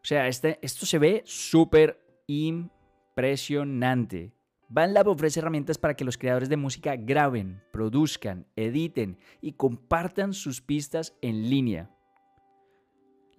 O 0.02 0.06
sea, 0.10 0.28
este, 0.28 0.58
esto 0.62 0.86
se 0.86 0.98
ve 0.98 1.22
súper 1.26 2.02
impresionante. 2.28 4.34
BandLab 4.70 5.10
ofrece 5.10 5.40
herramientas 5.40 5.78
para 5.78 5.96
que 5.96 6.06
los 6.06 6.18
creadores 6.18 6.48
de 6.48 6.58
música 6.58 6.96
graben, 6.96 7.62
produzcan, 7.74 8.48
editen 8.56 9.20
y 9.42 9.54
compartan 9.54 10.34
sus 10.34 10.62
pistas 10.62 11.18
en 11.22 11.50
línea. 11.50 11.92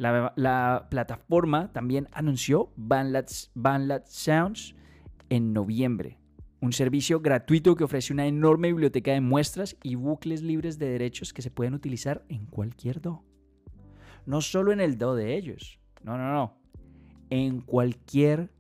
La, 0.01 0.87
plataforma 0.89 1.71
también 1.75 2.09
anunció 2.13 2.73
Bandlab 2.75 3.27
Sounds 4.07 4.75
en 5.29 5.53
noviembre, 5.53 6.17
un 6.63 6.73
servicio 6.73 7.21
gratuito 7.21 7.77
que 7.77 7.85
ofrece 7.85 8.15
una 8.15 8.27
enorme 8.27 8.69
biblioteca 8.69 9.13
de 9.13 9.21
muestras 9.21 9.77
y 9.83 9.97
bucles 9.97 10.41
libres 10.41 10.79
de 10.79 10.89
derechos 10.89 11.35
que 11.35 11.43
se 11.43 11.51
pueden 11.51 11.75
utilizar 11.75 12.25
en 12.31 12.47
cualquier 12.47 13.03
DO. 13.03 13.23
No 14.25 14.41
solo 14.41 14.73
en 14.73 14.81
el 14.81 14.97
DO 14.97 15.17
de 15.17 15.37
ellos, 15.37 15.79
no, 16.03 16.17
no, 16.17 16.33
no, 16.33 16.59
en 17.29 17.61
cualquier 17.61 18.51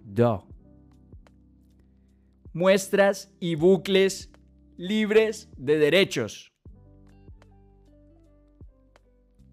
DO. 0.00 0.46
Muestras 2.52 3.32
y 3.40 3.54
bucles 3.54 4.30
libres 4.76 5.48
de 5.56 5.78
derechos. 5.78 6.52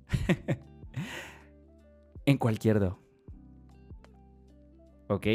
en 2.26 2.38
cualquier 2.38 2.80
do. 2.80 3.00
¿Ok? 5.08 5.28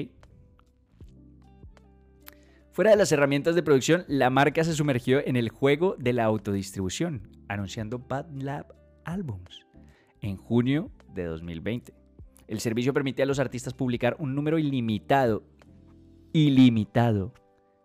Fuera 2.72 2.90
de 2.90 2.96
las 2.96 3.12
herramientas 3.12 3.54
de 3.54 3.62
producción, 3.62 4.04
la 4.08 4.30
marca 4.30 4.64
se 4.64 4.74
sumergió 4.74 5.24
en 5.24 5.36
el 5.36 5.48
juego 5.48 5.96
de 5.98 6.12
la 6.12 6.24
autodistribución, 6.24 7.28
anunciando 7.48 7.98
Bad 7.98 8.30
Lab 8.32 8.74
Albums 9.04 9.66
en 10.20 10.36
junio 10.36 10.90
de 11.14 11.24
2020. 11.24 11.94
El 12.46 12.60
servicio 12.60 12.92
permite 12.92 13.22
a 13.22 13.26
los 13.26 13.38
artistas 13.38 13.74
publicar 13.74 14.16
un 14.18 14.34
número 14.34 14.58
ilimitado, 14.58 15.44
ilimitado, 16.32 17.32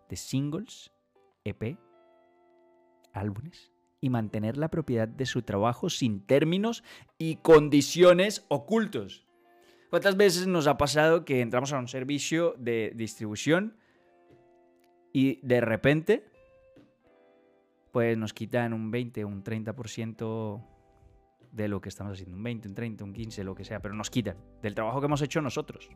de 0.08 0.16
singles, 0.16 0.92
EP, 1.44 1.76
álbumes 3.12 3.72
y 4.00 4.10
mantener 4.10 4.56
la 4.56 4.68
propiedad 4.68 5.08
de 5.08 5.26
su 5.26 5.42
trabajo 5.42 5.90
sin 5.90 6.20
términos 6.20 6.84
y 7.18 7.36
condiciones 7.36 8.44
ocultos. 8.48 9.26
¿Cuántas 9.90 10.16
veces 10.16 10.46
nos 10.46 10.66
ha 10.66 10.76
pasado 10.76 11.24
que 11.24 11.40
entramos 11.40 11.72
a 11.72 11.78
un 11.78 11.88
servicio 11.88 12.54
de 12.58 12.92
distribución 12.94 13.76
y 15.12 15.40
de 15.46 15.60
repente 15.60 16.30
pues 17.96 18.18
nos 18.18 18.34
quitan 18.34 18.74
un 18.74 18.90
20, 18.90 19.24
un 19.24 19.42
30% 19.42 20.62
de 21.50 21.68
lo 21.68 21.80
que 21.80 21.88
estamos 21.88 22.12
haciendo, 22.12 22.36
un 22.36 22.42
20, 22.42 22.68
un 22.68 22.74
30, 22.74 23.04
un 23.04 23.12
15, 23.14 23.42
lo 23.42 23.54
que 23.54 23.64
sea, 23.64 23.80
pero 23.80 23.94
nos 23.94 24.10
quitan 24.10 24.36
del 24.60 24.74
trabajo 24.74 25.00
que 25.00 25.06
hemos 25.06 25.22
hecho 25.22 25.40
nosotros 25.40 25.88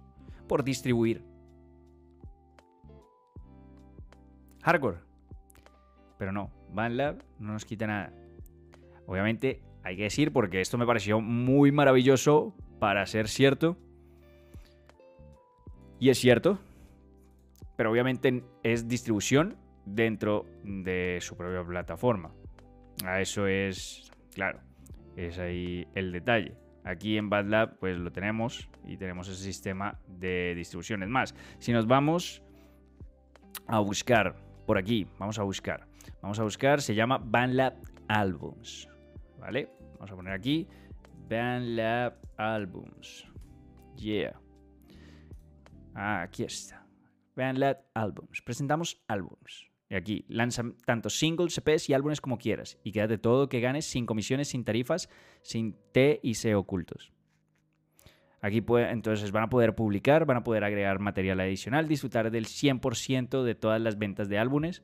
por 0.48 0.64
distribuir. 0.64 1.22
Hardcore. 4.62 5.09
Pero 6.20 6.32
no, 6.32 6.50
BandLab 6.74 7.24
no 7.38 7.54
nos 7.54 7.64
quita 7.64 7.86
nada. 7.86 8.12
Obviamente 9.06 9.62
hay 9.82 9.96
que 9.96 10.02
decir, 10.02 10.34
porque 10.34 10.60
esto 10.60 10.76
me 10.76 10.84
pareció 10.84 11.22
muy 11.22 11.72
maravilloso 11.72 12.54
para 12.78 13.06
ser 13.06 13.26
cierto. 13.26 13.78
Y 15.98 16.10
es 16.10 16.18
cierto. 16.18 16.58
Pero 17.74 17.90
obviamente 17.90 18.44
es 18.62 18.86
distribución 18.86 19.56
dentro 19.86 20.44
de 20.62 21.16
su 21.22 21.38
propia 21.38 21.64
plataforma. 21.64 22.34
A 23.02 23.22
eso 23.22 23.46
es, 23.46 24.12
claro, 24.34 24.60
es 25.16 25.38
ahí 25.38 25.88
el 25.94 26.12
detalle. 26.12 26.54
Aquí 26.84 27.16
en 27.16 27.30
BadLab 27.30 27.78
pues 27.78 27.96
lo 27.96 28.12
tenemos 28.12 28.68
y 28.84 28.98
tenemos 28.98 29.26
ese 29.26 29.42
sistema 29.42 29.98
de 30.06 30.54
distribución. 30.54 31.02
Es 31.02 31.08
más, 31.08 31.34
si 31.60 31.72
nos 31.72 31.86
vamos 31.86 32.42
a 33.66 33.78
buscar 33.78 34.36
por 34.66 34.76
aquí, 34.76 35.06
vamos 35.18 35.38
a 35.38 35.44
buscar 35.44 35.89
Vamos 36.22 36.38
a 36.38 36.42
buscar, 36.42 36.82
se 36.82 36.94
llama 36.94 37.18
BandLab 37.18 37.74
Albums. 38.08 38.88
¿Vale? 39.38 39.70
Vamos 39.94 40.10
a 40.10 40.16
poner 40.16 40.32
aquí 40.34 40.68
BandLab 41.28 42.14
Albums. 42.36 43.26
Yeah. 43.96 44.38
aquí 45.94 46.44
está. 46.44 46.86
BandLab 47.36 47.78
Albums. 47.94 48.42
Presentamos 48.42 49.02
álbums. 49.08 49.70
Y 49.88 49.94
aquí 49.94 50.24
lanzan 50.28 50.76
tanto 50.84 51.10
singles, 51.10 51.54
CPs 51.54 51.88
y 51.88 51.94
álbumes 51.94 52.20
como 52.20 52.38
quieras. 52.38 52.78
Y 52.84 52.92
quédate 52.92 53.18
todo 53.18 53.48
que 53.48 53.60
ganes 53.60 53.86
sin 53.86 54.06
comisiones, 54.06 54.48
sin 54.48 54.64
tarifas, 54.64 55.08
sin 55.42 55.74
T 55.92 56.20
y 56.22 56.34
C 56.34 56.54
ocultos. 56.54 57.12
Aquí 58.42 58.60
puede, 58.60 58.90
entonces 58.90 59.32
van 59.32 59.44
a 59.44 59.50
poder 59.50 59.74
publicar, 59.74 60.26
van 60.26 60.38
a 60.38 60.44
poder 60.44 60.64
agregar 60.64 60.98
material 60.98 61.40
adicional, 61.40 61.88
disfrutar 61.88 62.30
del 62.30 62.46
100% 62.46 63.42
de 63.42 63.54
todas 63.54 63.80
las 63.80 63.98
ventas 63.98 64.28
de 64.28 64.38
álbumes 64.38 64.82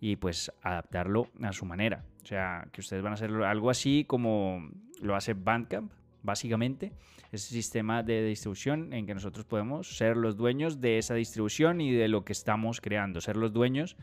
y 0.00 0.16
pues 0.16 0.50
adaptarlo 0.62 1.28
a 1.42 1.52
su 1.52 1.66
manera. 1.66 2.04
O 2.22 2.26
sea, 2.26 2.66
que 2.72 2.80
ustedes 2.80 3.02
van 3.02 3.12
a 3.12 3.14
hacer 3.14 3.30
algo 3.30 3.70
así 3.70 4.04
como 4.04 4.70
lo 5.00 5.14
hace 5.14 5.34
Bandcamp, 5.34 5.92
básicamente. 6.22 6.92
Ese 7.32 7.54
sistema 7.54 8.02
de 8.02 8.24
distribución 8.24 8.92
en 8.92 9.06
que 9.06 9.14
nosotros 9.14 9.44
podemos 9.44 9.96
ser 9.96 10.16
los 10.16 10.36
dueños 10.36 10.80
de 10.80 10.98
esa 10.98 11.14
distribución 11.14 11.80
y 11.80 11.92
de 11.92 12.08
lo 12.08 12.24
que 12.24 12.32
estamos 12.32 12.80
creando, 12.80 13.20
ser 13.20 13.36
los 13.36 13.52
dueños 13.52 13.96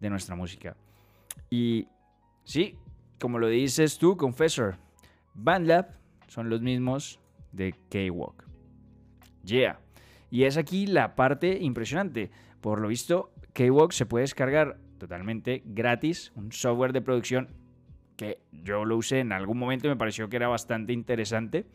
de 0.00 0.10
nuestra 0.10 0.36
música. 0.36 0.76
Y 1.50 1.88
sí, 2.44 2.76
como 3.18 3.38
lo 3.38 3.48
dices 3.48 3.98
tú, 3.98 4.16
Confessor, 4.16 4.76
Bandlab 5.34 5.88
son 6.28 6.50
los 6.50 6.60
mismos 6.60 7.18
de 7.52 7.74
K-Walk. 7.90 8.44
Yeah. 9.44 9.80
Y 10.30 10.44
es 10.44 10.56
aquí 10.56 10.86
la 10.86 11.16
parte 11.16 11.58
impresionante. 11.58 12.30
Por 12.60 12.80
lo 12.80 12.88
visto, 12.88 13.32
K-Walk 13.54 13.92
se 13.92 14.06
puede 14.06 14.22
descargar 14.22 14.78
totalmente 14.98 15.62
gratis, 15.64 16.32
un 16.34 16.52
software 16.52 16.92
de 16.92 17.00
producción 17.00 17.48
que 18.16 18.38
yo 18.50 18.84
lo 18.84 18.96
usé 18.96 19.20
en 19.20 19.32
algún 19.32 19.58
momento 19.58 19.86
y 19.86 19.90
me 19.90 19.96
pareció 19.96 20.28
que 20.28 20.36
era 20.36 20.48
bastante 20.48 20.92
interesante. 20.92 21.66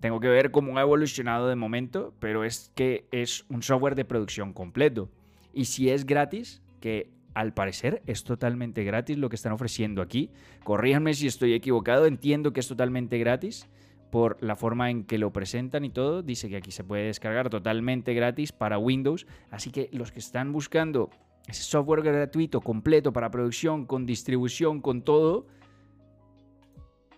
Tengo 0.00 0.20
que 0.20 0.28
ver 0.28 0.52
cómo 0.52 0.78
ha 0.78 0.82
evolucionado 0.82 1.48
de 1.48 1.56
momento, 1.56 2.14
pero 2.20 2.44
es 2.44 2.70
que 2.76 3.06
es 3.10 3.44
un 3.48 3.62
software 3.62 3.96
de 3.96 4.04
producción 4.04 4.52
completo. 4.52 5.10
Y 5.52 5.64
si 5.64 5.90
es 5.90 6.06
gratis, 6.06 6.62
que 6.80 7.10
al 7.34 7.52
parecer 7.52 8.02
es 8.06 8.24
totalmente 8.24 8.84
gratis 8.84 9.18
lo 9.18 9.28
que 9.28 9.36
están 9.36 9.52
ofreciendo 9.52 10.00
aquí. 10.00 10.30
Corríjanme 10.64 11.14
si 11.14 11.26
estoy 11.26 11.54
equivocado, 11.54 12.06
entiendo 12.06 12.52
que 12.52 12.60
es 12.60 12.68
totalmente 12.68 13.18
gratis 13.18 13.68
por 14.10 14.42
la 14.42 14.56
forma 14.56 14.90
en 14.90 15.04
que 15.04 15.18
lo 15.18 15.32
presentan 15.32 15.84
y 15.84 15.90
todo. 15.90 16.22
Dice 16.22 16.48
que 16.48 16.56
aquí 16.56 16.70
se 16.70 16.84
puede 16.84 17.04
descargar 17.04 17.50
totalmente 17.50 18.14
gratis 18.14 18.52
para 18.52 18.78
Windows. 18.78 19.26
Así 19.50 19.70
que 19.70 19.88
los 19.92 20.12
que 20.12 20.20
están 20.20 20.52
buscando 20.52 21.10
ese 21.48 21.62
software 21.62 22.02
gratuito, 22.02 22.60
completo 22.60 23.12
para 23.12 23.30
producción, 23.30 23.86
con 23.86 24.04
distribución, 24.04 24.82
con 24.82 25.02
todo. 25.02 25.46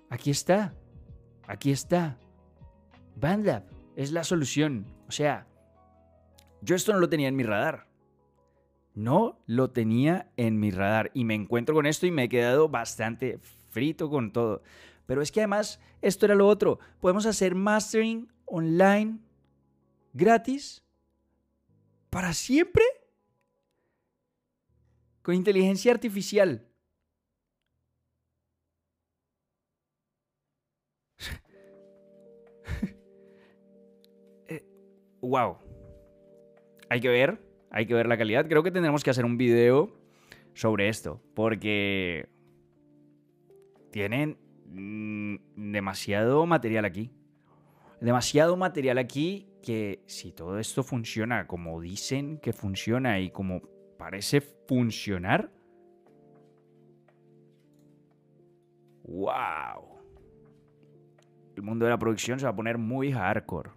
Aquí 0.09 0.31
está. 0.31 0.73
Aquí 1.49 1.73
está. 1.73 2.17
BandLab 3.17 3.65
es 3.97 4.13
la 4.13 4.23
solución. 4.23 4.87
O 5.09 5.13
sea, 5.13 5.49
yo 6.63 6.77
esto 6.77 6.93
no 6.93 7.01
lo 7.01 7.09
tenía 7.09 7.27
en 7.27 7.35
mi 7.35 7.43
radar. 7.43 7.89
No 8.95 9.41
lo 9.47 9.71
tenía 9.71 10.31
en 10.37 10.61
mi 10.61 10.71
radar. 10.71 11.11
Y 11.13 11.25
me 11.25 11.35
encuentro 11.35 11.75
con 11.75 11.87
esto 11.87 12.07
y 12.07 12.13
me 12.13 12.25
he 12.25 12.29
quedado 12.29 12.69
bastante 12.69 13.41
frito 13.71 14.09
con 14.09 14.33
todo. 14.33 14.63
Pero 15.07 15.23
es 15.23 15.33
que 15.33 15.41
además, 15.41 15.81
esto 16.03 16.27
era 16.27 16.37
lo 16.37 16.47
otro. 16.47 16.79
Podemos 17.01 17.27
hacer 17.27 17.57
mastering 17.57 18.29
online 18.45 19.19
gratis 20.13 20.85
para 22.11 22.33
siempre 22.33 22.85
con 25.23 25.35
inteligencia 25.35 25.93
artificial. 25.93 26.67
wow. 35.21 35.59
Eh, 35.69 35.71
hay 36.89 37.01
que 37.01 37.09
ver, 37.09 37.41
hay 37.71 37.87
que 37.87 37.95
ver 37.95 38.09
la 38.09 38.19
calidad. 38.19 38.49
Creo 38.49 38.63
que 38.63 38.71
tendremos 38.71 39.05
que 39.05 39.11
hacer 39.11 39.25
un 39.25 39.37
video 39.37 39.93
sobre 40.55 40.89
esto, 40.89 41.23
porque 41.35 42.29
tienen 43.93 44.39
mm, 44.67 45.71
demasiado 45.73 46.47
material 46.47 46.85
aquí. 46.85 47.11
Demasiado 48.01 48.57
material 48.57 48.99
aquí 48.99 49.47
que 49.63 50.03
si 50.07 50.33
todo 50.33 50.59
esto 50.59 50.83
funciona 50.83 51.47
como 51.47 51.81
dicen 51.81 52.39
que 52.39 52.53
funciona 52.53 53.21
y 53.21 53.31
como 53.31 53.61
parece 53.99 54.41
funcionar. 54.71 55.51
¡Wow! 59.03 59.99
El 61.57 61.63
mundo 61.65 61.87
de 61.87 61.91
la 61.91 61.99
producción 61.99 62.39
se 62.39 62.45
va 62.45 62.53
a 62.53 62.55
poner 62.55 62.79
muy 62.79 63.11
hardcore. 63.11 63.73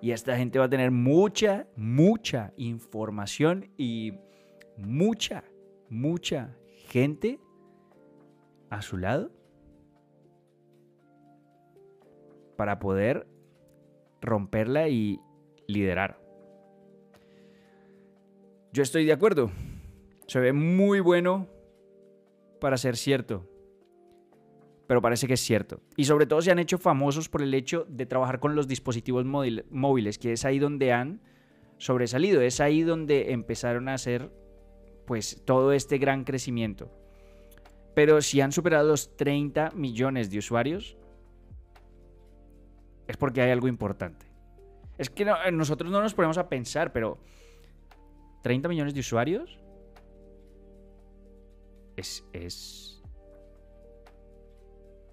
Y 0.00 0.12
esta 0.12 0.36
gente 0.36 0.60
va 0.60 0.66
a 0.66 0.68
tener 0.68 0.92
mucha, 0.92 1.66
mucha 1.74 2.52
información 2.56 3.72
y 3.76 4.12
mucha, 4.76 5.42
mucha 5.90 6.56
gente 6.86 7.40
a 8.70 8.82
su 8.82 8.98
lado 8.98 9.32
para 12.56 12.78
poder 12.78 13.26
romperla 14.20 14.88
y 14.88 15.18
liderar. 15.66 16.20
Yo 18.72 18.84
estoy 18.84 19.06
de 19.06 19.12
acuerdo. 19.12 19.50
Se 20.26 20.40
ve 20.40 20.52
muy 20.52 21.00
bueno 21.00 21.48
para 22.60 22.76
ser 22.76 22.96
cierto. 22.96 23.48
pero 24.86 25.00
parece 25.00 25.26
que 25.26 25.34
es 25.34 25.40
cierto. 25.40 25.80
Y 25.96 26.04
sobre 26.04 26.26
todo 26.26 26.42
se 26.42 26.50
han 26.50 26.58
hecho 26.58 26.76
famosos 26.76 27.28
por 27.28 27.40
el 27.40 27.54
hecho 27.54 27.86
de 27.88 28.04
trabajar 28.04 28.38
con 28.38 28.54
los 28.54 28.68
dispositivos 28.68 29.24
móviles, 29.24 30.18
que 30.18 30.32
es 30.32 30.44
ahí 30.44 30.58
donde 30.58 30.92
han 30.92 31.22
sobresalido, 31.78 32.42
es 32.42 32.60
ahí 32.60 32.82
donde 32.82 33.32
empezaron 33.32 33.88
a 33.88 33.94
hacer 33.94 34.30
pues 35.06 35.42
todo 35.44 35.72
este 35.72 35.98
gran 35.98 36.24
crecimiento. 36.24 36.90
Pero 37.94 38.20
si 38.20 38.40
han 38.40 38.52
superado 38.52 38.88
los 38.88 39.16
30 39.16 39.70
millones 39.70 40.30
de 40.30 40.38
usuarios, 40.38 40.96
es 43.06 43.16
porque 43.16 43.40
hay 43.40 43.50
algo 43.50 43.68
importante. 43.68 44.26
Es 44.98 45.10
que 45.10 45.26
nosotros 45.52 45.90
no 45.90 46.00
nos 46.00 46.14
ponemos 46.14 46.38
a 46.38 46.48
pensar, 46.48 46.92
pero 46.92 47.18
30 48.42 48.68
millones 48.68 48.94
de 48.94 49.00
usuarios 49.00 49.58
es, 51.96 52.24
es 52.32 53.02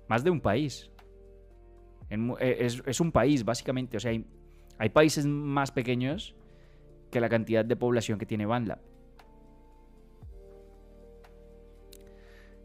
más 0.08 0.24
de 0.24 0.30
un 0.30 0.42
país. 0.42 0.92
Eh, 2.10 2.68
es, 2.86 3.00
un 3.00 3.12
país, 3.12 3.46
básicamente. 3.46 3.96
O 3.96 4.00
sea, 4.00 4.12
hay, 4.12 4.26
hay, 4.78 4.90
países 4.90 5.26
más 5.26 5.72
pequeños 5.72 6.36
que 7.10 7.22
la 7.22 7.30
cantidad 7.30 7.64
de 7.64 7.76
población 7.78 8.20
que 8.20 8.26
tiene 8.26 8.46
BandLab. 8.46 8.80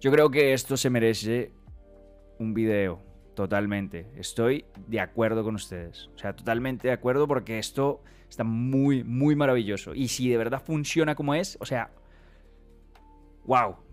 Yo 0.00 0.10
creo 0.10 0.30
que 0.30 0.52
esto 0.52 0.76
se 0.76 0.90
merece 0.90 1.52
un 2.38 2.52
video, 2.52 3.00
totalmente. 3.34 4.10
Estoy 4.16 4.64
de 4.88 4.98
acuerdo 4.98 5.44
con 5.44 5.54
ustedes. 5.54 6.10
O 6.16 6.18
sea, 6.18 6.34
totalmente 6.34 6.88
de 6.88 6.94
acuerdo 6.94 7.28
porque 7.28 7.60
esto 7.60 8.02
está 8.28 8.42
muy, 8.42 9.04
muy 9.04 9.36
maravilloso. 9.36 9.94
Y 9.94 10.08
si 10.08 10.28
de 10.28 10.36
verdad 10.36 10.60
funciona 10.60 11.14
como 11.14 11.34
es, 11.34 11.56
o 11.60 11.64
sea, 11.64 11.90
wow 13.44 13.85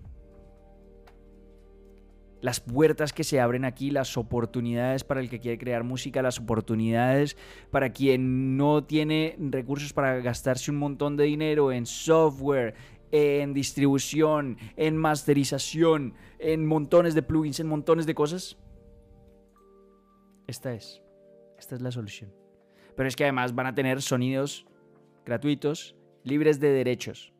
las 2.44 2.60
puertas 2.60 3.14
que 3.14 3.24
se 3.24 3.40
abren 3.40 3.64
aquí, 3.64 3.90
las 3.90 4.18
oportunidades 4.18 5.06
para 5.06 5.22
el 5.22 5.30
que 5.30 5.40
quiere 5.40 5.58
crear 5.58 5.86
música, 5.86 6.22
las 6.22 6.40
oportunidades 6.40 7.38
para 7.72 7.94
quien 7.94 8.58
no 8.58 8.84
tiene 8.84 9.38
recursos 9.40 9.94
para 9.94 10.20
gastarse 10.20 10.70
un 10.70 10.76
montón 10.76 11.16
de 11.16 11.24
dinero 11.24 11.72
en 11.72 11.86
software, 11.86 12.76
en 13.12 13.54
distribución, 13.54 14.58
en 14.76 14.98
masterización, 14.98 16.16
en 16.38 16.66
montones 16.66 17.16
de 17.16 17.24
plugins, 17.24 17.62
en 17.62 17.68
montones 17.68 18.06
de 18.06 18.14
cosas. 18.14 18.58
Esta 20.46 20.74
es. 20.74 21.02
Esta 21.58 21.76
es 21.76 21.82
la 21.82 21.92
solución. 21.92 22.34
Pero 22.98 23.08
es 23.08 23.16
que 23.16 23.24
además 23.24 23.56
van 23.56 23.68
a 23.68 23.74
tener 23.74 24.02
sonidos 24.02 24.68
gratuitos, 25.26 25.96
libres 26.26 26.60
de 26.60 26.74
derechos. 26.74 27.33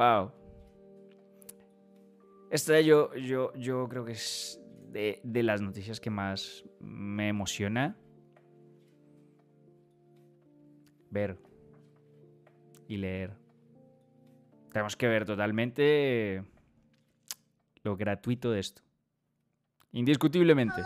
Wow. 0.00 0.32
Esta 2.50 2.80
yo, 2.80 3.14
yo, 3.16 3.52
yo 3.52 3.86
creo 3.86 4.02
que 4.06 4.12
es 4.12 4.58
de, 4.88 5.20
de 5.22 5.42
las 5.42 5.60
noticias 5.60 6.00
que 6.00 6.08
más 6.08 6.64
me 6.80 7.28
emociona 7.28 7.98
ver 11.10 11.38
y 12.88 12.96
leer. 12.96 13.36
Tenemos 14.72 14.96
que 14.96 15.06
ver 15.06 15.26
totalmente 15.26 16.44
lo 17.82 17.94
gratuito 17.94 18.52
de 18.52 18.60
esto. 18.60 18.80
Indiscutiblemente. 19.92 20.82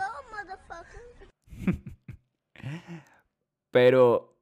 Pero, 3.71 4.37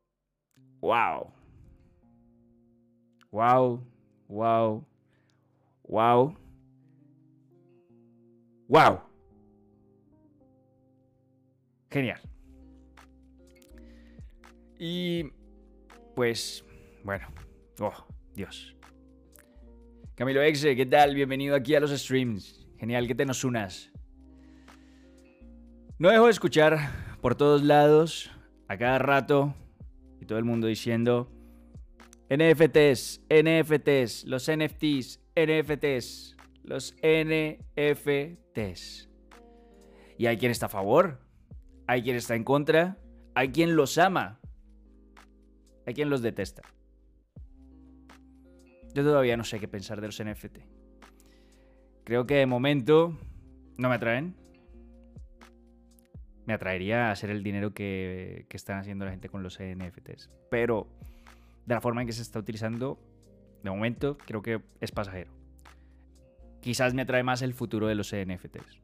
wow. 0.82 1.32
Wow 3.30 3.93
wow, 4.34 4.84
wow, 5.84 6.36
wow. 8.68 9.00
Genial. 11.92 12.20
Y 14.80 15.26
pues, 16.16 16.66
bueno, 17.04 17.28
oh, 17.80 17.94
Dios. 18.34 18.76
Camilo 20.16 20.42
Exe, 20.42 20.76
¿qué 20.76 20.88
tal? 20.88 21.14
Bienvenido 21.14 21.56
aquí 21.56 21.76
a 21.76 21.80
los 21.80 21.92
streams. 21.92 22.68
Genial 22.80 23.08
que 23.08 23.14
te 23.14 23.26
nos 23.26 23.44
unas. 23.44 23.92
No 26.00 26.10
dejo 26.10 26.26
de 26.26 26.32
escuchar 26.32 26.80
por 27.22 27.36
todos 27.36 27.62
lados, 27.62 28.32
a 28.68 28.78
cada 28.78 28.98
rato, 28.98 29.54
y 30.20 30.26
todo 30.26 30.40
el 30.40 30.44
mundo 30.44 30.66
diciendo, 30.66 31.32
NFTs, 32.34 33.22
NFTs, 33.30 34.26
los 34.26 34.50
NFTs, 34.50 35.22
NFTs, 35.36 36.36
los 36.64 36.96
NFTs. 37.04 39.10
Y 40.18 40.26
hay 40.26 40.38
quien 40.38 40.52
está 40.52 40.66
a 40.66 40.70
favor, 40.70 41.20
hay 41.86 42.02
quien 42.02 42.16
está 42.16 42.34
en 42.34 42.44
contra, 42.44 42.98
hay 43.36 43.50
quien 43.50 43.76
los 43.76 44.00
ama, 44.00 44.40
hay 45.86 45.94
quien 45.94 46.10
los 46.10 46.24
detesta. 46.24 46.64
Yo 48.96 49.04
todavía 49.04 49.38
no 49.38 49.44
sé 49.44 49.60
qué 49.60 49.68
pensar 49.68 50.02
de 50.02 50.08
los 50.08 50.24
NFT. 50.24 50.58
Creo 52.04 52.26
que 52.26 52.36
de 52.36 52.48
momento 52.48 53.16
no 53.78 53.90
me 53.90 53.96
atraen. 53.96 54.36
Me 56.48 56.54
atraería 56.54 57.12
hacer 57.12 57.30
el 57.30 57.44
dinero 57.44 57.76
que, 57.76 58.48
que 58.50 58.58
están 58.58 58.80
haciendo 58.80 59.06
la 59.06 59.12
gente 59.12 59.30
con 59.30 59.44
los 59.44 59.60
NFTs. 59.60 60.32
Pero 60.50 60.88
de 61.66 61.74
la 61.74 61.82
forma 61.82 62.02
en 62.02 62.08
que 62.08 62.14
se 62.14 62.22
está 62.22 62.40
utilizando, 62.40 63.00
de 63.64 63.70
momento 63.70 64.18
creo 64.18 64.42
que 64.42 64.62
es 64.82 64.92
pasajero. 64.92 65.32
Quizás 66.62 66.94
me 66.94 67.02
atrae 67.02 67.24
más 67.24 67.42
el 67.42 67.54
futuro 67.54 67.88
de 67.88 67.96
los 67.96 68.14
NFTs. 68.14 68.82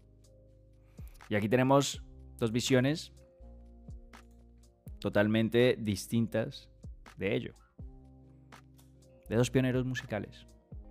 Y 1.29 1.35
aquí 1.35 1.47
tenemos 1.47 2.03
dos 2.37 2.51
visiones 2.51 3.13
totalmente 4.99 5.77
distintas 5.79 6.69
de 7.17 7.35
ello. 7.35 7.53
De 9.29 9.35
dos 9.35 9.51
pioneros 9.51 9.85
musicales, 9.85 10.47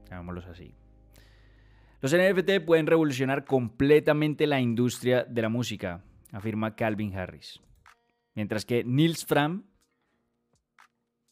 llamémoslos 0.08 0.46
así. 0.46 0.74
Los 2.00 2.14
NFT 2.14 2.64
pueden 2.64 2.86
revolucionar 2.86 3.44
completamente 3.44 4.46
la 4.46 4.60
industria 4.60 5.24
de 5.24 5.42
la 5.42 5.48
música, 5.48 6.04
afirma 6.30 6.76
Calvin 6.76 7.16
Harris. 7.16 7.60
Mientras 8.34 8.64
que 8.64 8.84
Nils 8.84 9.26
Fram 9.26 9.64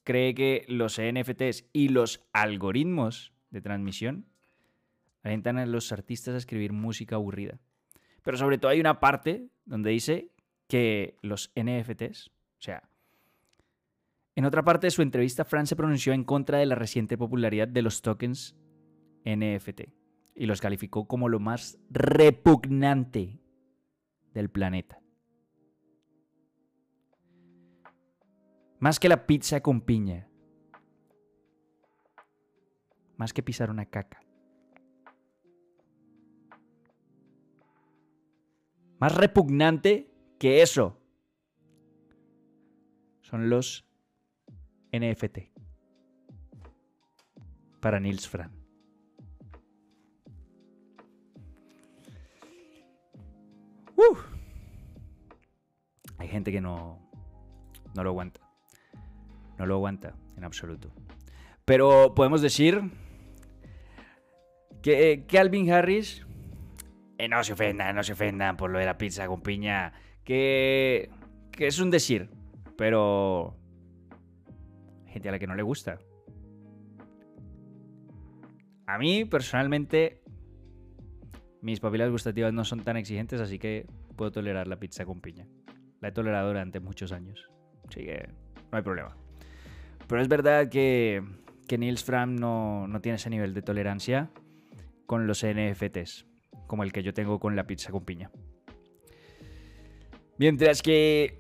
cree 0.06 0.34
que 0.34 0.64
los 0.68 1.00
NFTs 1.00 1.68
y 1.72 1.88
los 1.88 2.24
algoritmos 2.32 3.34
de 3.50 3.60
transmisión 3.60 4.24
alentan 5.24 5.58
a 5.58 5.66
los 5.66 5.90
artistas 5.90 6.34
a 6.34 6.38
escribir 6.38 6.72
música 6.72 7.16
aburrida. 7.16 7.58
Pero 8.22 8.36
sobre 8.36 8.58
todo 8.58 8.70
hay 8.70 8.78
una 8.78 9.00
parte 9.00 9.48
donde 9.64 9.90
dice 9.90 10.30
que 10.68 11.16
los 11.22 11.52
NFTs, 11.56 12.28
o 12.28 12.60
sea, 12.60 12.88
en 14.36 14.44
otra 14.44 14.62
parte 14.62 14.86
de 14.86 14.92
su 14.92 15.02
entrevista, 15.02 15.44
Fran 15.44 15.66
se 15.66 15.74
pronunció 15.74 16.12
en 16.12 16.22
contra 16.22 16.58
de 16.58 16.66
la 16.66 16.76
reciente 16.76 17.18
popularidad 17.18 17.66
de 17.66 17.82
los 17.82 18.00
tokens 18.00 18.54
NFT 19.24 19.88
y 20.36 20.46
los 20.46 20.60
calificó 20.60 21.08
como 21.08 21.28
lo 21.28 21.40
más 21.40 21.80
repugnante 21.90 23.40
del 24.34 24.50
planeta. 24.50 25.00
Más 28.78 29.00
que 29.00 29.08
la 29.08 29.26
pizza 29.26 29.62
con 29.62 29.80
piña. 29.80 30.28
Más 33.16 33.32
que 33.32 33.42
pisar 33.42 33.70
una 33.70 33.86
caca. 33.86 34.20
Más 38.98 39.14
repugnante 39.14 40.10
que 40.38 40.62
eso. 40.62 41.00
Son 43.22 43.48
los 43.50 43.88
NFT. 44.92 45.38
Para 47.80 48.00
Nils 48.00 48.28
Fran. 48.28 48.66
Hay 56.18 56.28
gente 56.28 56.51
que 56.51 56.61
no, 56.61 56.98
no 57.94 58.05
lo 58.05 58.11
aguanta. 58.11 58.45
No 59.59 59.66
lo 59.66 59.74
aguanta 59.74 60.14
en 60.36 60.44
absoluto. 60.44 60.92
Pero 61.64 62.14
podemos 62.14 62.42
decir 62.42 62.80
que 64.82 65.24
Calvin 65.26 65.70
Harris, 65.72 66.26
eh, 67.18 67.28
no 67.28 67.42
se 67.42 67.54
ofendan, 67.54 67.96
no 67.96 68.02
se 68.02 68.12
ofendan 68.12 68.57
por 68.57 68.70
lo 68.70 68.78
de 68.78 68.84
la 68.84 68.98
pizza 68.98 69.26
con 69.26 69.40
piña, 69.40 69.92
que, 70.22 71.11
que 71.50 71.66
es 71.66 71.80
un 71.80 71.90
decir, 71.90 72.30
pero 72.76 73.57
gente 75.07 75.28
a 75.28 75.32
la 75.32 75.38
que 75.38 75.46
no 75.46 75.54
le 75.54 75.62
gusta. 75.62 75.98
A 78.86 78.98
mí, 78.98 79.24
personalmente, 79.24 80.22
mis 81.61 81.80
papilas 81.80 82.11
gustativas 82.11 82.52
no 82.52 82.64
son 82.64 82.84
tan 82.84 82.96
exigentes, 82.96 83.40
así 83.40 83.59
que 83.59 83.86
puedo 84.14 84.30
tolerar 84.30 84.68
la 84.68 84.78
pizza 84.78 85.04
con 85.04 85.20
piña. 85.20 85.48
La 86.00 86.09
he 86.09 86.12
tolerado 86.12 86.48
durante 86.48 86.78
muchos 86.78 87.11
años, 87.11 87.50
así 87.88 88.04
que 88.04 88.28
no 88.70 88.78
hay 88.78 88.82
problema. 88.82 89.16
Pero 90.07 90.22
es 90.22 90.28
verdad 90.28 90.68
que, 90.68 91.22
que 91.66 91.78
Niels 91.78 92.04
Fram 92.04 92.36
no, 92.36 92.86
no 92.86 93.00
tiene 93.00 93.16
ese 93.16 93.30
nivel 93.30 93.54
de 93.54 93.62
tolerancia 93.62 94.30
con 95.07 95.26
los 95.26 95.44
NFTs, 95.44 96.26
como 96.66 96.82
el 96.82 96.92
que 96.92 97.02
yo 97.02 97.14
tengo 97.14 97.38
con 97.38 97.57
la 97.57 97.66
pizza 97.66 97.90
con 97.90 98.04
piña. 98.04 98.30
Mientras 100.38 100.82
que 100.82 101.38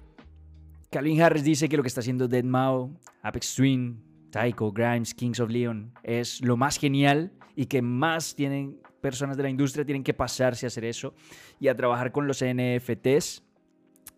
Calvin 0.90 1.20
Harris 1.20 1.44
dice 1.44 1.68
que 1.68 1.76
lo 1.76 1.82
que 1.82 1.88
está 1.88 2.00
haciendo 2.00 2.28
Deadmau, 2.28 2.98
Apex 3.22 3.54
Twin, 3.54 4.02
Tycho, 4.30 4.72
Grimes, 4.72 5.14
Kings 5.14 5.40
of 5.40 5.50
Leon 5.50 5.92
es 6.02 6.40
lo 6.40 6.56
más 6.56 6.78
genial 6.78 7.32
y 7.54 7.66
que 7.66 7.82
más 7.82 8.34
tienen 8.34 8.80
personas 9.00 9.36
de 9.36 9.42
la 9.42 9.50
industria 9.50 9.84
tienen 9.84 10.02
que 10.02 10.14
pasarse 10.14 10.66
a 10.66 10.68
hacer 10.68 10.84
eso 10.84 11.14
y 11.60 11.68
a 11.68 11.76
trabajar 11.76 12.12
con 12.12 12.26
los 12.26 12.42
NFTs. 12.42 13.45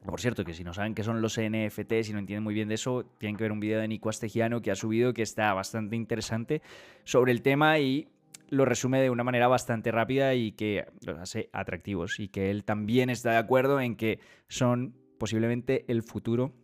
Por 0.09 0.23
cierto, 0.23 0.43
que 0.43 0.55
si 0.55 0.65
no 0.65 0.73
saben 0.73 0.95
qué 0.95 1.05
son 1.05 1.21
los 1.21 1.39
NFTs 1.39 2.09
y 2.09 2.13
no 2.15 2.19
entienden 2.19 2.43
muy 2.43 2.55
bien 2.55 2.69
de 2.69 2.77
eso, 2.77 3.05
tienen 3.19 3.37
que 3.37 3.45
ver 3.45 3.53
un 3.53 3.61
video 3.61 3.79
de 3.79 3.87
Nico 3.87 4.09
Astegiano 4.09 4.63
que 4.63 4.71
ha 4.71 4.75
subido 4.75 5.13
que 5.13 5.21
está 5.21 5.53
bastante 5.53 5.97
interesante 5.97 6.63
sobre 7.05 7.31
el 7.31 7.43
tema 7.43 7.79
y 7.79 8.09
lo 8.49 8.65
resume 8.65 9.03
de 9.03 9.11
una 9.11 9.23
manera 9.23 9.49
bastante 9.49 9.93
rápida 9.93 10.35
y 10.35 10.53
que 10.53 10.87
los 11.05 11.19
hace 11.19 11.51
atractivos 11.53 12.21
y 12.21 12.29
que 12.29 12.51
él 12.51 12.65
también 12.65 13.11
está 13.11 13.33
de 13.33 13.37
acuerdo 13.37 13.83
en 13.83 13.97
que 13.97 14.19
son 14.49 14.95
posiblemente 15.19 15.85
el 15.89 16.03
futuro 16.03 16.55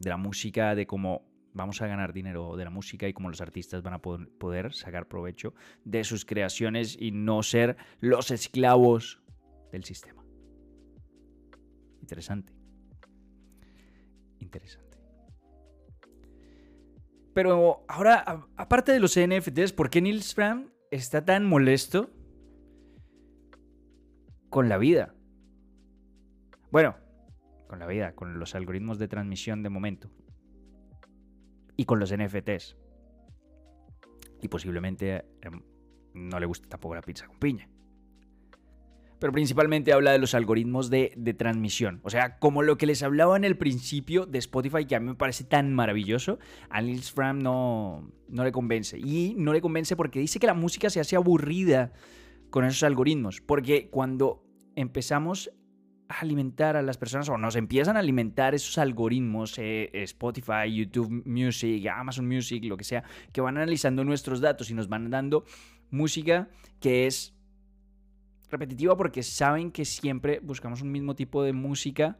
de 0.00 0.10
la 0.10 0.18
música, 0.18 0.74
de 0.74 0.86
cómo 0.86 1.22
vamos 1.54 1.80
a 1.80 1.86
ganar 1.86 2.12
dinero 2.12 2.56
de 2.56 2.64
la 2.64 2.70
música 2.70 3.08
y 3.08 3.14
cómo 3.14 3.30
los 3.30 3.40
artistas 3.40 3.82
van 3.82 3.94
a 3.94 4.02
poder 4.02 4.74
sacar 4.74 5.08
provecho 5.08 5.54
de 5.86 6.04
sus 6.04 6.26
creaciones 6.26 6.94
y 7.00 7.10
no 7.10 7.42
ser 7.42 7.78
los 8.00 8.30
esclavos 8.30 9.22
del 9.72 9.84
sistema. 9.84 10.23
Interesante. 12.04 12.52
Interesante. 14.38 14.98
Pero 17.32 17.82
ahora, 17.88 18.46
aparte 18.56 18.92
de 18.92 19.00
los 19.00 19.18
NFTs, 19.18 19.72
¿por 19.72 19.88
qué 19.88 20.02
Nils 20.02 20.34
Fram 20.34 20.70
está 20.90 21.24
tan 21.24 21.46
molesto 21.46 22.10
con 24.50 24.68
la 24.68 24.76
vida? 24.76 25.14
Bueno, 26.70 26.94
con 27.68 27.78
la 27.78 27.86
vida, 27.86 28.14
con 28.14 28.38
los 28.38 28.54
algoritmos 28.54 28.98
de 28.98 29.08
transmisión 29.08 29.62
de 29.62 29.70
momento. 29.70 30.10
Y 31.74 31.86
con 31.86 31.98
los 31.98 32.14
NFTs. 32.14 32.76
Y 34.42 34.48
posiblemente 34.48 35.24
em, 35.40 35.62
no 36.12 36.38
le 36.38 36.44
guste 36.44 36.68
tampoco 36.68 36.96
la 36.96 37.00
pizza 37.00 37.26
con 37.26 37.38
piña. 37.38 37.66
Pero 39.24 39.32
principalmente 39.32 39.94
habla 39.94 40.12
de 40.12 40.18
los 40.18 40.34
algoritmos 40.34 40.90
de, 40.90 41.34
transmisión. 41.38 41.98
O 42.02 42.10
sea, 42.10 42.38
como 42.38 42.60
lo 42.60 42.76
que 42.76 42.84
les 42.84 43.02
hablaba 43.02 43.38
en 43.38 43.44
el 43.44 43.56
principio 43.56 44.26
de 44.26 44.36
Spotify, 44.36 44.84
que 44.84 44.96
a 44.96 45.00
mí 45.00 45.06
me 45.06 45.14
parece 45.14 45.44
tan 45.44 45.72
maravilloso, 45.72 46.38
a 46.68 46.82
Nils 46.82 47.10
Fram 47.10 47.38
no, 47.38 48.06
le 48.28 48.52
convence. 48.52 48.98
Y 48.98 49.34
no 49.38 49.54
le 49.54 49.62
convence 49.62 49.96
porque 49.96 50.20
dice 50.20 50.38
que 50.38 50.46
la 50.46 50.52
música 50.52 50.90
se 50.90 51.00
hace 51.00 51.16
aburrida 51.16 51.94
con 52.50 52.66
esos 52.66 52.82
algoritmos. 52.82 53.40
Porque 53.40 53.88
cuando 53.88 54.44
empezamos 54.76 55.50
alimentar 56.08 56.76
a 56.76 56.82
las 56.82 56.98
personas 56.98 57.26
o 57.30 57.38
nos 57.38 57.56
empiezan 57.56 57.96
a 57.96 58.00
alimentar 58.00 58.54
esos 58.54 58.76
algoritmos, 58.76 59.54
eh, 59.56 59.88
Spotify, 60.02 60.70
YouTube 60.70 61.22
Music, 61.24 61.86
Amazon 61.86 62.28
Music, 62.28 62.62
lo 62.66 62.76
que 62.76 62.84
sea, 62.84 63.04
que 63.32 63.40
van 63.40 63.56
analizando 63.56 64.04
nuestros 64.04 64.42
datos 64.42 64.68
y 64.70 64.74
nos 64.74 64.90
van 64.90 65.08
dando 65.08 65.46
música 65.90 66.50
que 66.78 67.06
es 67.06 67.33
repetitiva 68.50 68.96
porque 68.96 69.22
saben 69.22 69.70
que 69.70 69.84
siempre 69.84 70.40
buscamos 70.42 70.82
un 70.82 70.92
mismo 70.92 71.14
tipo 71.14 71.42
de 71.42 71.52
música 71.52 72.18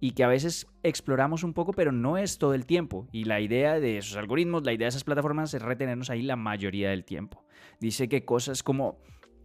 y 0.00 0.10
que 0.10 0.24
a 0.24 0.28
veces 0.28 0.66
exploramos 0.82 1.44
un 1.44 1.54
poco, 1.54 1.72
pero 1.72 1.92
no 1.92 2.18
es 2.18 2.38
todo 2.38 2.54
el 2.54 2.66
tiempo. 2.66 3.08
Y 3.10 3.24
la 3.24 3.40
idea 3.40 3.80
de 3.80 3.98
esos 3.98 4.16
algoritmos, 4.16 4.64
la 4.64 4.72
idea 4.72 4.86
de 4.86 4.90
esas 4.90 5.04
plataformas 5.04 5.54
es 5.54 5.62
retenernos 5.62 6.10
ahí 6.10 6.22
la 6.22 6.36
mayoría 6.36 6.90
del 6.90 7.04
tiempo. 7.04 7.44
Dice 7.80 8.08
que 8.08 8.24
cosas 8.24 8.62
como 8.62 8.98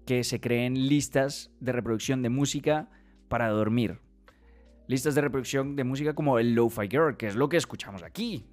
que 0.05 0.23
se 0.23 0.41
creen 0.41 0.87
listas 0.87 1.51
de 1.59 1.71
reproducción 1.71 2.21
de 2.21 2.29
música 2.29 2.89
para 3.27 3.47
dormir. 3.49 3.99
Listas 4.87 5.15
de 5.15 5.21
reproducción 5.21 5.75
de 5.75 5.83
música 5.83 6.13
como 6.13 6.39
el 6.39 6.55
Lo-Fi 6.55 6.87
Girl, 6.89 7.15
que 7.15 7.27
es 7.27 7.35
lo 7.35 7.47
que 7.47 7.57
escuchamos 7.57 8.03
aquí. 8.03 8.47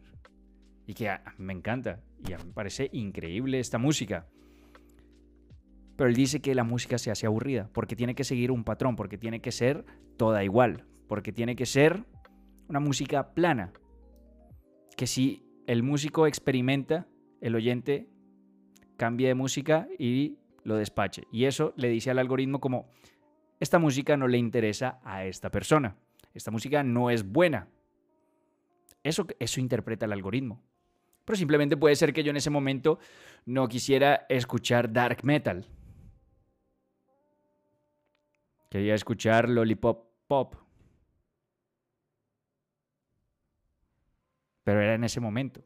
Y 0.87 0.95
que 0.95 1.11
me 1.39 1.55
encanta. 1.55 2.03
Y 2.29 2.35
a 2.35 2.39
mí 2.39 2.45
me 2.45 2.53
parece 2.53 2.89
increíble 2.93 3.59
esta 3.59 3.79
música. 3.79 4.29
Pero 5.97 6.09
él 6.09 6.15
dice 6.15 6.41
que 6.41 6.55
la 6.55 6.65
música 6.65 6.99
se 6.99 7.11
hace 7.11 7.27
aburrida, 7.27 7.71
porque 7.73 7.97
tiene 7.97 8.15
que 8.15 8.25
seguir 8.25 8.51
un 8.51 8.65
patrón, 8.65 8.97
porque 8.97 9.19
tiene 9.19 9.41
que 9.41 9.51
ser 9.51 9.85
toda 10.17 10.45
igual, 10.45 10.85
porque 11.09 11.33
tiene 11.33 11.57
que 11.57 11.67
ser 11.67 12.05
una 12.69 12.81
música 12.81 13.35
plana. 13.35 13.73
Que 14.97 15.07
si 15.07 15.43
el 15.67 15.83
músico 15.83 16.27
experimenta, 16.27 17.07
el 17.41 17.55
oyente 17.55 18.09
cambie 18.97 19.29
de 19.29 19.35
música 19.35 19.89
y 19.99 20.39
lo 20.65 20.77
despache. 20.77 21.25
Y 21.33 21.45
eso 21.45 21.73
le 21.77 21.89
dice 21.89 22.11
al 22.11 22.19
algoritmo 22.19 22.61
como, 22.61 22.91
esta 23.61 23.79
música 23.79 24.17
no 24.17 24.29
le 24.29 24.39
interesa 24.39 25.01
a 25.03 25.25
esta 25.25 25.51
persona. 25.51 25.97
Esta 26.35 26.51
música 26.51 26.83
no 26.83 27.11
es 27.11 27.25
buena. 27.25 27.69
Eso, 29.03 29.27
eso 29.39 29.61
interpreta 29.61 30.05
el 30.05 30.13
algoritmo. 30.13 30.63
Pero 31.25 31.37
simplemente 31.37 31.77
puede 31.77 31.97
ser 31.97 32.13
que 32.13 32.23
yo 32.23 32.31
en 32.31 32.37
ese 32.37 32.51
momento 32.51 32.99
no 33.47 33.69
quisiera 33.69 34.27
escuchar 34.29 34.93
dark 34.93 35.25
metal. 35.25 35.67
Quería 38.77 38.95
escuchar 38.95 39.49
lollipop 39.49 40.05
pop. 40.29 40.55
Pero 44.65 44.83
era 44.83 44.93
en 44.93 45.03
ese 45.03 45.19
momento. 45.19 45.65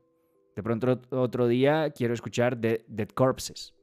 De 0.55 0.63
pronto 0.63 1.01
otro 1.11 1.49
día 1.49 1.91
quiero 1.91 2.15
escuchar 2.15 2.57
Dead 2.57 3.09
Corpses. 3.13 3.75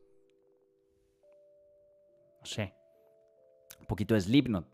No 2.39 2.45
sé 2.45 2.73
poquito 3.85 4.13
de 4.13 4.21
Slipknot. 4.21 4.65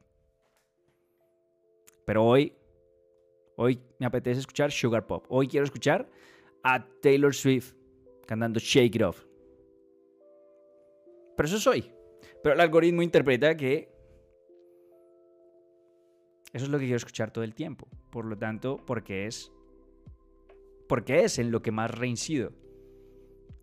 Pero 2.05 2.23
hoy, 2.23 2.53
hoy 3.55 3.81
me 3.97 4.05
apetece 4.05 4.41
escuchar 4.41 4.71
Sugar 4.71 5.07
Pop. 5.07 5.25
Hoy 5.29 5.47
quiero 5.47 5.63
escuchar 5.63 6.07
a 6.63 6.85
Taylor 7.01 7.33
Swift 7.33 7.73
cantando 8.27 8.59
Shake 8.59 8.97
It 8.97 9.01
Off. 9.01 9.25
Pero 11.35 11.47
eso 11.49 11.57
soy. 11.57 11.91
Pero 12.43 12.53
el 12.53 12.61
algoritmo 12.61 13.01
interpreta 13.01 13.57
que 13.57 13.92
eso 16.53 16.65
es 16.65 16.71
lo 16.71 16.77
que 16.77 16.85
quiero 16.85 16.97
escuchar 16.97 17.31
todo 17.31 17.43
el 17.43 17.55
tiempo. 17.55 17.87
Por 18.11 18.25
lo 18.25 18.37
tanto, 18.37 18.77
porque 18.85 19.25
es 19.25 19.51
porque 20.87 21.23
es 21.23 21.39
en 21.39 21.51
lo 21.51 21.63
que 21.63 21.71
más 21.71 21.89
reincido. 21.89 22.51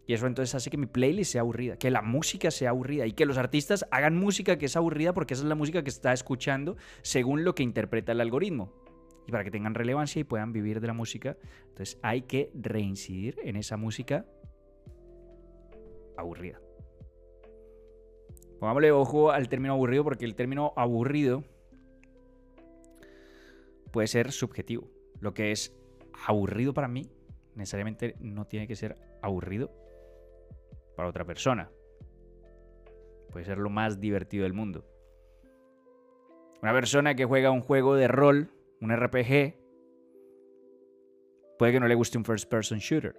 Y 0.07 0.14
eso 0.14 0.26
entonces 0.26 0.57
hace 0.57 0.70
que 0.70 0.76
mi 0.76 0.86
playlist 0.86 1.30
sea 1.30 1.43
aburrida, 1.43 1.76
que 1.76 1.88
la 1.88 2.03
música 2.03 2.51
sea 2.51 2.70
aburrida 2.70 3.07
y 3.07 3.12
que 3.12 3.26
los 3.26 3.38
artistas 3.38 3.86
hagan 3.93 4.16
música 4.16 4.59
que 4.59 4.66
es 4.66 4.74
aburrida 4.74 5.12
porque 5.12 5.34
esa 5.34 5.45
es 5.45 5.49
la 5.49 5.55
música 5.55 5.84
que 5.84 5.91
está 5.91 6.12
escuchando 6.12 6.76
según 7.03 7.45
lo 7.45 7.55
que 7.55 7.62
interpreta 7.62 8.11
el 8.11 8.20
algoritmo. 8.20 8.72
Y 9.28 9.30
para 9.30 9.45
que 9.45 9.53
tengan 9.53 9.76
relevancia 9.76 10.18
y 10.18 10.24
puedan 10.24 10.53
vivir 10.53 10.80
de 10.80 10.88
la 10.88 10.95
música, 10.95 11.36
entonces 11.68 12.01
hay 12.03 12.22
que 12.22 12.51
reincidir 12.55 13.38
en 13.45 13.55
esa 13.55 13.76
música 13.76 14.26
aburrida. 16.16 16.61
Pongámosle 18.59 18.91
ojo 18.91 19.30
al 19.30 19.49
término 19.49 19.74
aburrido 19.74 20.03
porque 20.03 20.24
el 20.24 20.34
término 20.34 20.72
aburrido 20.74 21.45
puede 23.91 24.07
ser 24.07 24.32
subjetivo. 24.32 24.91
Lo 25.20 25.34
que 25.34 25.53
es 25.53 25.76
aburrido 26.26 26.74
para 26.74 26.88
mí 26.88 27.11
necesariamente 27.55 28.14
no 28.20 28.47
tiene 28.47 28.66
que 28.66 28.76
ser 28.76 28.97
aburrido 29.22 29.70
para 30.97 31.09
otra 31.09 31.24
persona. 31.24 31.70
Puede 33.30 33.45
ser 33.45 33.59
lo 33.59 33.70
más 33.70 34.01
divertido 34.01 34.45
del 34.45 34.55
mundo. 34.55 34.84
Una 36.62 36.72
persona 36.72 37.14
que 37.14 37.24
juega 37.24 37.51
un 37.51 37.62
juego 37.62 37.95
de 37.95 38.09
rol, 38.09 38.51
un 38.80 38.95
RPG, 38.95 39.57
puede 41.59 41.72
que 41.72 41.80
no 41.80 41.88
le 41.88 41.95
guste 41.95 42.18
un 42.18 42.24
first 42.24 42.51
person 42.51 42.78
shooter. 42.78 43.14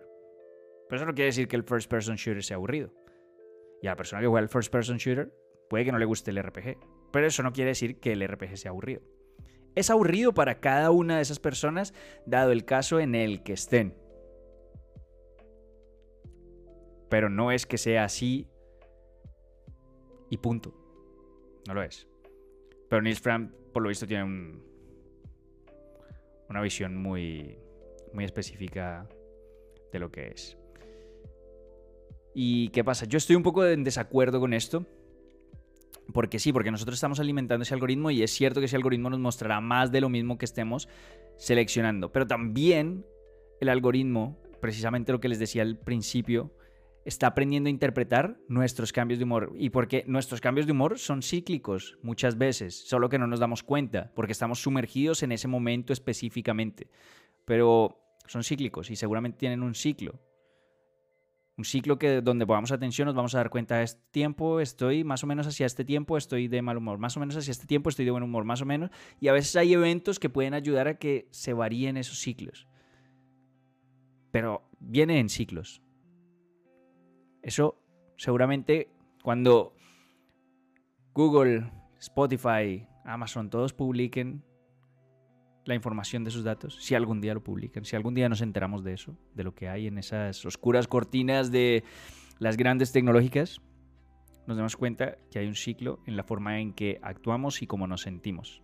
Pero 0.88 0.98
eso 0.98 1.06
no 1.06 1.14
quiere 1.14 1.28
decir 1.28 1.48
que 1.48 1.56
el 1.56 1.64
first 1.64 1.90
person 1.90 2.18
shooter 2.18 2.44
sea 2.44 2.58
aburrido. 2.58 2.94
Y 3.82 3.88
a 3.88 3.92
la 3.92 3.96
persona 3.96 4.22
que 4.22 4.28
juega 4.28 4.44
el 4.44 4.50
first 4.50 4.72
person 4.72 4.98
shooter, 4.98 5.34
puede 5.70 5.86
que 5.86 5.92
no 5.92 5.98
le 5.98 6.06
guste 6.06 6.32
el 6.32 6.44
RPG. 6.44 6.78
Pero 7.12 7.26
eso 7.26 7.42
no 7.44 7.54
quiere 7.54 7.70
decir 7.70 8.00
que 8.00 8.12
el 8.12 8.28
RPG 8.28 8.58
sea 8.58 8.72
aburrido. 8.72 9.02
Es 9.76 9.90
aburrido 9.90 10.34
para 10.34 10.60
cada 10.60 10.92
una 10.92 11.18
de 11.18 11.22
esas 11.22 11.40
personas, 11.40 11.94
dado 12.26 12.52
el 12.52 12.66
caso 12.66 13.00
en 13.00 13.16
el 13.16 13.44
que 13.44 13.54
estén. 13.54 13.96
Pero 17.10 17.30
no 17.30 17.52
es 17.52 17.66
que 17.66 17.78
sea 17.78 18.04
así 18.04 18.48
y 20.30 20.38
punto. 20.38 20.74
No 21.68 21.74
lo 21.74 21.84
es. 21.84 22.08
Pero 22.90 23.02
Nils 23.02 23.22
Fram, 23.22 23.54
por 23.74 23.84
lo 23.84 23.90
visto, 23.90 24.08
tiene 24.08 24.24
un, 24.24 24.64
una 26.50 26.62
visión 26.62 26.98
muy, 26.98 27.58
muy 28.14 28.26
específica 28.26 29.08
de 29.92 30.00
lo 30.00 30.12
que 30.12 30.28
es. 30.28 30.58
¿Y 32.34 32.70
qué 32.70 32.84
pasa? 32.84 33.06
Yo 33.06 33.18
estoy 33.18 33.36
un 33.36 33.44
poco 33.44 33.66
en 33.66 33.84
desacuerdo 33.84 34.40
con 34.40 34.54
esto. 34.54 34.86
Porque 36.12 36.40
sí, 36.40 36.52
porque 36.54 36.72
nosotros 36.72 36.96
estamos 36.96 37.20
alimentando 37.20 37.64
ese 37.64 37.74
algoritmo 37.74 38.12
y 38.12 38.24
es 38.24 38.32
cierto 38.32 38.60
que 38.60 38.66
ese 38.66 38.76
algoritmo 38.76 39.10
nos 39.10 39.20
mostrará 39.20 39.62
más 39.62 39.92
de 39.92 40.02
lo 40.02 40.10
mismo 40.10 40.38
que 40.38 40.46
estemos 40.46 40.88
seleccionando. 41.38 42.12
Pero 42.12 42.28
también 42.28 43.06
el 43.60 43.70
algoritmo 43.70 44.42
precisamente 44.62 45.12
lo 45.12 45.20
que 45.20 45.28
les 45.28 45.40
decía 45.40 45.64
al 45.64 45.78
principio, 45.78 46.56
está 47.04 47.28
aprendiendo 47.28 47.68
a 47.68 47.72
interpretar 47.72 48.40
nuestros 48.48 48.94
cambios 48.94 49.20
de 49.20 49.26
humor. 49.26 49.52
Y 49.58 49.72
porque 49.72 50.06
nuestros 50.08 50.40
cambios 50.40 50.68
de 50.68 50.72
humor 50.72 51.00
son 51.00 51.22
cíclicos 51.22 51.98
muchas 52.02 52.38
veces, 52.38 52.88
solo 52.88 53.10
que 53.10 53.20
no 53.20 53.28
nos 53.28 53.42
damos 53.42 53.64
cuenta, 53.64 54.14
porque 54.16 54.32
estamos 54.32 54.62
sumergidos 54.62 55.24
en 55.24 55.34
ese 55.34 55.50
momento 55.50 55.92
específicamente. 55.92 56.88
Pero 57.44 57.98
son 58.28 58.44
cíclicos 58.44 58.90
y 58.92 58.96
seguramente 58.96 59.40
tienen 59.40 59.64
un 59.64 59.74
ciclo. 59.74 60.22
Un 61.62 61.66
ciclo 61.66 62.00
que 62.00 62.22
donde 62.22 62.48
pongamos 62.48 62.72
atención 62.72 63.06
nos 63.06 63.14
vamos 63.14 63.36
a 63.36 63.38
dar 63.38 63.52
cuenta, 63.52 63.84
este 63.84 64.02
tiempo 64.10 64.62
estoy 64.62 65.04
más 65.04 65.24
o 65.24 65.28
menos 65.28 65.46
hacia 65.46 65.68
este 65.68 65.86
tiempo 65.86 66.18
estoy 66.18 66.48
de 66.48 66.64
mal 66.64 66.76
humor, 66.76 66.98
más 66.98 67.16
o 67.18 67.20
menos 67.20 67.38
hacia 67.38 67.52
este 67.52 67.68
tiempo 67.68 67.92
estoy 67.92 68.04
de 68.04 68.10
buen 68.10 68.24
humor, 68.24 68.46
más 68.46 68.64
o 68.64 68.66
menos. 68.66 68.90
Y 69.20 69.28
a 69.28 69.34
veces 69.34 69.56
hay 69.56 69.74
eventos 69.74 70.18
que 70.18 70.28
pueden 70.28 70.56
ayudar 70.56 70.88
a 70.88 70.98
que 70.98 71.28
se 71.30 71.54
varíen 71.54 71.98
esos 71.98 72.18
ciclos. 72.18 72.68
Pero 74.32 74.68
viene 74.80 75.20
en 75.20 75.30
ciclos. 75.30 75.84
Eso 77.44 77.80
seguramente 78.18 78.90
cuando 79.22 79.76
Google, 81.14 81.72
Spotify, 82.00 82.88
Amazon, 83.06 83.52
todos 83.52 83.72
publiquen 83.72 84.44
la 85.66 85.76
información 85.76 86.24
de 86.24 86.32
sus 86.32 86.44
datos, 86.44 86.78
si 86.82 86.96
algún 86.96 87.22
día 87.22 87.34
lo 87.34 87.44
publican, 87.44 87.86
si 87.86 87.96
algún 87.96 88.14
día 88.14 88.30
nos 88.30 88.42
enteramos 88.42 88.84
de 88.84 88.94
eso, 88.94 89.16
de 89.36 89.44
lo 89.44 89.54
que 89.54 89.70
hay 89.70 89.88
en 89.88 89.98
esas 89.98 90.46
oscuras 90.46 90.88
cortinas 90.88 91.52
de 91.52 91.84
las 92.40 92.58
grandes 92.58 92.92
tecnológicas, 92.92 93.62
nos 94.48 94.58
damos 94.58 94.76
cuenta 94.76 95.18
que 95.30 95.40
hay 95.40 95.48
un 95.48 95.56
ciclo 95.56 96.00
en 96.08 96.18
la 96.18 96.24
forma 96.24 96.60
en 96.60 96.74
que 96.74 97.00
actuamos 97.04 97.62
y 97.62 97.68
cómo 97.68 97.88
nos 97.88 98.02
sentimos. 98.02 98.64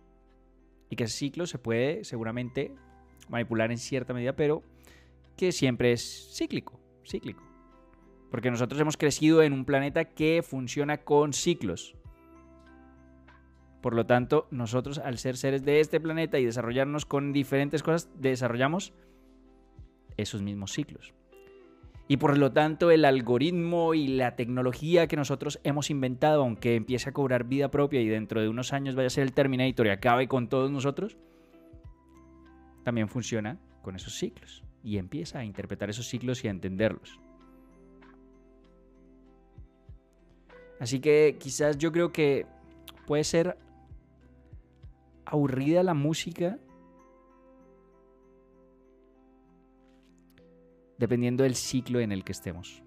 Y 0.90 0.96
que 0.96 1.04
ese 1.04 1.16
ciclo 1.16 1.46
se 1.46 1.58
puede 1.58 2.04
seguramente 2.04 2.74
manipular 3.28 3.70
en 3.70 3.78
cierta 3.78 4.12
medida, 4.12 4.34
pero 4.34 4.62
que 5.36 5.52
siempre 5.52 5.92
es 5.92 6.30
cíclico, 6.34 6.80
cíclico. 7.06 7.42
Porque 8.30 8.50
nosotros 8.50 8.80
hemos 8.80 8.96
crecido 8.96 9.42
en 9.42 9.52
un 9.52 9.64
planeta 9.64 10.04
que 10.04 10.42
funciona 10.42 10.98
con 10.98 11.32
ciclos. 11.32 11.94
Por 13.80 13.94
lo 13.94 14.06
tanto, 14.06 14.48
nosotros 14.50 14.98
al 14.98 15.18
ser 15.18 15.36
seres 15.36 15.64
de 15.64 15.80
este 15.80 16.00
planeta 16.00 16.38
y 16.38 16.44
desarrollarnos 16.44 17.06
con 17.06 17.32
diferentes 17.32 17.82
cosas, 17.82 18.10
desarrollamos 18.18 18.92
esos 20.16 20.42
mismos 20.42 20.72
ciclos. 20.72 21.14
Y 22.10 22.16
por 22.16 22.38
lo 22.38 22.52
tanto, 22.52 22.90
el 22.90 23.04
algoritmo 23.04 23.92
y 23.92 24.08
la 24.08 24.34
tecnología 24.34 25.06
que 25.06 25.16
nosotros 25.16 25.60
hemos 25.62 25.90
inventado, 25.90 26.42
aunque 26.42 26.74
empiece 26.74 27.10
a 27.10 27.12
cobrar 27.12 27.44
vida 27.44 27.70
propia 27.70 28.00
y 28.00 28.08
dentro 28.08 28.40
de 28.40 28.48
unos 28.48 28.72
años 28.72 28.94
vaya 28.94 29.08
a 29.08 29.10
ser 29.10 29.24
el 29.24 29.34
Terminator 29.34 29.86
y 29.86 29.90
acabe 29.90 30.26
con 30.26 30.48
todos 30.48 30.70
nosotros, 30.70 31.18
también 32.82 33.08
funciona 33.08 33.58
con 33.82 33.94
esos 33.94 34.14
ciclos. 34.14 34.64
Y 34.82 34.96
empieza 34.96 35.40
a 35.40 35.44
interpretar 35.44 35.90
esos 35.90 36.08
ciclos 36.08 36.42
y 36.44 36.48
a 36.48 36.50
entenderlos. 36.50 37.20
Así 40.80 41.00
que 41.00 41.36
quizás 41.38 41.76
yo 41.76 41.92
creo 41.92 42.10
que 42.10 42.46
puede 43.06 43.24
ser 43.24 43.58
aburrida 45.30 45.82
la 45.82 45.94
música 45.94 46.58
dependiendo 50.96 51.44
del 51.44 51.54
ciclo 51.54 52.00
en 52.00 52.12
el 52.12 52.24
que 52.24 52.32
estemos. 52.32 52.82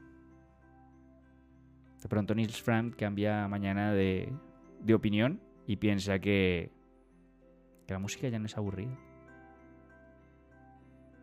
De 2.02 2.10
pronto 2.10 2.34
Nils 2.34 2.62
Fram 2.62 2.92
cambia 2.92 3.48
mañana 3.48 3.94
de, 3.94 4.34
de 4.82 4.94
opinión 4.94 5.40
y 5.68 5.78
piensa 5.78 6.18
que, 6.20 6.72
que 7.86 7.94
la 7.94 8.00
música 8.00 8.28
ya 8.28 8.40
no 8.40 8.48
es 8.48 8.58
aburrida. 8.58 8.98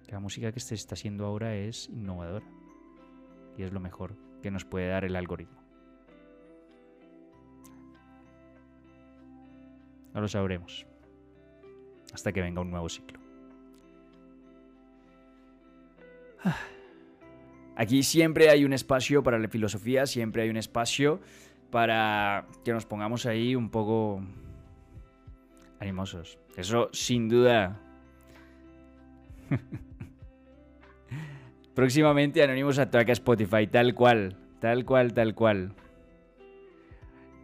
Que 0.06 0.12
la 0.12 0.20
música 0.20 0.52
que 0.52 0.60
se 0.60 0.76
está 0.76 0.94
haciendo 0.94 1.26
ahora 1.26 1.56
es 1.56 1.88
innovadora 1.88 2.46
y 3.56 3.64
es 3.64 3.72
lo 3.72 3.80
mejor 3.80 4.16
que 4.40 4.52
nos 4.52 4.64
puede 4.64 4.86
dar 4.86 5.04
el 5.04 5.16
algoritmo. 5.16 5.60
No 10.14 10.20
lo 10.20 10.28
sabremos 10.28 10.86
hasta 12.12 12.32
que 12.32 12.40
venga 12.40 12.60
un 12.60 12.70
nuevo 12.70 12.88
ciclo. 12.88 13.18
Aquí 17.76 18.02
siempre 18.02 18.50
hay 18.50 18.64
un 18.64 18.72
espacio 18.72 19.22
para 19.22 19.38
la 19.38 19.48
filosofía, 19.48 20.06
siempre 20.06 20.42
hay 20.42 20.50
un 20.50 20.56
espacio 20.56 21.20
para 21.70 22.46
que 22.64 22.72
nos 22.72 22.86
pongamos 22.86 23.24
ahí 23.26 23.54
un 23.54 23.70
poco 23.70 24.20
animosos. 25.78 26.38
Eso 26.56 26.88
sin 26.92 27.28
duda. 27.28 27.80
Próximamente 31.74 32.42
Anónimos 32.42 32.80
ataca 32.80 33.12
Spotify, 33.12 33.68
tal 33.68 33.94
cual, 33.94 34.36
tal 34.60 34.84
cual, 34.84 35.14
tal 35.14 35.36
cual. 35.36 35.72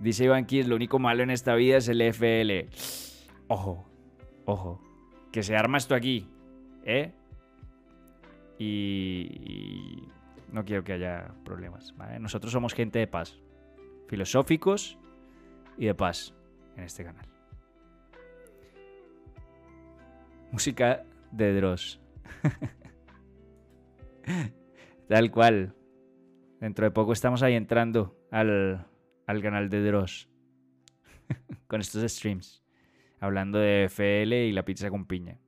Dice 0.00 0.24
Iván 0.24 0.46
Kiss, 0.46 0.66
lo 0.66 0.74
único 0.74 0.98
malo 0.98 1.22
en 1.22 1.30
esta 1.30 1.54
vida 1.54 1.76
es 1.76 1.86
el 1.88 2.00
FL. 2.00 2.68
Ojo, 3.46 3.86
Ojo, 4.46 4.80
que 5.32 5.42
se 5.42 5.56
arma 5.56 5.78
esto 5.78 5.94
aquí, 5.94 6.28
¿eh? 6.84 7.12
Y, 8.58 10.02
no 10.52 10.64
quiero 10.64 10.84
que 10.84 10.92
haya 10.92 11.34
problemas, 11.44 11.96
¿vale? 11.96 12.20
Nosotros 12.20 12.52
somos 12.52 12.74
gente 12.74 12.98
de 12.98 13.06
paz, 13.06 13.40
filosóficos 14.06 14.98
y 15.76 15.86
de 15.86 15.94
paz 15.94 16.34
en 16.76 16.84
este 16.84 17.04
canal. 17.04 17.26
Música 20.52 21.04
de 21.32 21.54
Dross. 21.54 22.00
Tal 25.08 25.30
cual. 25.32 25.74
Dentro 26.60 26.84
de 26.84 26.92
poco 26.92 27.12
estamos 27.12 27.42
ahí 27.42 27.54
entrando 27.54 28.16
al, 28.30 28.86
al 29.26 29.42
canal 29.42 29.68
de 29.68 29.84
Dross. 29.84 30.28
Con 31.66 31.80
estos 31.80 32.10
streams 32.12 32.63
hablando 33.24 33.58
de 33.58 33.84
FL 33.84 34.46
y 34.46 34.52
la 34.52 34.64
pizza 34.64 34.90
con 34.90 35.06
piña. 35.06 35.38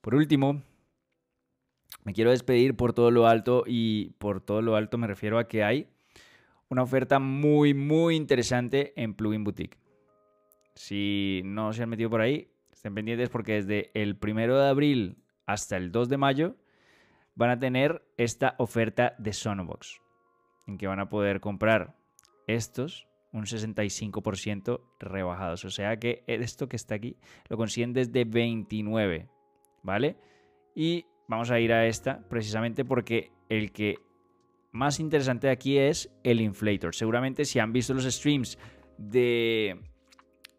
Por 0.00 0.14
último, 0.14 0.62
me 2.04 2.12
quiero 2.12 2.30
despedir 2.30 2.76
por 2.76 2.92
todo 2.92 3.10
lo 3.10 3.26
alto 3.26 3.64
y 3.66 4.10
por 4.18 4.40
todo 4.40 4.62
lo 4.62 4.76
alto 4.76 4.98
me 4.98 5.06
refiero 5.06 5.38
a 5.38 5.48
que 5.48 5.64
hay 5.64 5.88
una 6.68 6.82
oferta 6.82 7.18
muy, 7.18 7.74
muy 7.74 8.14
interesante 8.14 8.92
en 8.96 9.14
Plugin 9.14 9.42
Boutique. 9.42 9.78
Si 10.74 11.42
no 11.44 11.72
se 11.72 11.82
han 11.82 11.88
metido 11.88 12.10
por 12.10 12.20
ahí, 12.20 12.50
estén 12.70 12.94
pendientes 12.94 13.28
porque 13.28 13.54
desde 13.54 13.90
el 13.94 14.16
primero 14.16 14.58
de 14.58 14.68
abril 14.68 15.24
hasta 15.46 15.76
el 15.76 15.92
2 15.92 16.08
de 16.08 16.16
mayo 16.16 16.56
van 17.34 17.50
a 17.50 17.58
tener 17.58 18.02
esta 18.16 18.54
oferta 18.58 19.14
de 19.18 19.32
Sonobox, 19.32 20.00
en 20.66 20.78
que 20.78 20.86
van 20.86 21.00
a 21.00 21.08
poder 21.08 21.40
comprar 21.40 21.96
estos 22.46 23.09
un 23.32 23.44
65% 23.44 24.80
rebajados. 24.98 25.64
O 25.64 25.70
sea 25.70 25.96
que 25.98 26.24
esto 26.26 26.68
que 26.68 26.76
está 26.76 26.96
aquí 26.96 27.16
lo 27.48 27.56
consiguen 27.56 27.92
desde 27.92 28.24
29, 28.24 29.28
¿vale? 29.82 30.16
Y 30.74 31.06
vamos 31.28 31.50
a 31.50 31.60
ir 31.60 31.72
a 31.72 31.86
esta 31.86 32.26
precisamente 32.28 32.84
porque 32.84 33.32
el 33.48 33.72
que 33.72 33.96
más 34.72 35.00
interesante 35.00 35.48
de 35.48 35.52
aquí 35.52 35.78
es 35.78 36.10
el 36.22 36.40
inflator. 36.40 36.94
Seguramente 36.94 37.44
si 37.44 37.58
han 37.58 37.72
visto 37.72 37.94
los 37.94 38.04
streams 38.04 38.58
de, 38.98 39.80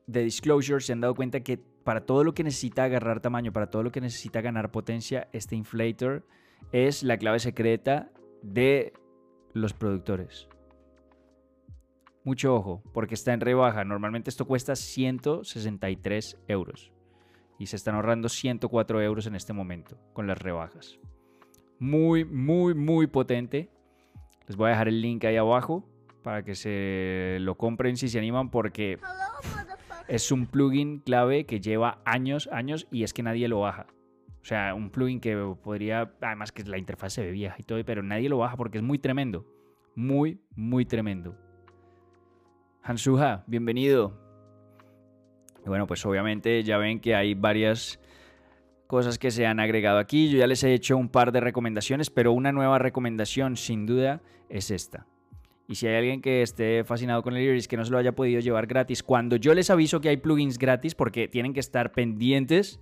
de 0.08 0.24
Disclosure 0.24 0.82
se 0.82 0.94
han 0.94 1.02
dado 1.02 1.16
cuenta 1.16 1.42
que 1.42 1.58
para 1.58 2.06
todo 2.06 2.24
lo 2.24 2.34
que 2.34 2.44
necesita 2.44 2.84
agarrar 2.84 3.22
tamaño, 3.22 3.52
para 3.52 3.70
todo 3.70 3.84
lo 3.84 3.92
que 3.92 4.02
necesita 4.02 4.42
ganar 4.42 4.72
potencia, 4.72 5.30
este 5.34 5.56
inflator 5.56 6.26
es 6.72 7.04
la 7.04 7.18
clave 7.18 7.40
secreta 7.40 8.12
de 8.44 8.94
los 9.54 9.74
productores. 9.74 10.48
Mucho 12.24 12.56
ojo, 12.56 12.84
porque 12.94 13.16
está 13.16 13.34
en 13.34 13.42
rebaja. 13.42 13.84
Normalmente 13.84 14.30
esto 14.30 14.46
cuesta 14.46 14.76
163 14.76 16.38
euros. 16.48 16.92
Y 17.58 17.68
se 17.68 17.76
están 17.76 17.96
ahorrando 17.96 18.30
104 18.30 19.02
euros 19.02 19.28
en 19.28 19.36
este 19.36 19.54
momento 19.54 19.98
con 20.14 20.28
las 20.28 20.38
rebajas. 20.38 21.00
Muy, 21.80 22.26
muy, 22.26 22.76
muy 22.76 23.08
potente. 23.08 23.70
Les 24.48 24.56
voy 24.56 24.68
a 24.68 24.72
dejar 24.72 24.88
el 24.88 25.02
link 25.02 25.24
ahí 25.26 25.38
abajo 25.38 25.84
para 26.24 26.44
que 26.44 26.54
se 26.56 27.38
lo 27.42 27.56
compren 27.56 27.98
si 27.98 28.08
se 28.08 28.20
animan 28.20 28.50
porque 28.52 29.00
es 30.08 30.32
un 30.32 30.46
plugin 30.46 31.00
clave 31.00 31.46
que 31.46 31.60
lleva 31.60 32.02
años, 32.06 32.50
años 32.52 32.88
y 32.92 33.04
es 33.04 33.14
que 33.14 33.24
nadie 33.24 33.48
lo 33.48 33.62
baja. 33.62 33.88
O 34.42 34.46
sea, 34.46 34.74
un 34.74 34.90
plugin 34.90 35.20
que 35.20 35.56
podría, 35.64 36.14
además 36.22 36.52
que 36.52 36.64
la 36.64 36.78
interfaz 36.78 37.14
se 37.14 37.24
ve 37.24 37.32
vieja 37.32 37.56
y 37.60 37.64
todo, 37.64 37.84
pero 37.86 38.04
nadie 38.04 38.30
lo 38.30 38.40
baja 38.40 38.58
porque 38.58 38.80
es 38.80 38.84
muy 38.84 39.00
tremendo. 39.00 39.46
Muy, 39.96 40.40
muy 40.56 40.86
tremendo. 40.86 41.36
Hansuha, 42.84 43.44
bienvenido. 43.46 44.18
Y 45.64 45.70
bueno, 45.70 45.86
pues 45.86 46.04
obviamente 46.04 46.64
ya 46.64 46.78
ven 46.78 47.00
que 47.00 47.14
hay 47.14 47.36
varias 47.36 48.00
cosas 48.88 49.20
que 49.20 49.30
se 49.30 49.46
han 49.46 49.60
agregado 49.60 50.00
aquí. 50.00 50.32
Yo 50.32 50.40
ya 50.40 50.48
les 50.48 50.64
he 50.64 50.74
hecho 50.74 50.98
un 50.98 51.08
par 51.08 51.32
de 51.32 51.42
recomendaciones, 51.42 52.10
pero 52.10 52.34
una 52.34 52.52
nueva 52.52 52.80
recomendación 52.80 53.56
sin 53.56 53.86
duda 53.86 54.24
es 54.50 54.72
esta. 54.72 55.06
Y 55.68 55.76
si 55.76 55.86
hay 55.86 55.96
alguien 55.96 56.22
que 56.22 56.42
esté 56.42 56.84
fascinado 56.84 57.22
con 57.22 57.38
el 57.38 57.44
Iris 57.44 57.68
que 57.68 57.78
no 57.78 57.86
se 57.86 57.92
lo 57.92 58.00
haya 58.00 58.16
podido 58.16 58.40
llevar 58.42 58.66
gratis, 58.66 59.04
cuando 59.04 59.36
yo 59.36 59.54
les 59.54 59.70
aviso 59.70 60.02
que 60.02 60.10
hay 60.10 60.18
plugins 60.18 60.58
gratis, 60.58 60.96
porque 60.96 61.28
tienen 61.28 61.54
que 61.54 61.60
estar 61.60 61.92
pendientes 61.92 62.82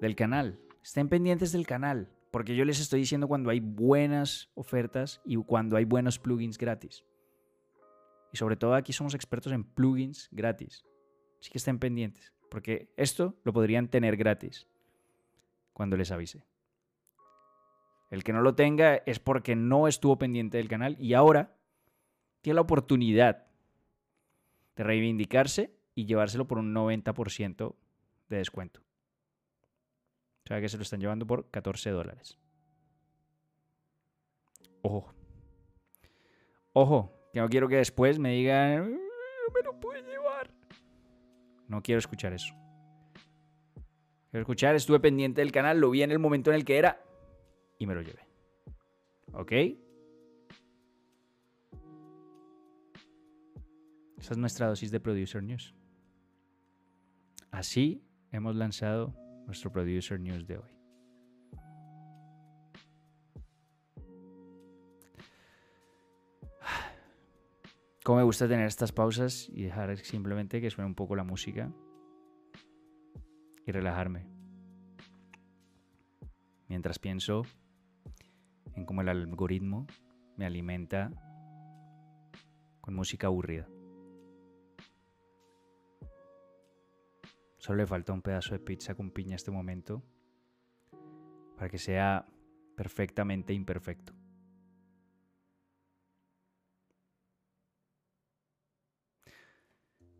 del 0.00 0.14
canal. 0.14 0.60
Estén 0.84 1.08
pendientes 1.08 1.50
del 1.50 1.66
canal, 1.66 2.08
porque 2.30 2.54
yo 2.54 2.64
les 2.64 2.80
estoy 2.80 3.00
diciendo 3.00 3.26
cuando 3.26 3.50
hay 3.50 3.58
buenas 3.58 4.50
ofertas 4.54 5.20
y 5.24 5.34
cuando 5.34 5.76
hay 5.76 5.84
buenos 5.84 6.20
plugins 6.20 6.56
gratis. 6.56 7.04
Y 8.32 8.36
sobre 8.36 8.56
todo 8.56 8.74
aquí 8.74 8.92
somos 8.92 9.14
expertos 9.14 9.52
en 9.52 9.64
plugins 9.64 10.28
gratis. 10.30 10.84
Así 11.40 11.50
que 11.50 11.58
estén 11.58 11.78
pendientes, 11.78 12.32
porque 12.50 12.92
esto 12.96 13.34
lo 13.44 13.52
podrían 13.52 13.88
tener 13.88 14.16
gratis 14.16 14.66
cuando 15.72 15.96
les 15.96 16.10
avise. 16.10 16.44
El 18.10 18.24
que 18.24 18.32
no 18.32 18.40
lo 18.40 18.54
tenga 18.54 18.96
es 19.06 19.18
porque 19.18 19.56
no 19.56 19.88
estuvo 19.88 20.18
pendiente 20.18 20.58
del 20.58 20.68
canal 20.68 20.96
y 21.00 21.14
ahora 21.14 21.56
tiene 22.40 22.54
la 22.54 22.60
oportunidad 22.62 23.46
de 24.76 24.84
reivindicarse 24.84 25.76
y 25.94 26.06
llevárselo 26.06 26.46
por 26.46 26.58
un 26.58 26.74
90% 26.74 27.74
de 28.28 28.36
descuento. 28.36 28.80
O 30.44 30.48
sea 30.48 30.60
que 30.60 30.68
se 30.68 30.76
lo 30.76 30.82
están 30.82 31.00
llevando 31.00 31.26
por 31.26 31.50
14 31.50 31.90
dólares. 31.90 32.38
Ojo. 34.82 35.12
Ojo, 36.72 37.15
que 37.36 37.42
no 37.42 37.50
quiero 37.50 37.68
que 37.68 37.76
después 37.76 38.18
me 38.18 38.30
digan, 38.30 38.92
no 38.92 39.52
me 39.54 39.62
lo 39.62 39.78
puede 39.78 40.02
llevar. 40.02 40.50
No 41.68 41.82
quiero 41.82 41.98
escuchar 41.98 42.32
eso. 42.32 42.54
Quiero 44.30 44.40
escuchar, 44.40 44.74
estuve 44.74 45.00
pendiente 45.00 45.42
del 45.42 45.52
canal, 45.52 45.78
lo 45.78 45.90
vi 45.90 46.02
en 46.02 46.12
el 46.12 46.18
momento 46.18 46.48
en 46.48 46.56
el 46.56 46.64
que 46.64 46.78
era 46.78 46.98
y 47.78 47.86
me 47.86 47.94
lo 47.94 48.00
llevé. 48.00 48.26
¿Ok? 49.34 49.52
Esa 54.16 54.32
es 54.32 54.38
nuestra 54.38 54.68
dosis 54.68 54.90
de 54.90 54.98
Producer 54.98 55.42
News. 55.42 55.74
Así 57.50 58.02
hemos 58.32 58.56
lanzado 58.56 59.14
nuestro 59.44 59.70
Producer 59.70 60.18
News 60.18 60.46
de 60.46 60.56
hoy. 60.56 60.75
Cómo 68.06 68.18
me 68.18 68.24
gusta 68.24 68.46
tener 68.46 68.68
estas 68.68 68.92
pausas 68.92 69.48
y 69.52 69.64
dejar 69.64 69.98
simplemente 69.98 70.60
que 70.60 70.70
suene 70.70 70.86
un 70.86 70.94
poco 70.94 71.16
la 71.16 71.24
música 71.24 71.72
y 73.66 73.72
relajarme. 73.72 74.28
Mientras 76.68 77.00
pienso 77.00 77.42
en 78.76 78.84
cómo 78.84 79.00
el 79.00 79.08
algoritmo 79.08 79.88
me 80.36 80.46
alimenta 80.46 81.10
con 82.80 82.94
música 82.94 83.26
aburrida. 83.26 83.66
Solo 87.58 87.78
le 87.78 87.88
falta 87.88 88.12
un 88.12 88.22
pedazo 88.22 88.52
de 88.52 88.60
pizza 88.60 88.94
con 88.94 89.10
piña 89.10 89.32
a 89.32 89.34
este 89.34 89.50
momento 89.50 90.04
para 91.56 91.68
que 91.68 91.78
sea 91.78 92.24
perfectamente 92.76 93.52
imperfecto. 93.52 94.15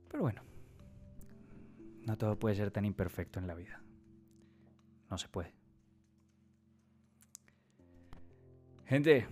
Pero 0.09 0.23
bueno, 0.23 0.43
no 2.03 2.17
todo 2.17 2.39
puede 2.39 2.55
ser 2.55 2.71
tan 2.71 2.85
imperfecto 2.85 3.39
en 3.39 3.47
la 3.47 3.55
vida. 3.55 3.83
No 5.11 5.19
se 5.19 5.29
puede. 5.29 5.55
Gente, 8.87 9.27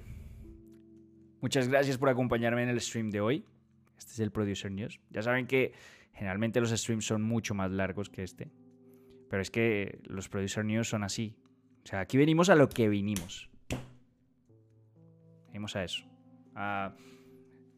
muchas 1.41 1.69
gracias 1.69 1.99
por 1.99 2.09
acompañarme 2.09 2.63
en 2.63 2.69
el 2.69 2.81
stream 2.81 3.11
de 3.11 3.21
hoy. 3.21 3.45
Este 3.97 4.13
es 4.13 4.21
el 4.21 4.33
Producer 4.33 4.71
News. 4.71 5.01
Ya 5.11 5.23
saben 5.23 5.47
que 5.47 5.73
Generalmente 6.15 6.61
los 6.61 6.71
streams 6.71 7.05
son 7.05 7.23
mucho 7.23 7.55
más 7.55 7.71
largos 7.71 8.09
que 8.09 8.23
este. 8.23 8.51
Pero 9.29 9.43
es 9.43 9.51
que 9.51 9.99
los 10.05 10.29
Producer 10.29 10.65
News 10.65 10.89
son 10.89 11.03
así. 11.03 11.37
O 11.83 11.87
sea, 11.87 12.01
aquí 12.01 12.17
venimos 12.17 12.51
a 12.51 12.55
lo 12.55 12.69
que 12.69 12.89
vinimos. 12.89 13.51
Venimos 15.49 15.75
a 15.75 15.85
eso. 15.85 16.05
A 16.55 16.95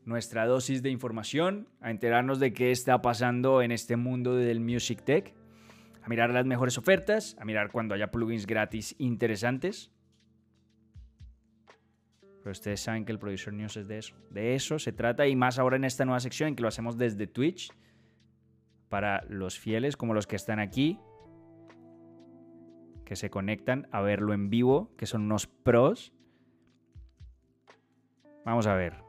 nuestra 0.07 0.46
dosis 0.46 0.82
de 0.82 0.90
información, 0.90 1.68
a 1.80 1.90
enterarnos 1.90 2.38
de 2.38 2.52
qué 2.52 2.70
está 2.70 3.02
pasando 3.02 3.61
en 3.61 3.72
este 3.72 3.96
mundo 3.96 4.36
del 4.36 4.61
Music 4.61 5.02
Tech, 5.04 5.34
a 6.02 6.09
mirar 6.09 6.30
las 6.30 6.46
mejores 6.46 6.78
ofertas, 6.78 7.36
a 7.40 7.44
mirar 7.44 7.72
cuando 7.72 7.94
haya 7.94 8.12
plugins 8.12 8.46
gratis 8.46 8.94
interesantes. 8.98 9.90
Pero 12.38 12.52
ustedes 12.52 12.80
saben 12.80 13.04
que 13.04 13.11
el 13.11 13.18
Producer 13.18 13.52
News 13.52 13.76
es 13.76 13.88
de 13.88 13.98
eso. 13.98 14.14
De 14.30 14.54
eso 14.54 14.78
se 14.78 14.92
trata 14.92 15.26
y 15.26 15.34
más 15.34 15.59
ahora 15.59 15.74
en 15.74 15.84
esta 15.84 16.04
nueva 16.04 16.20
sección 16.20 16.54
que 16.54 16.62
lo 16.62 16.68
hacemos 16.68 16.96
desde 16.96 17.26
Twitch 17.26 17.72
para 18.88 19.24
los 19.28 19.59
fieles 19.59 19.96
como 19.96 20.14
los 20.14 20.28
que 20.28 20.36
están 20.36 20.61
aquí, 20.61 21.00
que 23.04 23.16
se 23.16 23.28
conectan 23.28 23.88
a 23.90 24.00
verlo 24.00 24.32
en 24.32 24.50
vivo, 24.50 24.94
que 24.96 25.07
son 25.07 25.22
unos 25.22 25.48
pros. 25.48 26.12
Vamos 28.44 28.68
a 28.68 28.76
ver. 28.76 29.05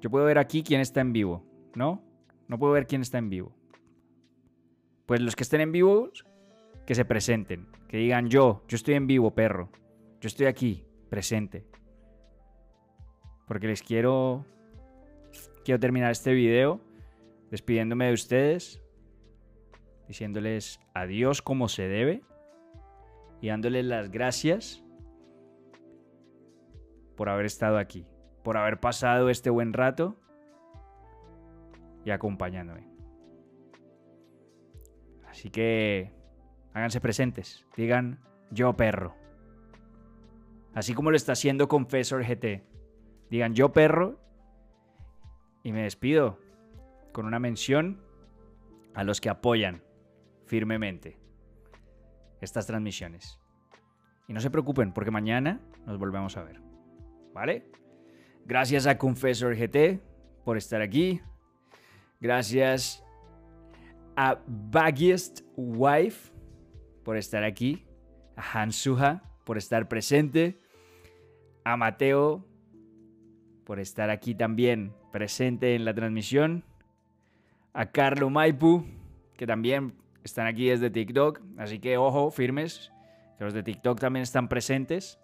Yo 0.00 0.10
puedo 0.10 0.24
ver 0.24 0.38
aquí 0.38 0.62
quién 0.62 0.80
está 0.80 1.00
en 1.00 1.12
vivo, 1.12 1.44
¿no? 1.74 2.02
No 2.48 2.58
puedo 2.58 2.72
ver 2.72 2.86
quién 2.86 3.02
está 3.02 3.18
en 3.18 3.30
vivo. 3.30 3.54
Pues 5.06 5.20
los 5.20 5.36
que 5.36 5.42
estén 5.42 5.60
en 5.60 5.72
vivo, 5.72 6.10
que 6.86 6.94
se 6.94 7.04
presenten. 7.04 7.68
Que 7.88 7.98
digan 7.98 8.28
yo, 8.28 8.62
yo 8.68 8.76
estoy 8.76 8.94
en 8.94 9.06
vivo, 9.06 9.34
perro. 9.34 9.70
Yo 10.20 10.28
estoy 10.28 10.46
aquí, 10.46 10.84
presente. 11.08 11.66
Porque 13.46 13.66
les 13.66 13.82
quiero... 13.82 14.46
Quiero 15.64 15.78
terminar 15.78 16.10
este 16.10 16.32
video 16.32 16.80
despidiéndome 17.50 18.06
de 18.06 18.12
ustedes, 18.14 18.82
diciéndoles 20.08 20.80
adiós 20.94 21.42
como 21.42 21.68
se 21.68 21.86
debe 21.88 22.22
y 23.40 23.48
dándoles 23.48 23.84
las 23.84 24.10
gracias 24.10 24.82
por 27.16 27.28
haber 27.28 27.46
estado 27.46 27.76
aquí, 27.76 28.06
por 28.42 28.56
haber 28.56 28.80
pasado 28.80 29.28
este 29.28 29.50
buen 29.50 29.72
rato 29.72 30.16
y 32.04 32.10
acompañándome. 32.10 32.88
Así 35.28 35.50
que 35.50 36.12
háganse 36.72 37.00
presentes, 37.00 37.66
digan 37.76 38.20
yo 38.50 38.76
perro. 38.76 39.14
Así 40.74 40.94
como 40.94 41.10
lo 41.10 41.16
está 41.16 41.32
haciendo 41.32 41.68
Confessor 41.68 42.24
GT. 42.24 42.64
Digan 43.30 43.54
yo 43.54 43.72
perro 43.72 44.18
y 45.62 45.72
me 45.72 45.82
despido 45.82 46.38
con 47.12 47.26
una 47.26 47.38
mención 47.38 48.00
a 48.94 49.04
los 49.04 49.20
que 49.20 49.28
apoyan 49.28 49.82
firmemente 50.46 51.18
estas 52.40 52.66
transmisiones. 52.66 53.40
Y 54.26 54.32
no 54.32 54.40
se 54.40 54.50
preocupen 54.50 54.92
porque 54.92 55.10
mañana 55.10 55.60
nos 55.86 55.98
volvemos 55.98 56.36
a 56.36 56.42
ver. 56.42 56.60
¿Vale? 57.32 57.70
Gracias 58.50 58.88
a 58.88 58.98
Confessor 58.98 59.54
GT 59.54 60.00
por 60.44 60.56
estar 60.56 60.82
aquí. 60.82 61.20
Gracias 62.20 63.04
a 64.16 64.40
Baggiest 64.44 65.42
Wife 65.54 66.32
por 67.04 67.16
estar 67.16 67.44
aquí. 67.44 67.86
A 68.34 68.42
Hansuha 68.42 69.22
por 69.44 69.56
estar 69.56 69.86
presente. 69.86 70.58
A 71.62 71.76
Mateo 71.76 72.44
por 73.62 73.78
estar 73.78 74.10
aquí 74.10 74.34
también 74.34 74.94
presente 75.12 75.76
en 75.76 75.84
la 75.84 75.94
transmisión 75.94 76.64
a 77.72 77.92
Carlo 77.92 78.30
Maipu, 78.30 78.84
que 79.36 79.46
también 79.46 79.94
están 80.24 80.48
aquí 80.48 80.68
desde 80.70 80.90
TikTok. 80.90 81.40
Así 81.56 81.78
que 81.78 81.98
ojo, 81.98 82.32
firmes, 82.32 82.90
que 83.38 83.44
los 83.44 83.54
de 83.54 83.62
TikTok 83.62 84.00
también 84.00 84.24
están 84.24 84.48
presentes. 84.48 85.20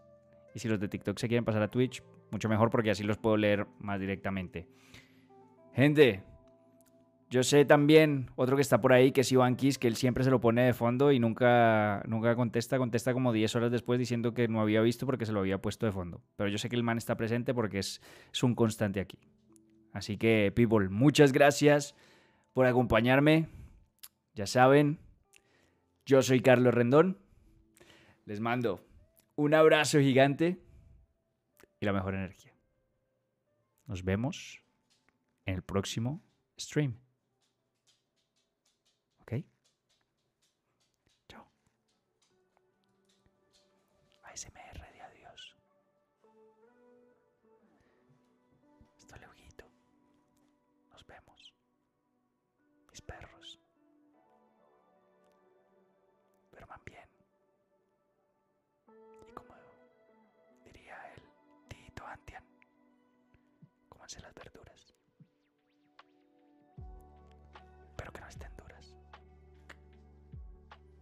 Y 0.55 0.61
si 0.61 0.69
los 0.69 0.79
de 0.79 0.87
TikTok 0.87 1.19
se 1.19 1.27
quieren 1.27 1.45
pasar 1.45 1.63
a 1.63 1.69
Twitch, 1.69 2.05
mucho 2.31 2.49
mejor 2.49 2.71
porque 2.71 2.91
así 2.91 3.03
los 3.03 3.19
puedo 3.19 3.37
leer 3.37 3.67
más 3.79 4.01
directamente. 4.01 4.69
Gente, 5.75 6.23
yo 7.29 7.43
sé 7.43 7.65
también 7.65 8.31
otro 8.37 8.57
que 8.57 8.63
está 8.63 8.81
por 8.81 8.93
ahí, 8.93 9.11
que 9.11 9.23
es 9.23 9.33
Iván 9.33 9.57
Kiss, 9.57 9.79
que 9.79 9.89
él 9.89 9.97
siempre 9.97 10.23
se 10.23 10.31
lo 10.31 10.41
pone 10.41 10.63
de 10.63 10.73
fondo 10.73 11.11
y 11.11 11.19
nunca, 11.19 12.03
nunca 12.07 12.37
contesta. 12.37 12.79
Contesta 12.79 13.13
como 13.13 13.33
10 13.33 13.57
horas 13.57 13.73
después 13.73 13.99
diciendo 13.99 14.33
que 14.33 14.49
no 14.49 14.61
había 14.61 14.81
visto 14.81 15.07
porque 15.07 15.27
se 15.27 15.33
lo 15.33 15.41
había 15.41 15.59
puesto 15.59 15.87
de 15.87 15.93
fondo. 15.93 16.23
Pero 16.37 16.49
yo 16.49 16.59
sé 16.59 16.69
que 16.69 16.77
el 16.77 16.83
man 16.83 16.99
está 16.99 17.17
presente 17.17 17.53
porque 17.53 17.81
es, 17.81 18.01
es 18.33 18.43
un 18.43 18.55
constante 18.55 19.01
aquí. 19.01 19.19
Así 19.93 20.17
que, 20.17 20.53
people, 20.55 20.89
muchas 20.89 21.33
gracias 21.33 21.95
por 22.53 22.67
acompañarme. 22.67 23.49
Ya 24.35 24.47
saben, 24.47 24.99
yo 26.05 26.23
soy 26.23 26.41
Carlos 26.41 26.75
Rendón. 26.75 27.19
Les 28.25 28.41
mando 28.41 28.81
un 29.35 29.53
abrazo 29.53 29.99
gigante 30.01 30.59
y 31.81 31.87
la 31.87 31.93
mejor 31.93 32.15
energía. 32.15 32.55
Nos 33.87 34.03
vemos 34.05 34.63
en 35.45 35.55
el 35.55 35.63
próximo 35.63 36.23
stream. 36.59 36.99